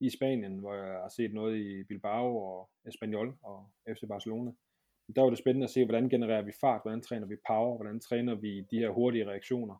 I 0.00 0.10
Spanien, 0.10 0.58
hvor 0.58 0.74
jeg 0.74 1.00
har 1.00 1.08
set 1.08 1.32
noget 1.34 1.58
i 1.58 1.84
Bilbao 1.84 2.36
og 2.36 2.70
Espanyol 2.88 3.38
og 3.42 3.70
FC 3.88 4.08
Barcelona. 4.08 4.52
Der 5.16 5.22
var 5.22 5.30
det 5.30 5.38
spændende 5.38 5.64
at 5.64 5.70
se, 5.70 5.84
hvordan 5.84 6.08
genererer 6.08 6.42
vi 6.42 6.52
fart, 6.60 6.80
hvordan 6.84 7.02
træner 7.02 7.26
vi 7.26 7.36
power, 7.48 7.76
hvordan 7.76 8.00
træner 8.00 8.34
vi 8.34 8.60
de 8.70 8.78
her 8.78 8.90
hurtige 8.90 9.28
reaktioner. 9.28 9.76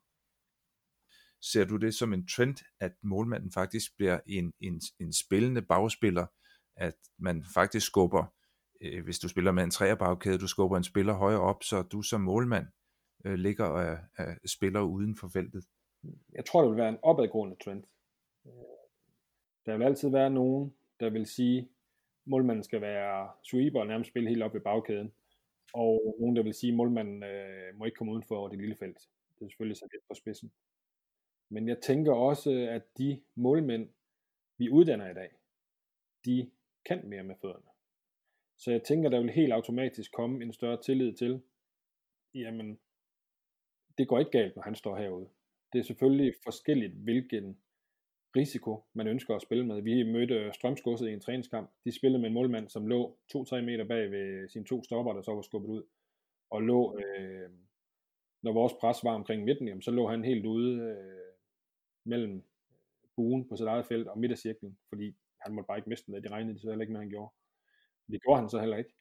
Ser 1.41 1.65
du 1.65 1.77
det 1.77 1.95
som 1.95 2.13
en 2.13 2.27
trend, 2.27 2.57
at 2.81 2.93
målmanden 3.03 3.53
faktisk 3.53 3.97
bliver 3.97 4.21
en, 4.27 4.53
en, 4.61 4.81
en 5.01 5.13
spillende 5.13 5.63
bagspiller, 5.63 6.27
at 6.77 6.97
man 7.19 7.45
faktisk 7.55 7.87
skubber, 7.87 8.35
øh, 8.83 9.05
hvis 9.05 9.19
du 9.19 9.29
spiller 9.29 9.53
med 9.53 9.65
en 9.65 9.71
træerbagkæde, 9.71 10.39
du 10.39 10.47
skubber 10.47 10.77
en 10.77 10.85
spiller 10.85 11.15
højere 11.15 11.41
op, 11.41 11.63
så 11.63 11.83
du 11.83 12.03
som 12.03 12.21
målmand 12.21 12.67
øh, 13.25 13.35
ligger 13.35 13.65
og 13.65 13.83
er, 13.83 13.99
er 14.17 14.35
spiller 14.47 14.81
uden 14.81 15.17
for 15.17 15.29
feltet? 15.29 15.65
Jeg 16.33 16.45
tror, 16.45 16.63
det 16.63 16.71
vil 16.71 16.79
være 16.79 16.89
en 16.89 16.99
opadgående 17.03 17.57
trend. 17.65 17.85
Øh, 18.47 18.53
der 19.67 19.77
vil 19.77 19.85
altid 19.85 20.09
være 20.09 20.31
nogen, 20.31 20.75
der 21.01 21.11
vil 21.11 21.27
sige, 21.27 21.69
målmanden 22.25 22.65
skal 22.65 22.81
være 22.81 23.31
sweeper 23.43 23.81
og 23.81 23.87
nærmest 23.87 24.11
spille 24.11 24.29
helt 24.29 24.43
op 24.43 24.55
ved 24.55 24.61
bagkæden. 24.61 25.13
Og 25.75 26.17
nogen, 26.21 26.37
der 26.37 26.43
vil 26.43 26.55
sige, 26.55 26.71
at 26.71 26.77
målmanden 26.77 27.23
øh, 27.23 27.77
må 27.79 27.85
ikke 27.85 27.97
komme 27.97 28.13
uden 28.13 28.25
for 28.29 28.49
det 28.49 28.59
lille 28.59 28.77
felt. 28.77 28.99
Det 29.39 29.45
er 29.45 29.49
selvfølgelig 29.49 29.77
så 29.77 29.89
lidt 29.93 30.09
på 30.09 30.15
spidsen. 30.15 30.53
Men 31.49 31.69
jeg 31.69 31.79
tænker 31.83 32.13
også, 32.13 32.51
at 32.51 32.83
de 32.99 33.23
målmænd, 33.35 33.89
vi 34.59 34.71
uddanner 34.71 35.11
i 35.11 35.15
dag, 35.15 35.31
de 36.25 36.51
kan 36.85 37.09
mere 37.09 37.23
med 37.23 37.35
fødderne. 37.41 37.72
Så 38.63 38.71
jeg 38.71 38.83
tænker, 38.83 39.11
der 39.11 39.21
vil 39.21 39.31
helt 39.31 39.53
automatisk 39.53 40.13
komme 40.13 40.45
en 40.45 40.53
større 40.53 40.83
tillid 40.83 41.13
til, 41.13 41.43
jamen, 42.35 42.79
det 43.99 44.09
går 44.09 44.19
ikke 44.19 44.31
galt, 44.31 44.57
når 44.57 44.63
han 44.63 44.75
står 44.75 44.97
herude. 44.97 45.29
Det 45.73 45.79
er 45.79 45.83
selvfølgelig 45.83 46.35
forskelligt, 46.45 46.93
hvilken 46.93 47.59
risiko, 48.37 48.85
man 48.93 49.07
ønsker 49.07 49.35
at 49.35 49.43
spille 49.43 49.67
med. 49.67 49.81
Vi 49.81 50.03
mødte 50.03 50.53
Strømsgodset 50.53 51.09
i 51.09 51.13
en 51.13 51.21
træningskamp. 51.21 51.71
De 51.85 51.97
spillede 51.99 52.21
med 52.21 52.29
en 52.29 52.35
målmand, 52.35 52.69
som 52.69 52.87
lå 52.87 53.19
2-3 53.37 53.61
meter 53.61 53.85
bag 53.85 54.11
ved 54.11 54.49
sine 54.49 54.65
to 54.65 54.85
stopper, 54.85 55.13
der 55.13 55.23
så 55.23 55.35
var 55.35 55.43
skubbet 55.43 55.69
ud. 55.69 55.83
Og 56.51 56.63
lå, 56.63 56.99
øh, 56.99 57.51
når 58.43 58.53
vores 58.53 58.73
pres 58.81 59.05
var 59.05 59.15
omkring 59.15 59.45
midten, 59.45 59.69
jamen, 59.69 59.83
så 59.83 59.91
lå 59.91 60.09
han 60.09 60.25
helt 60.25 60.47
ude 60.47 60.83
øh, 60.83 61.35
mellem 62.05 62.45
buen 63.17 63.49
på 63.49 63.57
sit 63.57 63.67
eget 63.67 63.87
felt 63.87 64.09
og 64.09 64.19
midt 64.19 64.33
af 64.33 64.39
cirklen, 64.39 64.79
fordi 64.89 65.17
han 65.41 65.55
måtte 65.55 65.67
bare 65.67 65.79
ikke 65.79 65.89
miste 65.89 66.13
den, 66.13 66.23
det 66.23 66.31
regnede 66.31 66.55
de 66.55 66.61
så 66.61 66.69
heller 66.69 66.83
ikke 66.83 66.93
med, 66.93 67.01
han 67.01 67.11
gjorde. 67.11 67.33
Det 68.07 68.23
gjorde 68.23 68.41
han 68.41 68.51
så 68.51 68.61
heller 68.61 68.77
ikke. 68.77 68.95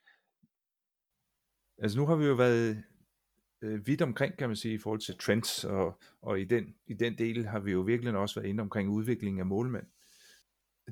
Altså 1.78 2.00
nu 2.00 2.06
har 2.06 2.16
vi 2.16 2.26
jo 2.26 2.34
været 2.34 2.84
øh, 3.62 3.88
vidt 3.88 4.02
omkring, 4.02 4.38
kan 4.38 4.50
man 4.50 4.56
sige, 4.56 4.74
i 4.74 4.78
forhold 4.78 5.00
til 5.00 5.18
trends, 5.18 5.64
og, 5.64 6.00
og 6.22 6.40
i, 6.42 6.46
den, 6.46 6.76
i 6.88 6.94
den 6.94 7.18
del 7.18 7.46
har 7.46 7.60
vi 7.60 7.72
jo 7.72 7.82
virkelig 7.82 8.16
også 8.16 8.40
været 8.40 8.50
inde 8.50 8.62
omkring 8.62 8.90
udviklingen 8.90 9.40
af 9.40 9.46
målmænd. 9.46 9.88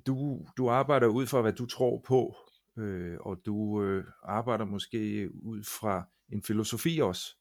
Du, 0.07 0.45
du 0.57 0.69
arbejder 0.69 1.07
ud 1.07 1.27
fra, 1.27 1.41
hvad 1.41 1.53
du 1.53 1.65
tror 1.65 2.03
på, 2.07 2.35
øh, 2.77 3.17
og 3.19 3.45
du 3.45 3.83
øh, 3.83 4.05
arbejder 4.23 4.65
måske 4.65 5.29
ud 5.43 5.63
fra 5.63 6.09
en 6.29 6.43
filosofi 6.43 6.99
også. 6.99 7.37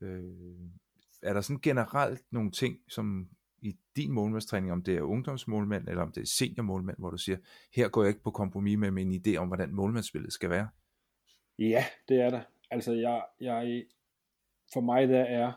Øh, 0.00 0.70
er 1.22 1.32
der 1.32 1.40
sådan 1.40 1.60
generelt 1.60 2.22
nogle 2.30 2.50
ting, 2.50 2.78
som 2.88 3.28
i 3.62 3.76
din 3.96 4.12
målmandstræning, 4.12 4.72
om 4.72 4.82
det 4.82 4.96
er 4.96 5.02
ungdomsmålmand, 5.02 5.88
eller 5.88 6.02
om 6.02 6.12
det 6.12 6.20
er 6.20 6.26
seniormålmand, 6.26 6.98
hvor 6.98 7.10
du 7.10 7.18
siger, 7.18 7.38
her 7.74 7.88
går 7.88 8.02
jeg 8.02 8.08
ikke 8.08 8.22
på 8.22 8.30
kompromis 8.30 8.78
med 8.78 8.90
min 8.90 9.12
idé 9.12 9.36
om, 9.36 9.48
hvordan 9.48 9.74
målmandsspillet 9.74 10.32
skal 10.32 10.50
være? 10.50 10.68
Ja, 11.58 11.84
det 12.08 12.20
er 12.20 12.30
der. 12.30 12.42
Altså, 12.70 12.92
jeg, 12.92 13.24
jeg, 13.40 13.84
for 14.72 14.80
mig 14.80 15.08
der 15.08 15.20
er 15.20 15.52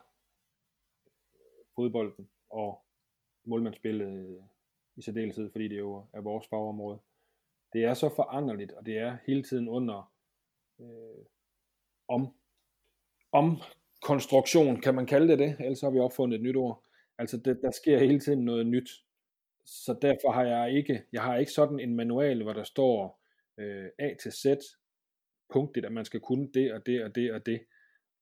fodbolden 1.75 2.29
og 2.49 2.85
målmandsspillet 3.45 4.29
øh, 4.29 4.43
i 4.95 5.01
særdeleshed, 5.01 5.51
fordi 5.51 5.67
det 5.67 5.77
jo 5.77 6.05
er 6.13 6.21
vores 6.21 6.47
fagområde. 6.47 6.99
Det 7.73 7.83
er 7.83 7.93
så 7.93 8.09
foranderligt, 8.15 8.71
og 8.71 8.85
det 8.85 8.97
er 8.97 9.17
hele 9.27 9.43
tiden 9.43 9.69
under 9.69 10.13
øh, 10.79 11.25
om, 12.07 12.27
om 13.31 13.57
konstruktion, 14.01 14.81
kan 14.81 14.95
man 14.95 15.05
kalde 15.05 15.27
det 15.27 15.39
det, 15.39 15.55
ellers 15.59 15.81
har 15.81 15.89
vi 15.89 15.99
opfundet 15.99 16.35
et 16.37 16.43
nyt 16.43 16.55
ord. 16.55 16.84
Altså 17.17 17.37
det, 17.37 17.59
der 17.61 17.71
sker 17.71 17.99
hele 17.99 18.19
tiden 18.19 18.45
noget 18.45 18.67
nyt. 18.67 18.89
Så 19.65 19.97
derfor 20.01 20.31
har 20.31 20.43
jeg 20.43 20.77
ikke, 20.77 21.05
jeg 21.11 21.23
har 21.23 21.37
ikke 21.37 21.51
sådan 21.51 21.79
en 21.79 21.95
manual, 21.95 22.43
hvor 22.43 22.53
der 22.53 22.63
står 22.63 23.23
øh, 23.57 23.89
A 23.99 24.13
til 24.21 24.31
Z 24.31 24.45
punktet, 25.53 25.85
at 25.85 25.91
man 25.91 26.05
skal 26.05 26.19
kunne 26.19 26.51
det 26.53 26.73
og 26.73 26.85
det 26.85 27.03
og 27.03 27.15
det 27.15 27.33
og 27.33 27.45
det 27.45 27.65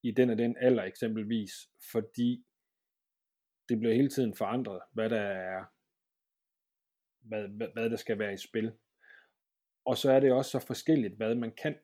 i 0.04 0.12
den 0.12 0.30
og 0.30 0.38
den 0.38 0.56
alder 0.60 0.84
eksempelvis, 0.84 1.52
fordi 1.92 2.46
det 3.70 3.80
bliver 3.80 3.94
hele 3.94 4.10
tiden 4.10 4.36
forandret, 4.36 4.82
hvad 4.92 5.10
der 5.10 5.22
er, 5.22 5.66
hvad, 7.22 7.48
hvad, 7.48 7.68
hvad 7.74 7.90
der 7.90 7.96
skal 7.96 8.20
være 8.20 8.34
i 8.34 8.38
spil. 8.38 8.74
Og 9.86 9.98
så 9.98 10.12
er 10.12 10.20
det 10.20 10.32
også 10.32 10.52
så 10.52 10.60
forskelligt, 10.60 11.18
hvad 11.18 11.36
man 11.36 11.52
kan. 11.52 11.76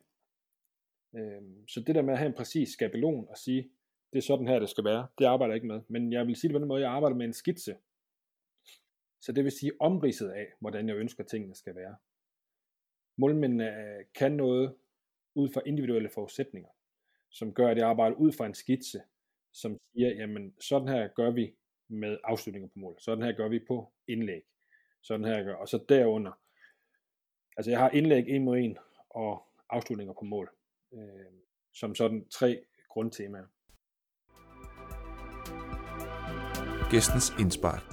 Øhm, 1.16 1.68
så 1.68 1.84
det 1.88 1.96
der 1.96 2.02
med 2.02 2.14
at 2.14 2.20
have 2.20 2.30
en 2.30 2.36
præcis 2.36 2.70
skabelon 2.70 3.28
og 3.30 3.38
sige, 3.38 3.72
det 4.14 4.18
er 4.18 4.22
sådan 4.22 4.48
her, 4.48 4.60
det 4.60 4.70
skal 4.70 4.84
være, 4.84 5.08
det 5.18 5.26
arbejder 5.26 5.54
jeg 5.54 5.56
ikke 5.56 5.68
med. 5.68 5.82
Men 5.88 6.14
jeg 6.14 6.28
vil 6.28 6.36
sige 6.36 6.50
det 6.50 6.56
på 6.56 6.60
den 6.60 6.68
måde, 6.68 6.82
jeg 6.82 6.92
arbejder 6.92 7.16
med 7.16 7.26
en 7.26 7.34
skitse. 7.34 7.76
Så 9.22 9.32
det 9.32 9.44
vil 9.44 9.52
sige 9.52 9.72
omridset 9.80 10.30
af, 10.30 10.48
hvordan 10.60 10.90
jeg 10.90 10.96
ønsker 10.96 11.24
tingene 11.24 11.56
skal 11.56 11.76
være. 11.76 11.96
Målmændene 13.18 13.78
øh, 13.78 14.06
kan 14.16 14.32
noget 14.32 14.76
ud 15.36 15.50
fra 15.50 15.62
individuelle 15.66 16.10
forudsætninger 16.10 16.70
som 17.30 17.54
gør, 17.54 17.68
at 17.68 17.78
jeg 17.78 17.88
arbejder 17.88 18.16
ud 18.16 18.32
fra 18.32 18.46
en 18.46 18.54
skitse, 18.54 19.02
som 19.52 19.78
siger, 19.92 20.10
jamen 20.10 20.56
sådan 20.60 20.88
her 20.88 21.08
gør 21.08 21.32
vi 21.32 21.56
med 21.88 22.18
afslutninger 22.24 22.70
på 22.70 22.80
mål, 22.80 22.96
sådan 23.00 23.24
her 23.24 23.32
gør 23.32 23.48
vi 23.48 23.60
på 23.68 23.92
indlæg, 24.08 24.42
sådan 25.02 25.26
her 25.26 25.44
gør, 25.44 25.56
og 25.56 25.68
så 25.68 25.86
derunder, 25.90 26.32
altså 27.58 27.72
jeg 27.72 27.80
har 27.80 27.90
indlæg 27.90 28.28
en 28.28 28.44
mod 28.44 28.58
en, 28.58 28.78
og 29.10 29.44
afslutninger 29.70 30.14
på 30.14 30.26
mål, 30.26 30.50
øh, 30.94 31.00
som 31.74 31.96
sådan 31.96 32.26
tre 32.30 32.66
grundtemaer. 32.90 33.46
Gæstens 36.92 37.34
indspark. 37.40 37.84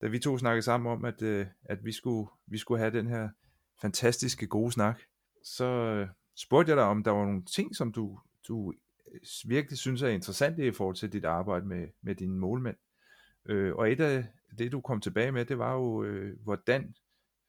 Da 0.00 0.08
vi 0.08 0.18
to 0.18 0.38
snakkede 0.38 0.62
sammen 0.62 0.92
om, 0.92 1.04
at, 1.04 1.22
øh, 1.22 1.46
at 1.64 1.84
vi, 1.84 1.92
skulle, 1.92 2.30
vi 2.46 2.58
skulle 2.58 2.78
have 2.78 2.98
den 2.98 3.06
her 3.06 3.28
fantastiske 3.80 4.46
gode 4.46 4.72
snak, 4.72 5.00
så, 5.44 5.64
øh, 5.64 6.08
spurgte 6.36 6.70
jeg 6.70 6.76
dig, 6.76 6.84
om 6.84 7.04
der 7.04 7.10
var 7.10 7.24
nogle 7.24 7.44
ting, 7.44 7.76
som 7.76 7.92
du, 7.92 8.18
du 8.48 8.74
øh, 9.12 9.20
virkelig 9.46 9.78
synes 9.78 10.02
er 10.02 10.08
interessante 10.08 10.66
i 10.66 10.72
forhold 10.72 10.96
til 10.96 11.12
dit 11.12 11.24
arbejde 11.24 11.66
med, 11.66 11.88
med 12.02 12.14
dine 12.14 12.38
målmænd. 12.38 12.76
Øh, 13.46 13.74
og 13.74 13.92
et 13.92 14.00
af 14.00 14.26
det, 14.58 14.72
du 14.72 14.80
kom 14.80 15.00
tilbage 15.00 15.32
med, 15.32 15.44
det 15.44 15.58
var 15.58 15.74
jo, 15.74 16.02
øh, 16.02 16.42
hvordan 16.42 16.94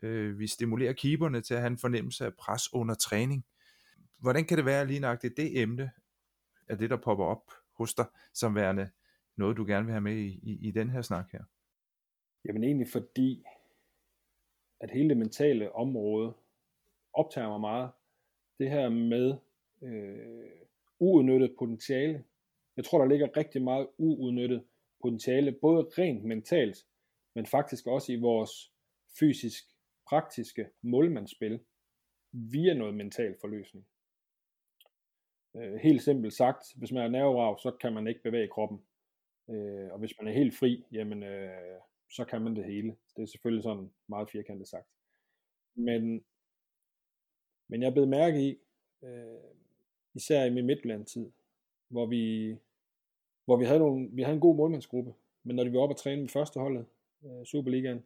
øh, 0.02 0.40
vi 0.40 0.48
stimulerer 0.48 0.94
keeperne 0.94 1.42
til 1.42 1.54
at 1.54 1.60
have 1.60 1.72
en 1.72 1.78
fornemmelse 1.78 2.26
af 2.26 2.34
pres 2.34 2.74
under 2.74 2.96
træning. 2.96 3.46
Hvordan 4.20 4.46
kan 4.46 4.58
det 4.58 4.66
være 4.66 4.88
lige 4.88 5.00
nøjagtigt 5.00 5.38
det 5.38 5.62
emne, 5.62 5.92
er 6.68 6.76
det, 6.76 6.90
der 6.90 6.98
popper 6.98 7.26
op 7.26 7.52
hos 7.78 7.94
dig, 7.94 8.06
som 8.34 8.56
værende 8.56 8.90
noget, 9.38 9.58
du 9.58 9.66
gerne 9.66 9.86
vil 9.86 9.92
have 9.92 10.02
med 10.02 10.16
i, 10.16 10.40
i, 10.44 10.68
i 10.68 10.72
den 10.72 10.90
her 10.90 11.02
snak 11.02 11.32
her? 11.32 11.44
Jamen 12.46 12.64
egentlig 12.64 12.88
fordi, 12.88 13.44
at 14.80 14.92
hele 14.92 15.10
det 15.10 15.18
mentale 15.18 15.76
område 15.76 16.34
optager 17.14 17.48
mig 17.48 17.62
meget 17.62 17.92
det 18.60 18.70
her 18.70 18.90
med 18.90 19.38
øh, 19.82 20.52
uudnyttet 21.00 21.56
potentiale. 21.60 22.24
Jeg 22.78 22.86
tror, 22.86 23.00
der 23.00 23.08
ligger 23.08 23.38
rigtig 23.38 23.62
meget 23.62 23.88
uudnyttet 23.98 24.64
potentiale, 25.02 25.52
både 25.52 25.84
rent 25.84 26.24
mentalt, 26.24 26.78
men 27.36 27.46
faktisk 27.46 27.88
også 27.88 28.12
i 28.12 28.20
vores 28.20 28.72
fysisk 29.20 29.64
praktiske 30.10 30.70
målmandsspil, 30.82 31.60
via 32.32 32.74
noget 32.74 32.96
mental 32.96 33.36
forløsning. 33.42 33.86
Øh, 35.56 35.76
helt 35.76 36.02
simpelt 36.02 36.34
sagt, 36.34 36.66
hvis 36.76 36.92
man 36.92 37.04
er 37.04 37.08
nerverav, 37.08 37.60
så 37.60 37.72
kan 37.82 37.94
man 37.94 38.08
ikke 38.08 38.24
bevæge 38.24 38.48
kroppen. 38.48 38.82
Øh, 39.50 39.92
og 39.92 40.00
hvis 40.00 40.14
man 40.20 40.28
er 40.28 40.34
helt 40.34 40.56
fri, 40.56 40.86
jamen, 40.92 41.24
øh, 41.24 41.80
så 42.10 42.26
kan 42.26 42.42
man 42.42 42.56
det 42.56 42.66
hele. 42.66 42.96
Det 43.16 43.22
er 43.22 43.26
selvfølgelig 43.26 43.64
sådan 43.64 43.92
meget 44.08 44.30
firkantet 44.30 44.68
sagt. 44.68 44.88
Men, 45.76 46.26
men 47.68 47.82
jeg 47.82 47.94
blev 47.94 48.08
mærke 48.08 48.50
i, 48.50 48.60
øh, 49.04 49.54
især 50.14 50.46
i 50.46 50.54
min 50.54 50.66
Midtjylland-tid, 50.66 51.32
hvor 51.88 52.06
vi, 52.06 52.56
hvor 53.46 53.58
vi 53.58 53.66
havde, 53.66 53.80
nogle, 53.80 54.10
vi 54.12 54.22
havde 54.22 54.36
en 54.36 54.42
god 54.42 54.56
målmandsgruppe, 54.56 55.14
men 55.44 55.56
når 55.56 55.64
de 55.64 55.74
var 55.74 55.80
oppe 55.80 55.94
og 55.94 56.00
træne 56.00 56.22
med 56.22 56.30
første 56.30 56.60
holdet, 56.60 56.86
øh, 57.26 57.46
Superligaen, 57.46 58.06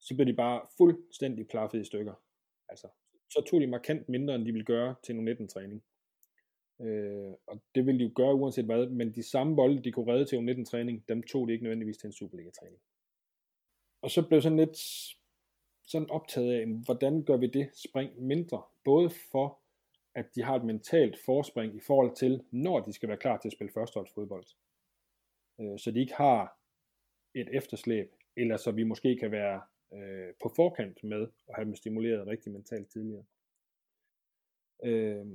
så 0.00 0.14
blev 0.14 0.26
de 0.26 0.32
bare 0.32 0.66
fuldstændig 0.76 1.48
plaffet 1.48 1.80
i 1.80 1.84
stykker. 1.84 2.14
Altså, 2.68 2.88
så 3.30 3.44
tog 3.50 3.60
de 3.60 3.66
markant 3.66 4.08
mindre, 4.08 4.34
end 4.34 4.44
de 4.44 4.52
ville 4.52 4.64
gøre 4.64 4.94
til 5.02 5.14
en 5.14 5.24
19 5.24 5.48
træning. 5.48 5.84
Øh, 6.80 7.32
og 7.46 7.62
det 7.74 7.86
ville 7.86 7.98
de 7.98 8.04
jo 8.04 8.12
gøre 8.16 8.34
uanset 8.34 8.64
hvad, 8.64 8.86
men 8.86 9.14
de 9.14 9.22
samme 9.22 9.56
bolde, 9.56 9.84
de 9.84 9.92
kunne 9.92 10.12
redde 10.12 10.24
til 10.24 10.38
en 10.38 10.44
19 10.44 10.64
træning, 10.64 11.08
dem 11.08 11.22
tog 11.22 11.48
de 11.48 11.52
ikke 11.52 11.64
nødvendigvis 11.64 11.98
til 11.98 12.06
en 12.06 12.12
Superliga-træning. 12.12 12.80
Og 14.02 14.10
så 14.10 14.28
blev 14.28 14.40
sådan 14.42 14.58
lidt 14.58 14.78
sådan 15.86 16.10
optaget 16.10 16.52
af, 16.52 16.66
hvordan 16.66 17.24
gør 17.24 17.36
vi 17.36 17.46
det 17.46 17.70
spring 17.74 18.22
mindre, 18.22 18.62
både 18.84 19.10
for 19.10 19.58
at 20.14 20.34
de 20.34 20.42
har 20.42 20.56
et 20.56 20.64
mentalt 20.64 21.18
forspring 21.24 21.76
i 21.76 21.80
forhold 21.80 22.16
til, 22.16 22.44
når 22.50 22.80
de 22.80 22.92
skal 22.92 23.08
være 23.08 23.18
klar 23.18 23.38
til 23.38 23.48
at 23.48 23.52
spille 23.52 23.72
førsteholdsfodbold. 23.72 24.46
Øh, 25.60 25.78
så 25.78 25.90
de 25.90 26.00
ikke 26.00 26.14
har 26.14 26.58
et 27.34 27.48
efterslæb, 27.56 28.14
eller 28.36 28.56
så 28.56 28.70
vi 28.70 28.82
måske 28.82 29.16
kan 29.16 29.30
være 29.30 29.62
øh, 29.92 30.34
på 30.42 30.52
forkant 30.56 31.04
med 31.04 31.28
at 31.48 31.54
have 31.54 31.64
dem 31.64 31.74
stimuleret 31.74 32.26
rigtig 32.26 32.52
mentalt 32.52 32.88
tidligere. 32.90 33.24
Øh, 34.84 35.26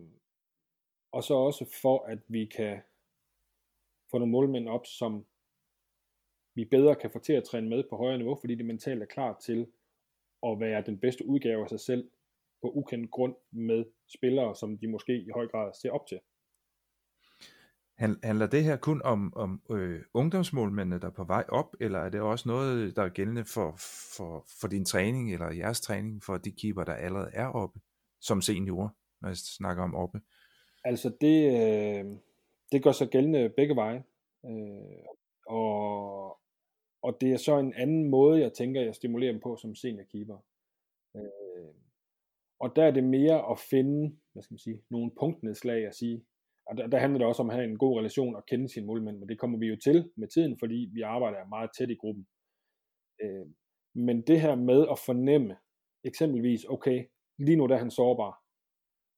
og 1.11 1.23
så 1.23 1.33
også 1.33 1.65
for, 1.81 2.05
at 2.05 2.19
vi 2.27 2.45
kan 2.45 2.81
få 4.11 4.17
nogle 4.17 4.31
målmænd 4.31 4.67
op, 4.67 4.85
som 4.85 5.25
vi 6.55 6.65
bedre 6.65 6.95
kan 6.95 7.11
få 7.11 7.19
til 7.19 7.33
at 7.33 7.43
træne 7.43 7.69
med 7.69 7.83
på 7.89 7.97
højere 7.97 8.17
niveau, 8.17 8.37
fordi 8.39 8.55
de 8.55 8.63
mentalt 8.63 9.01
er 9.01 9.05
klar 9.05 9.39
til 9.39 9.67
at 10.43 10.59
være 10.59 10.83
den 10.85 10.99
bedste 10.99 11.25
udgave 11.25 11.63
af 11.63 11.69
sig 11.69 11.79
selv 11.79 12.11
på 12.61 12.71
ukendt 12.71 13.11
grund 13.11 13.35
med 13.51 13.85
spillere, 14.17 14.55
som 14.55 14.77
de 14.77 14.87
måske 14.87 15.21
i 15.21 15.29
høj 15.33 15.47
grad 15.47 15.73
ser 15.81 15.91
op 15.91 16.07
til. 16.07 16.19
Handler 18.23 18.47
det 18.47 18.63
her 18.63 18.77
kun 18.77 19.01
om, 19.01 19.33
om 19.35 19.61
øh, 19.71 20.01
ungdomsmålmændene, 20.13 20.99
der 20.99 21.07
er 21.07 21.11
på 21.11 21.23
vej 21.23 21.45
op, 21.49 21.75
eller 21.79 21.99
er 21.99 22.09
det 22.09 22.21
også 22.21 22.49
noget, 22.49 22.95
der 22.95 23.03
er 23.03 23.09
gældende 23.09 23.45
for, 23.45 23.75
for, 24.17 24.45
for 24.61 24.67
din 24.67 24.85
træning, 24.85 25.33
eller 25.33 25.51
jeres 25.51 25.81
træning, 25.81 26.23
for 26.23 26.37
de 26.37 26.51
keeper, 26.51 26.83
der 26.83 26.93
allerede 26.93 27.29
er 27.33 27.47
oppe, 27.47 27.79
som 28.21 28.41
seniorer, 28.41 28.89
når 29.21 29.29
jeg 29.29 29.37
snakker 29.37 29.83
om 29.83 29.95
oppe? 29.95 30.21
Altså 30.83 31.09
det, 31.21 31.37
øh, 31.45 32.05
det 32.71 32.83
gør 32.83 32.91
sig 32.91 33.09
gældende 33.09 33.49
begge 33.49 33.75
veje, 33.75 34.03
øh, 34.45 35.05
og, 35.47 36.39
og 37.01 37.17
det 37.21 37.31
er 37.31 37.37
så 37.37 37.59
en 37.59 37.73
anden 37.73 38.09
måde, 38.09 38.41
jeg 38.41 38.53
tænker, 38.53 38.81
jeg 38.81 38.95
stimulerer 38.95 39.31
dem 39.31 39.41
på 39.41 39.55
som 39.55 39.75
seniorkeeper. 39.75 40.37
Øh, 41.15 41.73
og 42.59 42.75
der 42.75 42.83
er 42.83 42.91
det 42.91 43.03
mere 43.03 43.51
at 43.51 43.59
finde, 43.59 44.17
hvad 44.33 44.43
skal 44.43 44.53
man 44.53 44.59
sige, 44.59 44.81
nogle 44.89 45.11
punktnedslag 45.19 45.87
at 45.87 45.95
sige, 45.95 46.25
og 46.65 46.77
der, 46.77 46.87
der 46.87 46.97
handler 46.97 47.17
det 47.17 47.27
også 47.27 47.41
om 47.41 47.49
at 47.49 47.55
have 47.55 47.69
en 47.69 47.77
god 47.77 47.97
relation 47.99 48.35
og 48.35 48.45
kende 48.45 48.69
sine 48.69 48.85
målmænd, 48.85 49.17
men 49.17 49.29
det 49.29 49.39
kommer 49.39 49.57
vi 49.59 49.67
jo 49.67 49.77
til 49.83 50.11
med 50.15 50.27
tiden, 50.27 50.59
fordi 50.59 50.89
vi 50.93 51.01
arbejder 51.01 51.49
meget 51.49 51.69
tæt 51.77 51.89
i 51.89 51.95
gruppen. 51.95 52.27
Øh, 53.21 53.45
men 53.95 54.21
det 54.21 54.41
her 54.41 54.55
med 54.55 54.87
at 54.91 54.99
fornemme, 54.99 55.57
eksempelvis, 56.03 56.65
okay, 56.65 57.05
lige 57.39 57.55
nu 57.55 57.67
der 57.67 57.75
er 57.75 57.79
han 57.79 57.91
sårbar, 57.91 58.40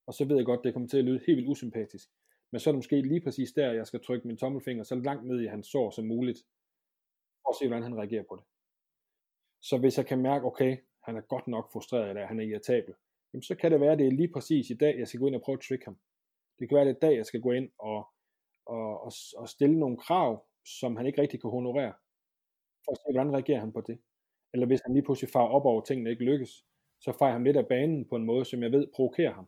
og 0.08 0.14
så 0.14 0.26
ved 0.26 0.36
jeg 0.36 0.46
godt, 0.46 0.64
det 0.64 0.74
kommer 0.74 0.90
til 0.90 0.98
at 0.98 1.06
lyde 1.06 1.24
helt 1.28 1.38
vildt 1.38 1.50
usympatisk, 1.50 2.10
men 2.52 2.60
så 2.60 2.70
er 2.70 2.72
det 2.72 2.78
måske 2.78 3.02
lige 3.02 3.22
præcis 3.22 3.52
der, 3.52 3.74
jeg 3.74 3.88
skal 3.88 4.04
trykke 4.04 4.28
min 4.28 4.38
tommelfinger 4.38 4.84
så 4.84 4.96
langt 4.96 5.26
ned 5.28 5.42
i 5.42 5.48
hans 5.48 5.68
sår 5.68 5.90
som 5.90 6.06
muligt, 6.06 6.40
for 7.42 7.50
at 7.50 7.56
se, 7.60 7.68
hvordan 7.68 7.84
han 7.84 7.98
reagerer 7.98 8.24
på 8.30 8.36
det. 8.36 8.46
Så 9.62 9.78
hvis 9.78 9.98
jeg 9.98 10.06
kan 10.06 10.22
mærke, 10.22 10.46
okay, 10.46 10.78
han 11.04 11.16
er 11.18 11.22
godt 11.22 11.48
nok 11.48 11.72
frustreret, 11.72 12.10
eller 12.10 12.26
han 12.26 12.40
er 12.40 12.44
irritabel, 12.44 12.94
jamen 13.34 13.44
så 13.44 13.56
kan 13.56 13.72
det 13.72 13.80
være, 13.82 13.92
at 13.92 14.00
det 14.00 14.08
er 14.08 14.12
lige 14.12 14.34
præcis 14.34 14.70
i 14.70 14.74
dag, 14.74 15.00
jeg 15.00 15.08
skal 15.08 15.20
gå 15.20 15.28
ind 15.28 15.36
og 15.36 15.42
prøve 15.42 15.58
at 15.58 15.62
trick 15.68 15.84
ham. 15.86 15.98
Det 16.60 16.70
kan 16.70 16.76
være, 16.76 16.82
at 16.82 16.88
det 16.88 16.94
er 16.94 17.08
i 17.08 17.10
dag, 17.10 17.18
jeg 17.18 17.26
skal 17.26 17.42
gå 17.42 17.52
ind 17.52 17.70
og, 17.80 18.08
og, 18.66 19.04
og, 19.06 19.12
og 19.38 19.50
stille 19.50 19.80
nogle 19.80 19.98
krav, 19.98 20.46
som 20.80 20.96
han 20.96 21.06
ikke 21.06 21.22
rigtig 21.22 21.42
kan 21.42 21.50
honorere, 21.50 21.94
for 22.86 22.92
at 22.92 22.98
se, 22.98 23.14
hvordan 23.14 23.34
reagerer 23.34 23.60
han 23.60 23.74
på 23.74 23.82
det. 23.82 23.98
Eller 24.54 24.66
hvis 24.68 24.82
han 24.86 24.94
lige 24.94 25.04
pludselig 25.04 25.30
farer 25.30 25.48
op 25.48 25.66
over 25.66 25.82
tingene 25.82 26.10
ikke 26.10 26.24
lykkes, 26.24 26.66
så 27.00 27.12
fejrer 27.20 27.34
han 27.34 27.44
lidt 27.44 27.58
af 27.58 27.68
banen 27.68 28.06
på 28.10 28.16
en 28.16 28.26
måde, 28.26 28.46
som 28.46 28.64
jeg 28.64 28.72
ved 28.72 28.88
provokerer 28.96 29.34
ham. 29.34 29.48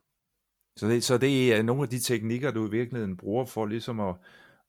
Så 0.76 0.86
det, 0.86 1.04
så 1.04 1.18
det 1.18 1.54
er 1.54 1.62
nogle 1.62 1.82
af 1.82 1.88
de 1.88 2.00
teknikker, 2.00 2.50
du 2.50 2.66
i 2.66 2.70
virkeligheden 2.70 3.16
bruger 3.16 3.44
for 3.44 3.66
ligesom 3.66 4.00
at, 4.00 4.14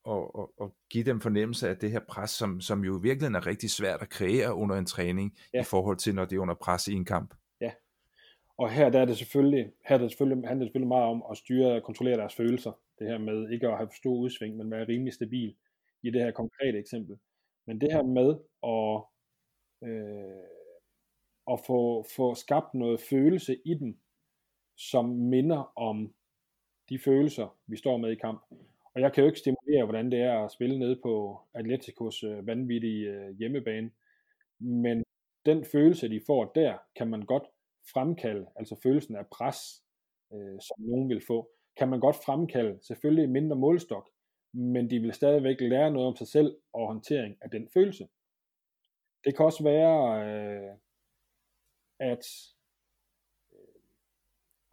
at, 0.07 0.23
at, 0.39 0.47
at 0.61 0.69
give 0.89 1.03
dem 1.03 1.21
fornemmelse 1.21 1.69
af 1.69 1.77
det 1.77 1.91
her 1.91 1.99
pres, 2.07 2.31
som, 2.31 2.61
som 2.61 2.83
jo 2.83 2.99
i 2.99 3.01
virkeligheden 3.01 3.35
er 3.35 3.47
rigtig 3.47 3.69
svært 3.69 4.01
at 4.01 4.09
kreere 4.09 4.53
under 4.53 4.75
en 4.75 4.85
træning, 4.85 5.37
ja. 5.53 5.61
i 5.61 5.63
forhold 5.63 5.97
til 5.97 6.15
når 6.15 6.25
det 6.25 6.35
er 6.35 6.39
under 6.39 6.55
pres 6.55 6.87
i 6.87 6.93
en 6.93 7.05
kamp. 7.05 7.33
Ja, 7.61 7.71
og 8.57 8.71
her 8.71 8.89
der 8.89 8.99
er 8.99 9.05
det 9.05 9.17
selvfølgelig, 9.17 9.71
her 9.87 9.95
er 9.95 9.99
det 9.99 10.11
selvfølgelig, 10.11 10.47
handler 10.47 10.63
det 10.63 10.69
selvfølgelig 10.69 10.87
meget 10.87 11.05
om 11.05 11.23
at 11.31 11.37
styre 11.37 11.71
og 11.71 11.83
kontrollere 11.83 12.17
deres 12.17 12.35
følelser. 12.35 12.71
Det 12.99 13.07
her 13.07 13.17
med 13.17 13.49
ikke 13.49 13.67
at 13.67 13.77
have 13.77 13.87
for 13.87 13.95
stor 13.95 14.15
udsving, 14.15 14.57
men 14.57 14.71
være 14.71 14.87
rimelig 14.87 15.13
stabil 15.13 15.55
i 16.03 16.11
det 16.11 16.21
her 16.21 16.31
konkrete 16.31 16.79
eksempel. 16.79 17.17
Men 17.67 17.81
det 17.81 17.91
her 17.91 18.03
med 18.03 18.29
at, 18.75 19.03
øh, 19.89 20.43
at 21.51 21.59
få, 21.67 22.05
få 22.15 22.35
skabt 22.35 22.73
noget 22.73 22.99
følelse 23.01 23.57
i 23.65 23.73
dem, 23.73 23.97
som 24.77 25.05
minder 25.05 25.71
om 25.75 26.13
de 26.89 26.99
følelser, 26.99 27.57
vi 27.67 27.77
står 27.77 27.97
med 27.97 28.11
i 28.11 28.15
kamp. 28.15 28.43
Og 28.95 29.01
jeg 29.01 29.13
kan 29.13 29.23
jo 29.23 29.27
ikke 29.27 29.39
stimulere, 29.39 29.85
hvordan 29.85 30.11
det 30.11 30.19
er 30.19 30.45
at 30.45 30.51
spille 30.51 30.79
ned 30.79 31.01
på 31.03 31.39
Atleticos 31.53 32.23
øh, 32.23 32.47
vanvittige 32.47 33.09
øh, 33.09 33.37
hjemmebane. 33.37 33.91
Men 34.59 35.03
den 35.45 35.65
følelse, 35.65 36.09
de 36.09 36.21
får 36.27 36.51
der, 36.55 36.77
kan 36.95 37.07
man 37.07 37.21
godt 37.21 37.43
fremkalde, 37.93 38.47
altså 38.55 38.79
følelsen 38.83 39.15
af 39.15 39.27
pres, 39.27 39.57
øh, 40.33 40.59
som 40.61 40.75
nogen 40.77 41.09
vil 41.09 41.21
få, 41.27 41.49
kan 41.77 41.89
man 41.89 41.99
godt 41.99 42.15
fremkalde, 42.25 42.79
selvfølgelig 42.81 43.29
mindre 43.29 43.55
målstok, 43.55 44.09
men 44.53 44.89
de 44.89 44.99
vil 44.99 45.13
stadigvæk 45.13 45.55
lære 45.59 45.91
noget 45.91 46.07
om 46.07 46.15
sig 46.15 46.27
selv 46.27 46.57
og 46.73 46.87
håndtering 46.87 47.37
af 47.41 47.49
den 47.49 47.69
følelse. 47.73 48.07
Det 49.25 49.35
kan 49.35 49.45
også 49.45 49.63
være, 49.63 49.99
øh, 50.29 50.75
at 51.99 52.25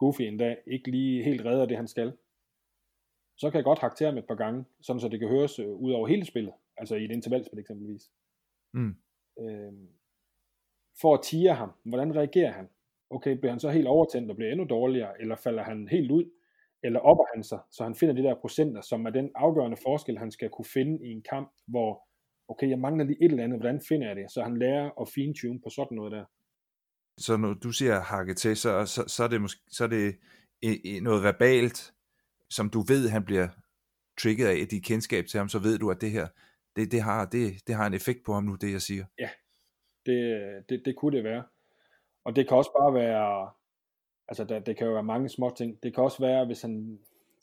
Goofy 0.05 0.21
en 0.21 0.37
dag 0.37 0.57
ikke 0.67 0.91
lige 0.91 1.23
helt 1.23 1.45
redder 1.45 1.65
det, 1.65 1.77
han 1.77 1.87
skal. 1.87 2.13
Så 3.37 3.49
kan 3.49 3.57
jeg 3.57 3.63
godt 3.63 3.79
hakte 3.79 4.05
ham 4.05 4.17
et 4.17 4.27
par 4.27 4.35
gange, 4.35 4.65
sådan 4.81 4.99
så 4.99 5.07
det 5.07 5.19
kan 5.19 5.29
høres 5.29 5.59
øh, 5.59 5.69
ud 5.69 5.91
over 5.91 6.07
hele 6.07 6.25
spillet, 6.25 6.53
altså 6.77 6.95
i 6.95 7.05
et 7.05 7.11
intervalspil 7.11 7.59
eksempelvis. 7.59 8.11
Mm. 8.73 8.95
Øh, 9.39 9.73
for 11.01 11.13
at 11.13 11.23
tire 11.23 11.53
ham, 11.53 11.71
hvordan 11.83 12.15
reagerer 12.15 12.51
han? 12.51 12.67
okay, 13.09 13.31
bliver 13.31 13.51
han 13.51 13.59
så 13.59 13.69
helt 13.69 13.87
overtændt 13.87 14.29
og 14.29 14.35
bliver 14.35 14.51
endnu 14.51 14.65
dårligere, 14.65 15.21
eller 15.21 15.35
falder 15.35 15.63
han 15.63 15.87
helt 15.87 16.11
ud, 16.11 16.31
eller 16.83 16.99
opper 16.99 17.25
han 17.33 17.43
sig, 17.43 17.59
så 17.71 17.83
han 17.83 17.95
finder 17.95 18.15
de 18.15 18.23
der 18.23 18.35
procenter, 18.35 18.81
som 18.81 19.05
er 19.05 19.09
den 19.09 19.31
afgørende 19.35 19.77
forskel, 19.83 20.17
han 20.17 20.31
skal 20.31 20.49
kunne 20.49 20.65
finde 20.73 21.05
i 21.05 21.11
en 21.11 21.21
kamp, 21.21 21.51
hvor, 21.67 22.07
okay, 22.47 22.69
jeg 22.69 22.79
mangler 22.79 23.05
lige 23.05 23.23
et 23.23 23.31
eller 23.31 23.43
andet, 23.43 23.59
hvordan 23.59 23.81
finder 23.89 24.07
jeg 24.07 24.15
det? 24.15 24.31
Så 24.31 24.43
han 24.43 24.57
lærer 24.57 25.01
at 25.01 25.09
fine-tune 25.15 25.61
på 25.61 25.69
sådan 25.69 25.95
noget 25.95 26.11
der. 26.11 26.25
Så 27.17 27.37
når 27.37 27.53
du 27.53 27.71
siger 27.71 27.99
hakke 27.99 28.33
til, 28.33 28.57
så, 28.57 28.85
så, 28.85 29.03
så, 29.07 29.23
er 29.23 29.27
det 29.27 29.41
måske, 29.41 29.61
så 29.67 29.83
er 29.83 29.87
det 29.87 30.15
e, 30.61 30.97
e, 30.97 30.99
noget 30.99 31.23
verbalt, 31.23 31.93
som 32.49 32.69
du 32.69 32.81
ved, 32.81 33.09
han 33.09 33.25
bliver 33.25 33.47
trigget 34.17 34.47
af 34.47 34.67
dit 34.67 34.83
kendskab 34.83 35.25
til 35.25 35.37
ham, 35.37 35.49
så 35.49 35.59
ved 35.59 35.77
du, 35.77 35.91
at 35.91 36.01
det 36.01 36.11
her, 36.11 36.27
det, 36.75 36.91
det, 36.91 37.01
har, 37.01 37.25
det, 37.25 37.67
det 37.67 37.75
har 37.75 37.87
en 37.87 37.93
effekt 37.93 38.25
på 38.25 38.33
ham 38.33 38.43
nu, 38.43 38.55
det 38.55 38.71
jeg 38.71 38.81
siger. 38.81 39.05
Ja, 39.19 39.29
det, 40.05 40.69
det, 40.69 40.81
det 40.85 40.95
kunne 40.95 41.17
det 41.17 41.23
være. 41.23 41.43
Og 42.25 42.35
det 42.35 42.47
kan 42.47 42.57
også 42.57 42.71
bare 42.79 42.93
være, 42.93 43.51
altså 44.27 44.43
der, 44.43 44.59
det 44.59 44.77
kan 44.77 44.87
jo 44.87 44.93
være 44.93 45.03
mange 45.03 45.29
små 45.29 45.53
ting. 45.57 45.83
Det 45.83 45.93
kan 45.95 46.03
også 46.03 46.19
være, 46.19 46.45
hvis 46.45 46.61
han, 46.61 46.99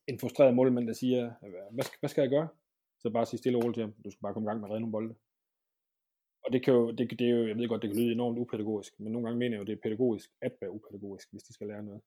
en 0.06 0.18
frustreret 0.20 0.54
målmand, 0.54 0.86
der 0.86 0.92
siger, 0.92 1.32
hvad 1.70 1.84
skal, 1.84 1.96
hvad 2.00 2.08
skal 2.08 2.22
jeg 2.22 2.30
gøre? 2.30 2.48
Så 3.00 3.10
bare 3.10 3.26
sige 3.26 3.38
stille 3.38 3.58
og 3.58 3.64
roligt 3.64 3.74
til 3.74 3.82
ham, 3.82 3.94
du 4.04 4.10
skal 4.10 4.22
bare 4.22 4.32
komme 4.34 4.46
i 4.46 4.48
gang 4.48 4.60
med 4.60 4.68
at 4.68 4.70
redde 4.70 4.80
nogle 4.80 4.92
bolde. 4.92 5.14
Og 6.44 6.52
det 6.52 6.64
kan 6.64 6.74
jo, 6.74 6.90
det, 6.90 7.10
det 7.10 7.26
er 7.26 7.30
jo, 7.30 7.48
jeg 7.48 7.56
ved 7.56 7.68
godt, 7.68 7.82
det 7.82 7.90
kan 7.90 8.00
lyde 8.00 8.12
enormt 8.12 8.38
upædagogisk, 8.38 9.00
men 9.00 9.12
nogle 9.12 9.26
gange 9.26 9.38
mener 9.38 9.56
jeg 9.56 9.60
jo, 9.60 9.64
det 9.64 9.72
er 9.72 9.82
pædagogisk 9.82 10.30
at 10.40 10.52
være 10.60 10.70
upædagogisk, 10.70 11.28
hvis 11.30 11.42
de 11.42 11.54
skal 11.54 11.66
lære 11.66 11.82
noget. 11.82 12.00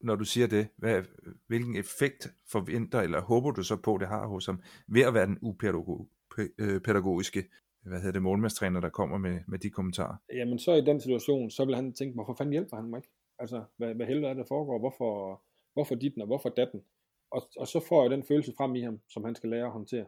Når 0.00 0.16
du 0.16 0.24
siger 0.24 0.46
det, 0.46 0.68
hvad, 0.76 1.02
hvilken 1.46 1.76
effekt 1.76 2.28
forventer, 2.52 3.00
eller 3.00 3.20
håber 3.20 3.50
du 3.50 3.62
så 3.62 3.76
på, 3.76 3.98
det 4.00 4.08
har 4.08 4.26
hos 4.26 4.46
ham, 4.46 4.62
ved 4.88 5.02
at 5.02 5.14
være 5.14 5.26
den 5.26 5.38
upædagogiske 5.42 7.44
hvad 7.88 7.98
hedder 7.98 8.12
det, 8.12 8.22
målmandstræner, 8.22 8.80
der 8.80 8.88
kommer 8.88 9.18
med, 9.18 9.40
med 9.48 9.58
de 9.58 9.70
kommentarer? 9.70 10.16
Jamen 10.32 10.58
så 10.58 10.72
i 10.72 10.80
den 10.80 11.00
situation, 11.00 11.50
så 11.50 11.64
vil 11.64 11.74
han 11.74 11.92
tænke, 11.92 12.14
hvorfor 12.14 12.34
fanden 12.34 12.52
hjælper 12.52 12.76
han 12.76 12.90
mig 12.90 12.98
ikke? 12.98 13.08
Altså, 13.38 13.64
hvad, 13.76 13.94
hvad 13.94 14.06
helvede 14.06 14.26
er 14.26 14.34
det, 14.34 14.36
der 14.36 14.48
foregår? 14.48 14.78
Hvorfor, 14.78 15.42
hvorfor 15.72 15.94
dit 15.94 16.20
og 16.20 16.26
hvorfor 16.26 16.48
datten? 16.48 16.84
Og, 17.30 17.42
og 17.56 17.66
så 17.66 17.80
får 17.88 18.02
jeg 18.02 18.10
den 18.10 18.22
følelse 18.22 18.52
frem 18.56 18.74
i 18.74 18.80
ham, 18.80 19.00
som 19.08 19.24
han 19.24 19.34
skal 19.34 19.50
lære 19.50 19.66
at 19.66 19.72
håndtere. 19.72 20.06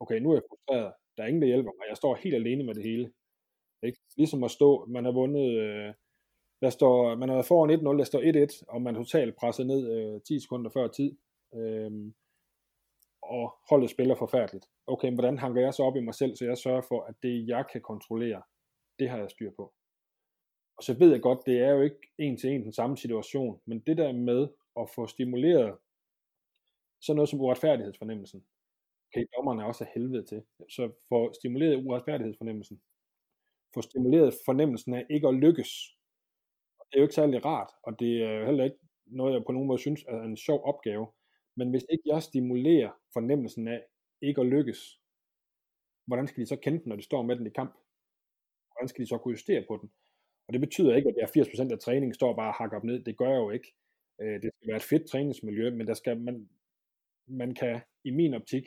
Okay, 0.00 0.20
nu 0.20 0.30
er 0.30 0.34
jeg 0.34 0.42
frustreret. 0.48 0.92
Der 1.16 1.22
er 1.22 1.26
ingen, 1.26 1.42
der 1.42 1.48
hjælper 1.48 1.70
mig. 1.78 1.86
Jeg 1.88 1.96
står 1.96 2.14
helt 2.14 2.34
alene 2.34 2.64
med 2.64 2.74
det 2.74 2.82
hele. 2.82 3.12
Ikke? 3.82 3.98
Ligesom 4.16 4.44
at 4.44 4.50
stå, 4.50 4.86
man 4.86 5.04
har 5.04 5.12
vundet 5.12 5.58
øh, 5.60 5.94
der 6.62 6.70
står, 6.70 7.16
man 7.16 7.28
har 7.28 7.36
været 7.36 7.46
foran 7.46 7.70
1-0, 7.70 7.98
der 7.98 8.04
står 8.04 8.20
1-1, 8.20 8.64
og 8.68 8.82
man 8.82 8.96
er 8.96 9.00
totalt 9.00 9.36
presset 9.36 9.66
ned 9.66 9.92
øh, 9.92 10.20
10 10.20 10.40
sekunder 10.40 10.70
før 10.70 10.88
tid. 10.88 11.16
Øh, 11.54 12.12
og 13.22 13.54
holdet 13.70 13.90
spiller 13.90 14.14
forfærdeligt. 14.14 14.66
Okay, 14.86 15.12
hvordan 15.14 15.38
hanker 15.38 15.60
jeg 15.60 15.74
så 15.74 15.82
op 15.82 15.96
i 15.96 16.00
mig 16.00 16.14
selv, 16.14 16.36
så 16.36 16.44
jeg 16.44 16.58
sørger 16.58 16.80
for, 16.80 17.02
at 17.02 17.14
det 17.22 17.48
jeg 17.48 17.64
kan 17.72 17.80
kontrollere, 17.80 18.42
det 18.98 19.08
har 19.08 19.18
jeg 19.18 19.30
styr 19.30 19.50
på. 19.56 19.72
Og 20.76 20.82
så 20.84 20.98
ved 20.98 21.10
jeg 21.10 21.22
godt, 21.22 21.46
det 21.46 21.60
er 21.60 21.70
jo 21.70 21.80
ikke 21.80 22.00
en 22.18 22.36
til 22.36 22.50
en 22.50 22.62
den 22.62 22.72
samme 22.72 22.96
situation, 22.96 23.60
men 23.66 23.80
det 23.80 23.96
der 23.96 24.12
med 24.12 24.48
at 24.80 24.90
få 24.94 25.06
stimuleret 25.06 25.76
sådan 27.00 27.16
noget 27.16 27.28
som 27.28 27.40
uretfærdighedsfornemmelsen, 27.40 28.44
okay, 29.10 29.24
dommerne 29.36 29.62
er 29.62 29.66
også 29.66 29.84
af 29.84 29.90
helvede 29.94 30.24
til, 30.26 30.42
så 30.68 30.92
få 31.08 31.32
stimuleret 31.32 31.84
uretfærdighedsfornemmelsen, 31.86 32.80
få 33.74 33.82
stimuleret 33.82 34.34
fornemmelsen 34.44 34.94
af 34.94 35.06
ikke 35.10 35.28
at 35.28 35.34
lykkes, 35.34 35.70
og 36.78 36.86
det 36.86 36.96
er 36.96 37.00
jo 37.00 37.04
ikke 37.04 37.14
særlig 37.14 37.44
rart, 37.44 37.70
og 37.82 38.00
det 38.00 38.22
er 38.22 38.32
jo 38.32 38.46
heller 38.46 38.64
ikke 38.64 38.78
noget, 39.06 39.34
jeg 39.34 39.42
på 39.46 39.52
nogen 39.52 39.68
måde 39.68 39.78
synes 39.78 40.04
er 40.08 40.22
en 40.22 40.36
sjov 40.36 40.64
opgave, 40.64 41.06
men 41.56 41.70
hvis 41.70 41.86
ikke 41.92 42.02
jeg 42.06 42.22
stimulerer 42.22 42.90
fornemmelsen 43.12 43.68
af 43.68 43.82
ikke 44.22 44.40
at 44.40 44.46
lykkes, 44.46 45.00
hvordan 46.06 46.26
skal 46.26 46.40
de 46.40 46.48
så 46.48 46.56
kende 46.56 46.78
den, 46.78 46.88
når 46.88 46.96
de 46.96 47.02
står 47.02 47.22
med 47.22 47.36
den 47.36 47.46
i 47.46 47.50
kamp? 47.50 47.74
Hvordan 48.72 48.88
skal 48.88 49.02
de 49.04 49.08
så 49.08 49.18
kunne 49.18 49.32
justere 49.32 49.64
på 49.68 49.78
den? 49.82 49.90
Og 50.46 50.52
det 50.52 50.60
betyder 50.60 50.96
ikke, 50.96 51.08
at 51.08 51.16
jeg 51.16 51.44
80% 51.46 51.72
af 51.72 51.78
træningen 51.78 52.14
står 52.14 52.36
bare 52.36 52.48
og 52.48 52.54
hakker 52.54 52.76
op 52.76 52.84
ned. 52.84 53.04
Det 53.04 53.16
gør 53.18 53.28
jeg 53.28 53.36
jo 53.36 53.50
ikke. 53.50 53.74
Øh, 54.20 54.42
det 54.42 54.50
skal 54.54 54.68
være 54.68 54.76
et 54.76 54.82
fedt 54.82 55.10
træningsmiljø, 55.10 55.70
men 55.70 55.86
der 55.86 55.94
skal, 55.94 56.20
man, 56.20 56.48
man 57.26 57.54
kan 57.54 57.80
i 58.04 58.10
min 58.10 58.34
optik 58.34 58.64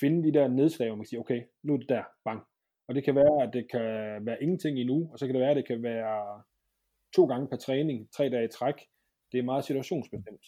finde 0.00 0.28
de 0.28 0.38
der 0.38 0.48
nedslag, 0.48 0.88
hvor 0.88 0.96
man 0.96 1.04
kan 1.04 1.08
sige, 1.08 1.20
okay, 1.20 1.42
nu 1.62 1.74
er 1.74 1.78
det 1.78 1.88
der, 1.88 2.04
bang. 2.24 2.40
Og 2.88 2.94
det 2.94 3.04
kan 3.04 3.14
være, 3.14 3.42
at 3.42 3.50
det 3.52 3.66
kan 3.70 3.82
være 4.26 4.42
ingenting 4.42 4.78
endnu, 4.78 5.10
og 5.12 5.18
så 5.18 5.26
kan 5.26 5.34
det 5.34 5.40
være, 5.40 5.50
at 5.50 5.56
det 5.56 5.66
kan 5.66 5.82
være 5.82 6.42
to 7.16 7.26
gange 7.26 7.48
per 7.48 7.56
træning, 7.56 8.12
tre 8.16 8.28
dage 8.28 8.44
i 8.44 8.48
træk. 8.58 8.74
Det 9.32 9.38
er 9.38 9.42
meget 9.42 9.64
situationsbestemt. 9.64 10.46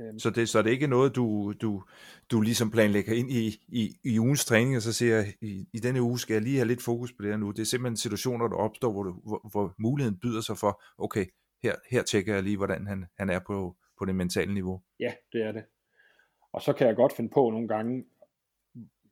Øhm. 0.00 0.18
Så, 0.18 0.30
det, 0.30 0.48
så 0.48 0.62
det 0.62 0.68
er 0.68 0.72
ikke 0.72 0.86
noget, 0.86 1.16
du, 1.16 1.52
du, 1.52 1.82
du 2.30 2.40
ligesom 2.40 2.70
planlægger 2.70 3.12
ind 3.12 3.30
i, 3.30 3.46
i, 3.68 3.96
i 4.04 4.18
ugens 4.18 4.44
træning, 4.44 4.76
og 4.76 4.82
så 4.82 4.92
siger 4.92 5.24
i, 5.40 5.66
i 5.72 5.78
denne 5.78 6.02
uge 6.02 6.18
skal 6.18 6.34
jeg 6.34 6.42
lige 6.42 6.56
have 6.56 6.68
lidt 6.68 6.82
fokus 6.82 7.12
på 7.12 7.22
det 7.22 7.30
her 7.30 7.36
nu. 7.36 7.50
Det 7.50 7.58
er 7.58 7.64
simpelthen 7.64 7.96
situationer, 7.96 8.48
der 8.48 8.56
opstår, 8.56 8.92
hvor, 8.92 9.02
du, 9.02 9.12
hvor, 9.12 9.50
hvor 9.50 9.74
muligheden 9.78 10.18
byder 10.22 10.40
sig 10.40 10.58
for, 10.58 10.82
okay, 10.98 11.26
her, 11.62 11.74
her 11.90 12.02
tjekker 12.02 12.34
jeg 12.34 12.42
lige, 12.42 12.56
hvordan 12.56 12.86
han, 12.86 13.04
han 13.18 13.30
er 13.30 13.40
på, 13.46 13.76
på 13.98 14.04
det 14.04 14.14
mentale 14.14 14.54
niveau. 14.54 14.82
Ja, 15.00 15.12
det 15.32 15.42
er 15.42 15.52
det. 15.52 15.64
Og 16.58 16.62
så 16.62 16.72
kan 16.72 16.86
jeg 16.86 16.96
godt 16.96 17.12
finde 17.12 17.30
på 17.30 17.50
nogle 17.50 17.68
gange, 17.68 18.04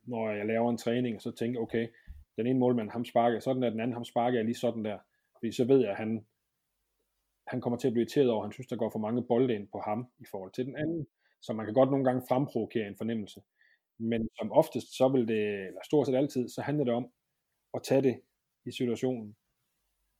når 0.03 0.31
jeg 0.31 0.45
laver 0.45 0.69
en 0.69 0.77
træning, 0.77 1.15
og 1.15 1.21
så 1.21 1.31
tænke, 1.31 1.59
okay, 1.59 1.87
den 2.37 2.47
ene 2.47 2.59
målmand, 2.59 2.89
ham 2.89 3.05
sparker 3.05 3.39
sådan 3.39 3.61
der, 3.61 3.69
den 3.69 3.79
anden, 3.79 3.93
ham 3.93 4.05
sparker 4.05 4.37
jeg 4.37 4.45
lige 4.45 4.55
sådan 4.55 4.85
der. 4.85 4.97
Fordi 5.37 5.51
så 5.51 5.65
ved 5.65 5.79
jeg, 5.79 5.91
at 5.91 5.97
han, 5.97 6.25
han 7.47 7.61
kommer 7.61 7.77
til 7.77 7.87
at 7.87 7.93
blive 7.93 8.01
irriteret 8.01 8.29
over, 8.29 8.43
han 8.43 8.51
synes, 8.51 8.67
der 8.67 8.75
går 8.75 8.89
for 8.89 8.99
mange 8.99 9.23
bolde 9.27 9.53
ind 9.55 9.67
på 9.71 9.79
ham 9.85 10.07
i 10.19 10.25
forhold 10.31 10.51
til 10.51 10.65
den 10.65 10.75
anden. 10.77 11.07
Så 11.41 11.53
man 11.53 11.65
kan 11.65 11.73
godt 11.73 11.91
nogle 11.91 12.05
gange 12.05 12.21
fremprovokere 12.29 12.87
en 12.87 12.97
fornemmelse. 12.97 13.41
Men 13.99 14.29
som 14.37 14.51
oftest, 14.51 14.97
så 14.97 15.09
vil 15.09 15.27
det, 15.27 15.43
eller 15.67 15.83
stort 15.85 16.07
set 16.07 16.15
altid, 16.15 16.49
så 16.49 16.61
handler 16.61 16.83
det 16.83 16.93
om 16.93 17.07
at 17.73 17.81
tage 17.83 18.01
det 18.01 18.21
i 18.65 18.71
situationen. 18.71 19.35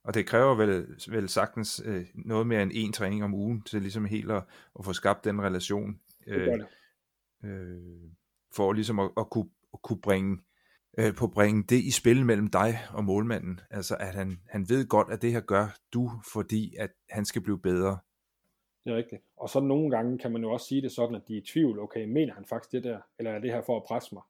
Og 0.03 0.13
det 0.13 0.25
kræver 0.25 0.55
vel, 0.55 0.71
vel 1.09 1.29
sagtens 1.29 1.81
øh, 1.85 2.05
noget 2.15 2.47
mere 2.47 2.63
end 2.63 2.71
en 2.73 2.93
træning 2.93 3.23
om 3.23 3.33
ugen, 3.33 3.61
til 3.61 3.81
ligesom 3.81 4.05
helt 4.05 4.31
at, 4.31 4.43
at 4.79 4.85
få 4.85 4.93
skabt 4.93 5.25
den 5.25 5.41
relation. 5.41 6.01
Øh, 6.27 6.45
det 6.45 6.59
det. 6.59 6.67
Øh, 7.43 8.11
for 8.55 8.73
ligesom 8.73 8.99
at, 8.99 9.11
at, 9.17 9.29
kunne, 9.29 9.49
at 9.73 9.81
kunne 9.81 10.01
bringe 10.01 10.37
øh, 10.99 11.15
på 11.15 11.27
bringe 11.27 11.63
det 11.63 11.79
i 11.89 11.91
spil 11.91 12.25
mellem 12.25 12.47
dig 12.47 12.71
og 12.93 13.03
målmanden. 13.03 13.59
Altså 13.69 13.95
at 13.99 14.13
han, 14.15 14.41
han 14.49 14.69
ved 14.69 14.87
godt, 14.87 15.07
at 15.11 15.21
det 15.21 15.31
her 15.31 15.41
gør 15.41 15.67
du, 15.93 16.11
fordi 16.33 16.75
at 16.79 16.91
han 17.09 17.25
skal 17.25 17.41
blive 17.41 17.59
bedre. 17.59 17.97
Det 18.83 18.93
er 18.93 18.97
rigtigt. 18.97 19.21
Og 19.37 19.49
så 19.49 19.59
nogle 19.59 19.91
gange 19.91 20.17
kan 20.17 20.31
man 20.31 20.41
jo 20.41 20.51
også 20.51 20.67
sige 20.67 20.81
det 20.81 20.91
sådan, 20.91 21.15
at 21.15 21.27
de 21.27 21.33
er 21.33 21.41
i 21.41 21.45
tvivl, 21.45 21.79
okay, 21.79 22.05
mener 22.05 22.33
han 22.33 22.45
faktisk 22.45 22.71
det 22.71 22.83
der, 22.83 22.99
eller 23.19 23.31
er 23.31 23.39
det 23.39 23.51
her 23.51 23.61
for 23.61 23.77
at 23.77 23.83
presse 23.87 24.15
mig? 24.15 24.23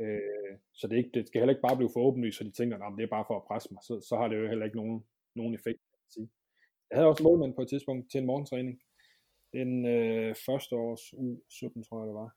Øh, 0.00 0.58
så 0.72 0.86
det, 0.86 0.96
ikke, 0.96 1.10
det 1.14 1.26
skal 1.26 1.40
heller 1.40 1.54
ikke 1.54 1.66
bare 1.68 1.76
blive 1.76 1.90
for 1.92 2.00
åbenlyst, 2.00 2.38
så 2.38 2.44
de 2.44 2.50
tænker, 2.50 2.76
at 2.76 2.92
det 2.98 3.04
er 3.04 3.16
bare 3.16 3.24
for 3.28 3.36
at 3.36 3.46
presse 3.48 3.68
mig. 3.72 3.82
Så, 3.82 4.00
så 4.08 4.16
har 4.16 4.28
det 4.28 4.36
jo 4.36 4.48
heller 4.48 4.64
ikke 4.64 4.76
nogen, 4.76 5.04
nogen 5.34 5.54
effekt. 5.54 5.80
Kan 6.02 6.10
sige. 6.10 6.28
Jeg 6.90 6.96
havde 6.96 7.08
også 7.08 7.22
målmand 7.22 7.54
på 7.54 7.62
et 7.62 7.68
tidspunkt 7.68 8.10
til 8.10 8.20
en 8.20 8.26
morgentræning. 8.26 8.80
En 9.52 9.86
øh, 9.86 10.34
første 10.46 10.76
års 10.76 11.04
U17, 11.24 11.88
tror 11.88 12.00
jeg 12.00 12.08
det 12.08 12.14
var. 12.14 12.30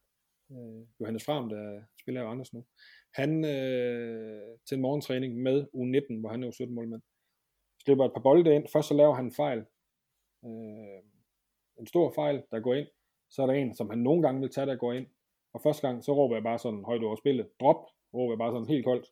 Øh, 0.52 0.88
Johannes 1.00 1.26
Fram, 1.26 1.50
der 1.50 1.82
spiller 2.02 2.22
jo 2.22 2.30
Anders 2.30 2.54
nu. 2.54 2.66
Han 3.14 3.46
øh, 3.46 4.58
til 4.68 4.76
en 4.76 4.82
morgentræning 4.82 5.42
med 5.42 5.58
U19, 5.64 6.20
hvor 6.20 6.30
han 6.30 6.44
er 6.44 6.48
jo 6.48 6.52
17 6.52 6.76
målmand. 6.76 7.02
Slipper 7.84 8.06
et 8.06 8.14
par 8.14 8.22
bolde 8.22 8.56
ind. 8.56 8.68
Først 8.68 8.88
så 8.88 8.94
laver 8.94 9.14
han 9.14 9.26
en 9.26 9.32
fejl. 9.32 9.60
Øh, 10.46 11.02
en 11.80 11.88
stor 11.88 12.12
fejl, 12.12 12.44
der 12.52 12.60
går 12.60 12.74
ind. 12.74 12.88
Så 13.30 13.42
er 13.42 13.48
der 13.48 13.54
en, 13.54 13.76
som 13.76 13.90
han 13.90 14.00
nogle 14.00 14.22
gange 14.22 14.42
vil 14.42 14.50
tage, 14.50 14.68
der 14.68 14.76
går 14.76 14.94
ind. 14.94 15.08
Og 15.54 15.62
første 15.62 15.88
gang, 15.88 16.04
så 16.04 16.14
råber 16.14 16.36
jeg 16.36 16.44
bare 16.44 16.60
sådan 16.60 16.84
højt 16.86 17.04
over 17.04 17.16
spillet. 17.16 17.50
Drop, 17.60 17.82
råber 18.14 18.34
jeg 18.34 18.38
bare 18.38 18.52
sådan 18.52 18.68
helt 18.68 18.86
koldt. 18.86 19.08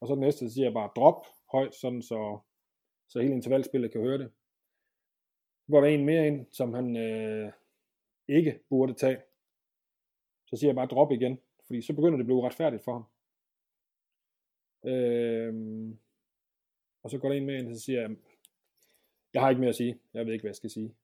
Og 0.00 0.08
så 0.08 0.14
den 0.14 0.20
næste, 0.20 0.48
så 0.48 0.54
siger 0.54 0.66
jeg 0.66 0.72
bare 0.72 0.90
drop 0.96 1.26
højt, 1.52 1.74
sådan 1.74 2.02
så, 2.02 2.38
så 3.08 3.20
hele 3.20 3.34
intervalspillet 3.34 3.92
kan 3.92 4.00
høre 4.00 4.18
det. 4.18 4.30
Så 5.62 5.70
går 5.70 5.80
der 5.80 5.88
en 5.88 6.04
mere 6.04 6.26
ind, 6.26 6.46
som 6.52 6.74
han 6.74 6.96
øh, 6.96 7.52
ikke 8.28 8.60
burde 8.68 8.94
tage. 8.94 9.18
Så 10.50 10.56
siger 10.56 10.68
jeg 10.68 10.74
bare 10.74 10.86
drop 10.86 11.12
igen, 11.12 11.38
fordi 11.66 11.82
så 11.82 11.94
begynder 11.94 12.16
det 12.16 12.20
at 12.22 12.26
blive 12.26 12.36
uretfærdigt 12.36 12.84
for 12.84 12.92
ham. 12.92 13.04
Øh, 14.92 15.54
og 17.02 17.10
så 17.10 17.18
går 17.18 17.28
der 17.28 17.36
en 17.36 17.46
med 17.46 17.58
ind, 17.58 17.68
og 17.68 17.76
så 17.76 17.82
siger 17.82 18.00
jeg, 18.00 18.10
jeg 19.34 19.42
har 19.42 19.50
ikke 19.50 19.60
mere 19.60 19.68
at 19.68 19.74
sige, 19.74 19.98
jeg 20.14 20.26
ved 20.26 20.32
ikke, 20.32 20.42
hvad 20.42 20.50
jeg 20.50 20.56
skal 20.56 20.70
sige. 20.70 20.94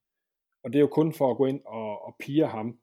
Og 0.63 0.73
det 0.73 0.79
er 0.79 0.81
jo 0.81 0.87
kun 0.87 1.13
for 1.13 1.31
at 1.31 1.37
gå 1.37 1.47
ind 1.47 1.61
og, 1.65 2.03
og 2.03 2.17
pige 2.19 2.47
ham. 2.47 2.81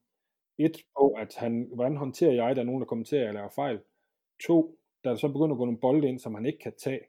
Et, 0.57 0.78
på 0.97 1.09
at 1.09 1.36
han, 1.36 1.70
hvordan 1.76 1.97
håndterer 1.97 2.34
jeg, 2.34 2.55
der 2.55 2.61
er 2.61 2.66
nogen, 2.66 2.82
der 2.82 2.88
kommenterer, 2.88 3.22
eller 3.22 3.34
laver 3.34 3.49
fejl. 3.49 3.80
To, 4.47 4.78
der 5.03 5.16
så 5.16 5.28
begynder 5.28 5.51
at 5.51 5.57
gå 5.57 5.66
nogle 5.66 5.80
bolde 5.80 6.07
ind, 6.07 6.20
som 6.20 6.36
han 6.36 6.45
ikke 6.45 6.59
kan 6.59 6.74
tage. 6.78 7.01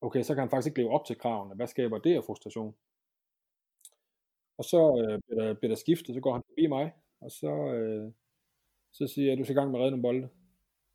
Okay, 0.00 0.22
så 0.22 0.34
kan 0.34 0.40
han 0.40 0.50
faktisk 0.50 0.70
ikke 0.70 0.80
leve 0.80 0.90
op 0.90 1.04
til 1.04 1.18
kravene. 1.18 1.54
Hvad 1.54 1.66
skaber 1.66 1.98
det 1.98 2.16
af 2.16 2.24
frustration? 2.24 2.74
Og 4.58 4.64
så 4.64 4.78
øh, 4.78 5.20
bliver, 5.26 5.44
der, 5.44 5.54
bliver 5.54 5.68
der 5.68 5.76
skiftet, 5.76 6.14
så 6.14 6.20
går 6.20 6.32
han 6.32 6.42
forbi 6.46 6.66
mig, 6.66 6.92
og 7.20 7.30
så, 7.30 7.52
øh, 7.74 8.12
så 8.98 9.06
siger 9.06 9.28
jeg, 9.28 9.38
du 9.38 9.44
skal 9.44 9.56
i 9.56 9.60
gang 9.60 9.70
med 9.70 9.78
at 9.78 9.82
redde 9.82 9.96
nogle 9.96 10.08
bolde. 10.08 10.28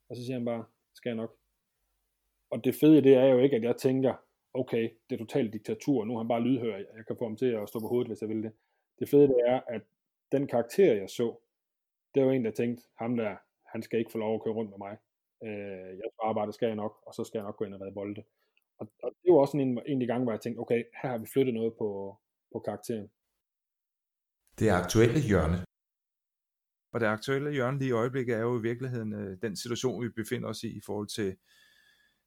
Og 0.10 0.16
så 0.16 0.26
siger 0.26 0.38
han 0.38 0.46
bare, 0.46 0.66
skal 0.94 1.10
jeg 1.10 1.16
nok 1.16 1.32
og 2.52 2.64
det 2.64 2.76
fede 2.76 3.02
det 3.02 3.16
er 3.16 3.26
jo 3.26 3.40
ikke, 3.40 3.56
at 3.56 3.64
jeg 3.64 3.76
tænker, 3.78 4.14
okay, 4.54 4.90
det 5.10 5.16
er 5.16 5.26
totalt 5.26 5.54
diktatur, 5.54 6.06
nu 6.06 6.14
er 6.14 6.18
han 6.18 6.28
bare 6.28 6.42
lydhør, 6.42 6.76
jeg 6.76 7.06
kan 7.08 7.16
få 7.20 7.26
ham 7.26 7.38
til 7.38 7.46
at 7.46 7.70
stå 7.70 7.80
på 7.80 7.88
hovedet, 7.88 8.08
hvis 8.08 8.22
jeg 8.22 8.30
vil 8.30 8.44
det. 8.44 8.52
Det 9.00 9.10
fede 9.10 9.28
det 9.28 9.42
er, 9.48 9.62
at 9.68 9.82
den 10.32 10.48
karakter, 10.48 10.94
jeg 10.94 11.10
så, 11.10 11.36
det 12.16 12.26
var 12.26 12.32
en, 12.32 12.46
der 12.46 12.52
tænkte, 12.52 12.84
ham 13.00 13.18
der, 13.18 13.36
han 13.66 13.82
skal 13.82 14.00
ikke 14.00 14.12
få 14.12 14.18
lov 14.18 14.36
at 14.36 14.44
køre 14.44 14.54
rundt 14.54 14.72
med 14.72 14.78
mig. 14.78 14.98
Øh, 15.44 15.90
jeg 16.02 16.08
skal 16.12 16.24
arbejde, 16.24 16.54
skal 16.54 16.68
jeg 16.68 16.76
nok, 16.76 16.94
og 17.08 17.14
så 17.14 17.24
skal 17.24 17.38
jeg 17.38 17.46
nok 17.46 17.58
gå 17.58 17.66
ind 17.66 17.74
og 17.74 17.82
redde 17.82 17.94
bolde. 17.94 18.24
Og, 18.80 18.92
og 19.04 19.12
det 19.24 19.34
var 19.34 19.40
også 19.40 19.58
en, 19.58 19.80
en 19.88 20.02
af 20.02 20.08
gange, 20.08 20.24
hvor 20.24 20.32
jeg 20.32 20.42
tænkte, 20.42 20.60
okay, 20.60 20.84
her 21.02 21.10
har 21.10 21.18
vi 21.18 21.26
flyttet 21.34 21.54
noget 21.54 21.74
på, 21.78 22.18
på 22.54 22.60
karakteren. 22.60 23.12
Det 24.60 24.70
aktuelle 24.70 25.20
hjørne. 25.30 25.58
Og 26.92 27.00
det 27.00 27.06
aktuelle 27.06 27.52
hjørne 27.52 27.78
lige 27.78 27.90
i 27.90 27.92
øjeblikket 27.92 28.36
er 28.36 28.40
jo 28.40 28.60
i 28.60 28.62
virkeligheden 28.62 29.14
øh, 29.14 29.38
den 29.42 29.56
situation, 29.56 30.04
vi 30.04 30.10
befinder 30.10 30.50
os 30.50 30.64
i 30.64 30.78
i 30.78 30.82
forhold 30.86 31.08
til 31.08 31.36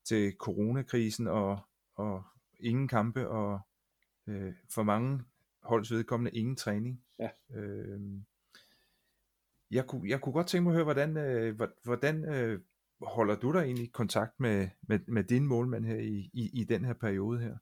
til 0.04 0.32
coronakrisen 0.38 1.26
og, 1.26 1.58
og 1.94 2.22
ingen 2.60 2.88
kampe 2.88 3.28
og 3.28 3.60
øh, 4.26 4.52
for 4.74 4.82
mange 4.82 5.20
holds 5.62 5.90
vedkommende 5.90 6.38
ingen 6.38 6.56
træning. 6.56 7.04
Ja. 7.18 7.30
Øh, 7.54 8.00
jeg, 9.70 9.86
kunne, 9.86 10.10
jeg 10.10 10.20
kunne 10.20 10.32
godt 10.32 10.46
tænke 10.46 10.62
mig 10.62 10.70
at 10.70 10.74
høre, 10.74 10.84
hvordan, 10.84 11.16
øh, 11.16 11.60
hvordan 11.84 12.24
øh, 12.24 12.60
holder 13.00 13.36
du 13.36 13.52
dig 13.52 13.58
egentlig 13.58 13.84
i 13.86 13.90
kontakt 13.90 14.40
med, 14.40 14.68
med, 14.82 14.98
med 15.06 15.24
din 15.24 15.46
målmand 15.46 15.84
her 15.84 15.96
i, 15.96 16.30
i, 16.32 16.50
i 16.60 16.64
den 16.64 16.84
her 16.84 16.92
periode 16.92 17.40
her? 17.40 17.56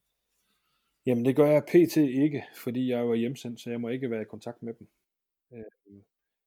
Jamen 1.06 1.24
det 1.24 1.36
gør 1.36 1.46
jeg 1.46 1.62
pt. 1.62 1.96
ikke, 1.96 2.44
fordi 2.56 2.90
jeg 2.90 3.08
var 3.08 3.14
hjemsendt, 3.14 3.60
så 3.60 3.70
jeg 3.70 3.80
må 3.80 3.88
ikke 3.88 4.10
være 4.10 4.22
i 4.22 4.30
kontakt 4.30 4.62
med 4.62 4.74
dem. 4.74 4.88
Øh, 5.52 6.02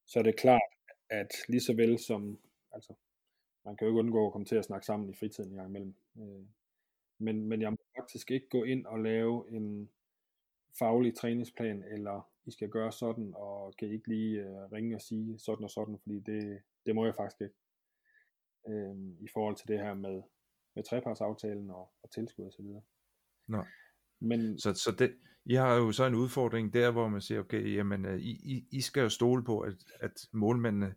så 0.06 0.20
er 0.20 0.24
det 0.24 0.40
klart, 0.40 0.72
at 1.10 1.32
lige 1.48 1.62
så 1.62 1.74
vel 1.74 2.00
som, 2.00 2.40
altså 2.72 2.94
man 3.66 3.78
kan 3.78 3.86
jo 3.86 3.92
ikke 3.92 4.00
undgå 4.00 4.26
at 4.26 4.32
komme 4.32 4.46
til 4.46 4.56
at 4.56 4.66
snakke 4.66 4.86
sammen 4.86 5.10
i 5.10 5.14
fritiden 5.14 5.50
en 5.52 5.56
gang 5.56 5.70
imellem. 5.70 5.96
Øh, 6.18 6.46
men, 7.18 7.48
men 7.48 7.62
jeg 7.62 7.72
må 7.72 7.78
faktisk 7.98 8.32
ikke 8.32 8.50
gå 8.50 8.64
ind 8.64 8.86
og 8.86 9.00
lave 9.00 9.52
en 9.52 9.90
faglig 10.80 11.16
træningsplan, 11.16 11.84
eller 11.84 12.32
I 12.46 12.52
skal 12.52 12.70
gøre 12.70 12.92
sådan, 12.92 13.34
og 13.36 13.74
kan 13.80 13.88
I 13.88 13.92
ikke 13.92 14.08
lige 14.08 14.50
uh, 14.50 14.72
ringe 14.72 14.96
og 14.96 15.02
sige 15.02 15.40
sådan 15.40 15.64
og 15.64 15.70
sådan, 15.70 16.00
fordi 16.00 16.20
det, 16.20 16.62
det 16.86 16.96
må 16.96 17.06
jeg 17.06 17.16
faktisk 17.16 17.42
ikke. 17.42 17.56
Øh, 18.68 18.96
I 19.20 19.28
forhold 19.34 19.56
til 19.56 19.68
det 19.68 19.80
her 19.80 19.94
med, 19.94 20.22
med 20.76 20.84
trepartsaftalen 20.84 21.70
og, 21.70 21.94
og 22.04 22.12
tilskud 22.12 22.46
osv. 22.46 22.66
Nå. 23.48 23.64
Men, 24.20 24.60
så, 24.60 24.74
så 24.74 24.92
det, 24.92 25.18
I 25.46 25.54
har 25.54 25.76
jo 25.76 25.92
så 25.92 26.06
en 26.06 26.16
udfordring 26.16 26.74
der, 26.74 26.92
hvor 26.92 27.08
man 27.08 27.22
siger, 27.22 27.40
okay, 27.40 27.76
jamen, 27.76 28.20
I, 28.20 28.30
I, 28.30 28.68
I 28.72 28.82
skal 28.82 29.02
jo 29.02 29.10
stole 29.10 29.44
på, 29.44 29.60
at, 29.60 29.74
at 30.00 30.12
målmændene 30.34 30.96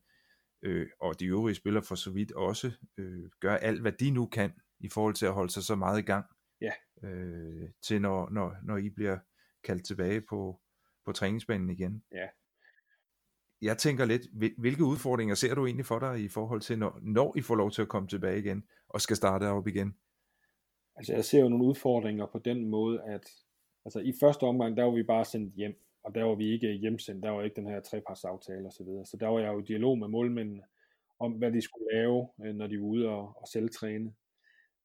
øh, 0.62 0.86
og 1.00 1.20
de 1.20 1.26
øvrige 1.26 1.54
spillere 1.54 1.82
for 1.82 1.94
så 1.94 2.10
vidt 2.10 2.32
også 2.32 2.72
øh, 2.98 3.30
gør 3.40 3.56
alt, 3.56 3.80
hvad 3.80 3.92
de 3.92 4.10
nu 4.10 4.26
kan 4.26 4.52
i 4.80 4.88
forhold 4.88 5.14
til 5.14 5.26
at 5.26 5.32
holde 5.32 5.52
sig 5.52 5.62
så 5.62 5.74
meget 5.74 5.98
i 5.98 6.02
gang 6.02 6.24
Ja. 6.60 6.72
Øh, 7.02 7.70
til 7.82 8.00
når, 8.00 8.30
når, 8.30 8.56
når 8.62 8.76
I 8.76 8.90
bliver 8.90 9.18
kaldt 9.64 9.86
tilbage 9.86 10.20
på, 10.20 10.60
på 11.04 11.12
træningsbanen 11.12 11.70
igen. 11.70 12.02
Ja. 12.12 12.26
Jeg 13.62 13.78
tænker 13.78 14.04
lidt, 14.04 14.22
hvilke 14.58 14.84
udfordringer 14.84 15.34
ser 15.34 15.54
du 15.54 15.66
egentlig 15.66 15.86
for 15.86 15.98
dig 15.98 16.20
i 16.20 16.28
forhold 16.28 16.60
til, 16.60 16.78
når, 16.78 16.98
når 17.02 17.36
I 17.36 17.42
får 17.42 17.54
lov 17.54 17.70
til 17.70 17.82
at 17.82 17.88
komme 17.88 18.08
tilbage 18.08 18.38
igen 18.38 18.64
og 18.88 19.00
skal 19.00 19.16
starte 19.16 19.48
op 19.48 19.66
igen? 19.66 19.96
Altså 20.96 21.12
jeg 21.12 21.24
ser 21.24 21.40
jo 21.40 21.48
nogle 21.48 21.64
udfordringer 21.64 22.26
på 22.26 22.38
den 22.38 22.68
måde, 22.68 23.02
at 23.02 23.30
altså 23.88 24.00
i 24.00 24.12
første 24.20 24.44
omgang, 24.44 24.76
der 24.76 24.84
var 24.84 24.90
vi 24.90 25.02
bare 25.02 25.24
sendt 25.24 25.54
hjem, 25.54 25.74
og 26.04 26.14
der 26.14 26.24
var 26.24 26.34
vi 26.34 26.52
ikke 26.52 26.72
hjemsendt, 26.72 27.22
der 27.22 27.30
var 27.30 27.42
ikke 27.42 27.56
den 27.56 27.66
her 27.66 27.80
trepartsaftale 27.80 28.66
og 28.66 28.72
så 28.72 28.84
videre. 28.84 29.06
Så 29.06 29.16
der 29.16 29.28
var 29.28 29.40
jeg 29.40 29.52
jo 29.52 29.60
i 29.60 29.62
dialog 29.62 29.98
med 29.98 30.08
målmændene 30.08 30.62
om, 31.18 31.32
hvad 31.32 31.52
de 31.52 31.60
skulle 31.60 31.88
lave, 31.92 32.28
øh, 32.44 32.54
når 32.54 32.66
de 32.66 32.78
var 32.78 32.86
ude 32.86 33.08
og, 33.08 33.32
og 33.36 33.48
selvtræne. 33.48 34.14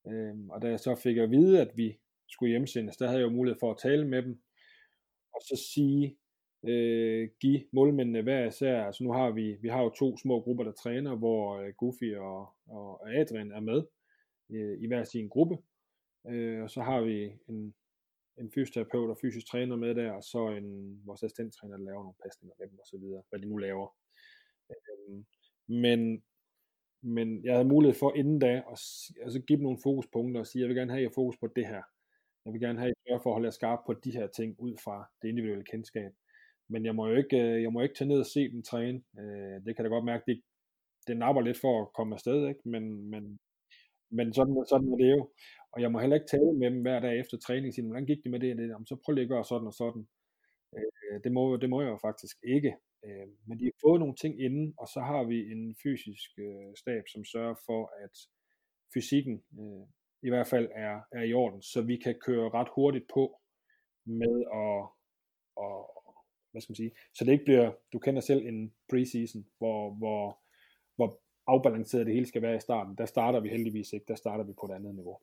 Øhm, 0.07 0.49
og 0.49 0.61
da 0.61 0.67
jeg 0.67 0.79
så 0.79 0.95
fik 0.95 1.17
at 1.17 1.31
vide, 1.31 1.61
at 1.61 1.71
vi 1.75 1.99
skulle 2.29 2.49
hjemsendes, 2.49 2.97
der 2.97 3.07
havde 3.07 3.19
jeg 3.19 3.25
jo 3.25 3.35
mulighed 3.35 3.59
for 3.59 3.71
at 3.71 3.77
tale 3.77 4.07
med 4.07 4.23
dem, 4.23 4.41
og 5.33 5.41
så 5.41 5.69
sige, 5.73 6.17
øh, 6.67 7.29
give 7.41 7.63
målmændene 7.71 8.21
hver 8.21 8.47
især, 8.47 8.83
altså 8.83 9.03
nu 9.03 9.11
har 9.11 9.31
vi, 9.31 9.57
vi 9.61 9.67
har 9.67 9.83
jo 9.83 9.89
to 9.89 10.17
små 10.17 10.41
grupper, 10.41 10.63
der 10.63 10.71
træner, 10.71 11.15
hvor 11.15 11.57
øh, 11.57 11.73
Goofy 11.77 12.15
og, 12.15 12.49
og 12.67 13.15
Adrian 13.15 13.51
er 13.51 13.59
med 13.59 13.83
øh, 14.49 14.83
i 14.83 14.87
hver 14.87 15.03
sin 15.03 15.27
gruppe, 15.27 15.57
øh, 16.27 16.63
og 16.63 16.69
så 16.69 16.81
har 16.81 17.01
vi 17.01 17.31
en, 17.49 17.73
en 18.37 18.51
fysioterapeut 18.51 19.09
og 19.09 19.17
fysisk 19.21 19.47
træner 19.47 19.75
med 19.75 19.95
der, 19.95 20.11
og 20.11 20.23
så 20.23 20.47
en 20.47 21.01
vores 21.05 21.23
assistenttræner, 21.23 21.77
der 21.77 21.83
laver 21.83 22.03
nogle 22.03 22.21
pasninger 22.23 22.55
med 22.59 22.67
dem 22.67 22.79
og 22.79 22.85
så 22.87 22.97
videre, 22.97 23.23
hvad 23.29 23.39
de 23.39 23.45
nu 23.45 23.57
laver. 23.57 23.87
Øhm, 24.69 25.25
men, 25.67 26.23
men 27.01 27.45
jeg 27.45 27.53
havde 27.53 27.67
mulighed 27.67 27.99
for 27.99 28.13
inden 28.15 28.39
da 28.39 28.63
at 28.71 28.79
altså 29.25 29.39
give 29.47 29.57
dem 29.57 29.63
nogle 29.63 29.83
fokuspunkter 29.83 30.39
og 30.39 30.47
sige, 30.47 30.61
jeg 30.61 30.69
vil 30.69 30.77
gerne 30.77 30.91
have 30.91 31.03
jer 31.03 31.09
fokus 31.15 31.37
på 31.37 31.47
det 31.47 31.67
her. 31.67 31.83
Jeg 32.45 32.53
vil 32.53 32.61
gerne 32.61 32.79
have 32.79 32.93
jer 33.09 33.19
for 33.19 33.29
at 33.29 33.33
holde 33.33 33.45
jer 33.45 33.51
skarp 33.59 33.79
på 33.85 33.93
de 33.93 34.11
her 34.11 34.27
ting 34.27 34.55
ud 34.59 34.77
fra 34.83 35.09
det 35.21 35.27
individuelle 35.29 35.65
kendskab. 35.65 36.11
Men 36.69 36.85
jeg 36.85 36.95
må 36.95 37.07
jo 37.07 37.15
ikke, 37.15 37.37
øh, 37.37 37.61
jeg 37.61 37.73
må 37.73 37.81
ikke 37.81 37.95
tage 37.95 38.07
ned 38.07 38.19
og 38.19 38.25
se 38.25 38.51
dem 38.51 38.63
træne. 38.63 39.03
Øh, 39.19 39.65
det 39.65 39.75
kan 39.75 39.85
da 39.85 39.89
godt 39.89 40.05
mærke, 40.05 40.23
det, 40.27 40.41
det 41.07 41.17
napper 41.17 41.41
lidt 41.41 41.59
for 41.61 41.81
at 41.81 41.93
komme 41.93 42.15
afsted, 42.15 42.47
ikke? 42.47 42.61
Men, 42.65 43.09
men, 43.09 43.39
men 44.17 44.33
sådan, 44.33 44.65
sådan 44.71 44.93
er 44.93 44.97
det 45.03 45.11
jo. 45.17 45.21
Og 45.73 45.81
jeg 45.81 45.91
må 45.91 45.99
heller 45.99 46.15
ikke 46.19 46.33
tale 46.35 46.53
med 46.59 46.71
dem 46.71 46.81
hver 46.81 46.99
dag 46.99 47.19
efter 47.19 47.37
træning, 47.37 47.73
sige, 47.73 47.85
hvordan 47.85 48.05
gik 48.05 48.23
det 48.23 48.31
med 48.31 48.39
det? 48.39 48.57
det? 48.57 48.67
Jamen, 48.69 48.87
så 48.87 48.95
prøv 49.03 49.13
lige 49.13 49.27
at 49.27 49.33
gøre 49.33 49.45
sådan 49.51 49.67
og 49.67 49.73
sådan. 49.73 50.03
Øh, 50.75 51.17
det, 51.23 51.31
må, 51.31 51.57
det 51.57 51.69
må 51.69 51.81
jeg 51.81 51.91
jo 51.95 51.99
faktisk 52.07 52.37
ikke. 52.55 52.71
Øh, 53.05 53.27
men 53.47 53.59
de 53.59 53.65
har 53.65 53.87
fået 53.87 53.99
nogle 53.99 54.15
ting 54.15 54.33
inden, 54.45 54.73
og 54.81 54.87
så 54.93 54.99
har 55.09 55.23
vi 55.23 55.37
en 55.53 55.75
fysisk 55.83 56.29
øh, 56.45 56.71
stab, 56.81 57.03
som 57.13 57.25
sørger 57.25 57.55
for, 57.67 57.81
at 58.03 58.15
fysikken 58.93 59.43
øh, 59.59 59.85
i 60.27 60.29
hvert 60.29 60.47
fald 60.47 60.67
er, 60.75 60.95
er 61.11 61.23
i 61.23 61.33
orden, 61.33 61.61
så 61.61 61.81
vi 61.81 61.95
kan 61.97 62.15
køre 62.25 62.49
ret 62.49 62.67
hurtigt 62.75 63.05
på 63.13 63.23
med 64.05 64.35
at, 64.61 64.75
og, 65.63 65.75
hvad 66.51 66.61
skal 66.61 66.71
man 66.71 66.81
sige, 66.83 66.91
så 67.13 67.25
det 67.25 67.31
ikke 67.31 67.45
bliver, 67.45 67.71
du 67.93 67.99
kender 67.99 68.21
selv 68.21 68.45
en 68.47 68.73
preseason, 68.89 69.45
hvor, 69.57 69.93
hvor, 69.93 70.39
hvor 70.95 71.19
afbalanceret 71.47 72.05
det 72.05 72.13
hele 72.13 72.25
skal 72.25 72.41
være 72.41 72.55
i 72.55 72.59
starten. 72.59 72.95
Der 72.95 73.05
starter 73.05 73.39
vi 73.39 73.49
heldigvis 73.49 73.93
ikke, 73.93 74.05
der 74.07 74.15
starter 74.15 74.43
vi 74.43 74.53
på 74.53 74.65
et 74.65 74.75
andet 74.75 74.95
niveau. 74.95 75.17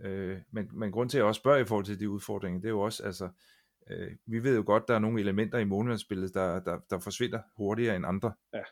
Øh, 0.00 0.38
men, 0.50 0.68
men 0.72 0.92
grund 0.92 1.10
til 1.10 1.18
at 1.18 1.20
jeg 1.20 1.26
også 1.26 1.38
spørger 1.38 1.58
i 1.58 1.64
forhold 1.64 1.84
til 1.84 2.00
de 2.00 2.10
udfordringer, 2.10 2.60
det 2.60 2.68
er 2.68 2.72
jo 2.72 2.80
også, 2.80 3.02
altså, 3.02 3.28
øh, 3.90 4.10
vi 4.26 4.42
ved 4.42 4.56
jo 4.56 4.62
godt, 4.66 4.88
der 4.88 4.94
er 4.94 4.98
nogle 4.98 5.20
elementer 5.20 5.58
i 5.58 5.64
månedsspillet, 5.64 6.34
der, 6.34 6.60
der, 6.60 6.78
der 6.90 6.98
forsvinder 6.98 7.40
hurtigere 7.56 7.96
end 7.96 8.06
andre. 8.06 8.32
Ja. 8.54 8.62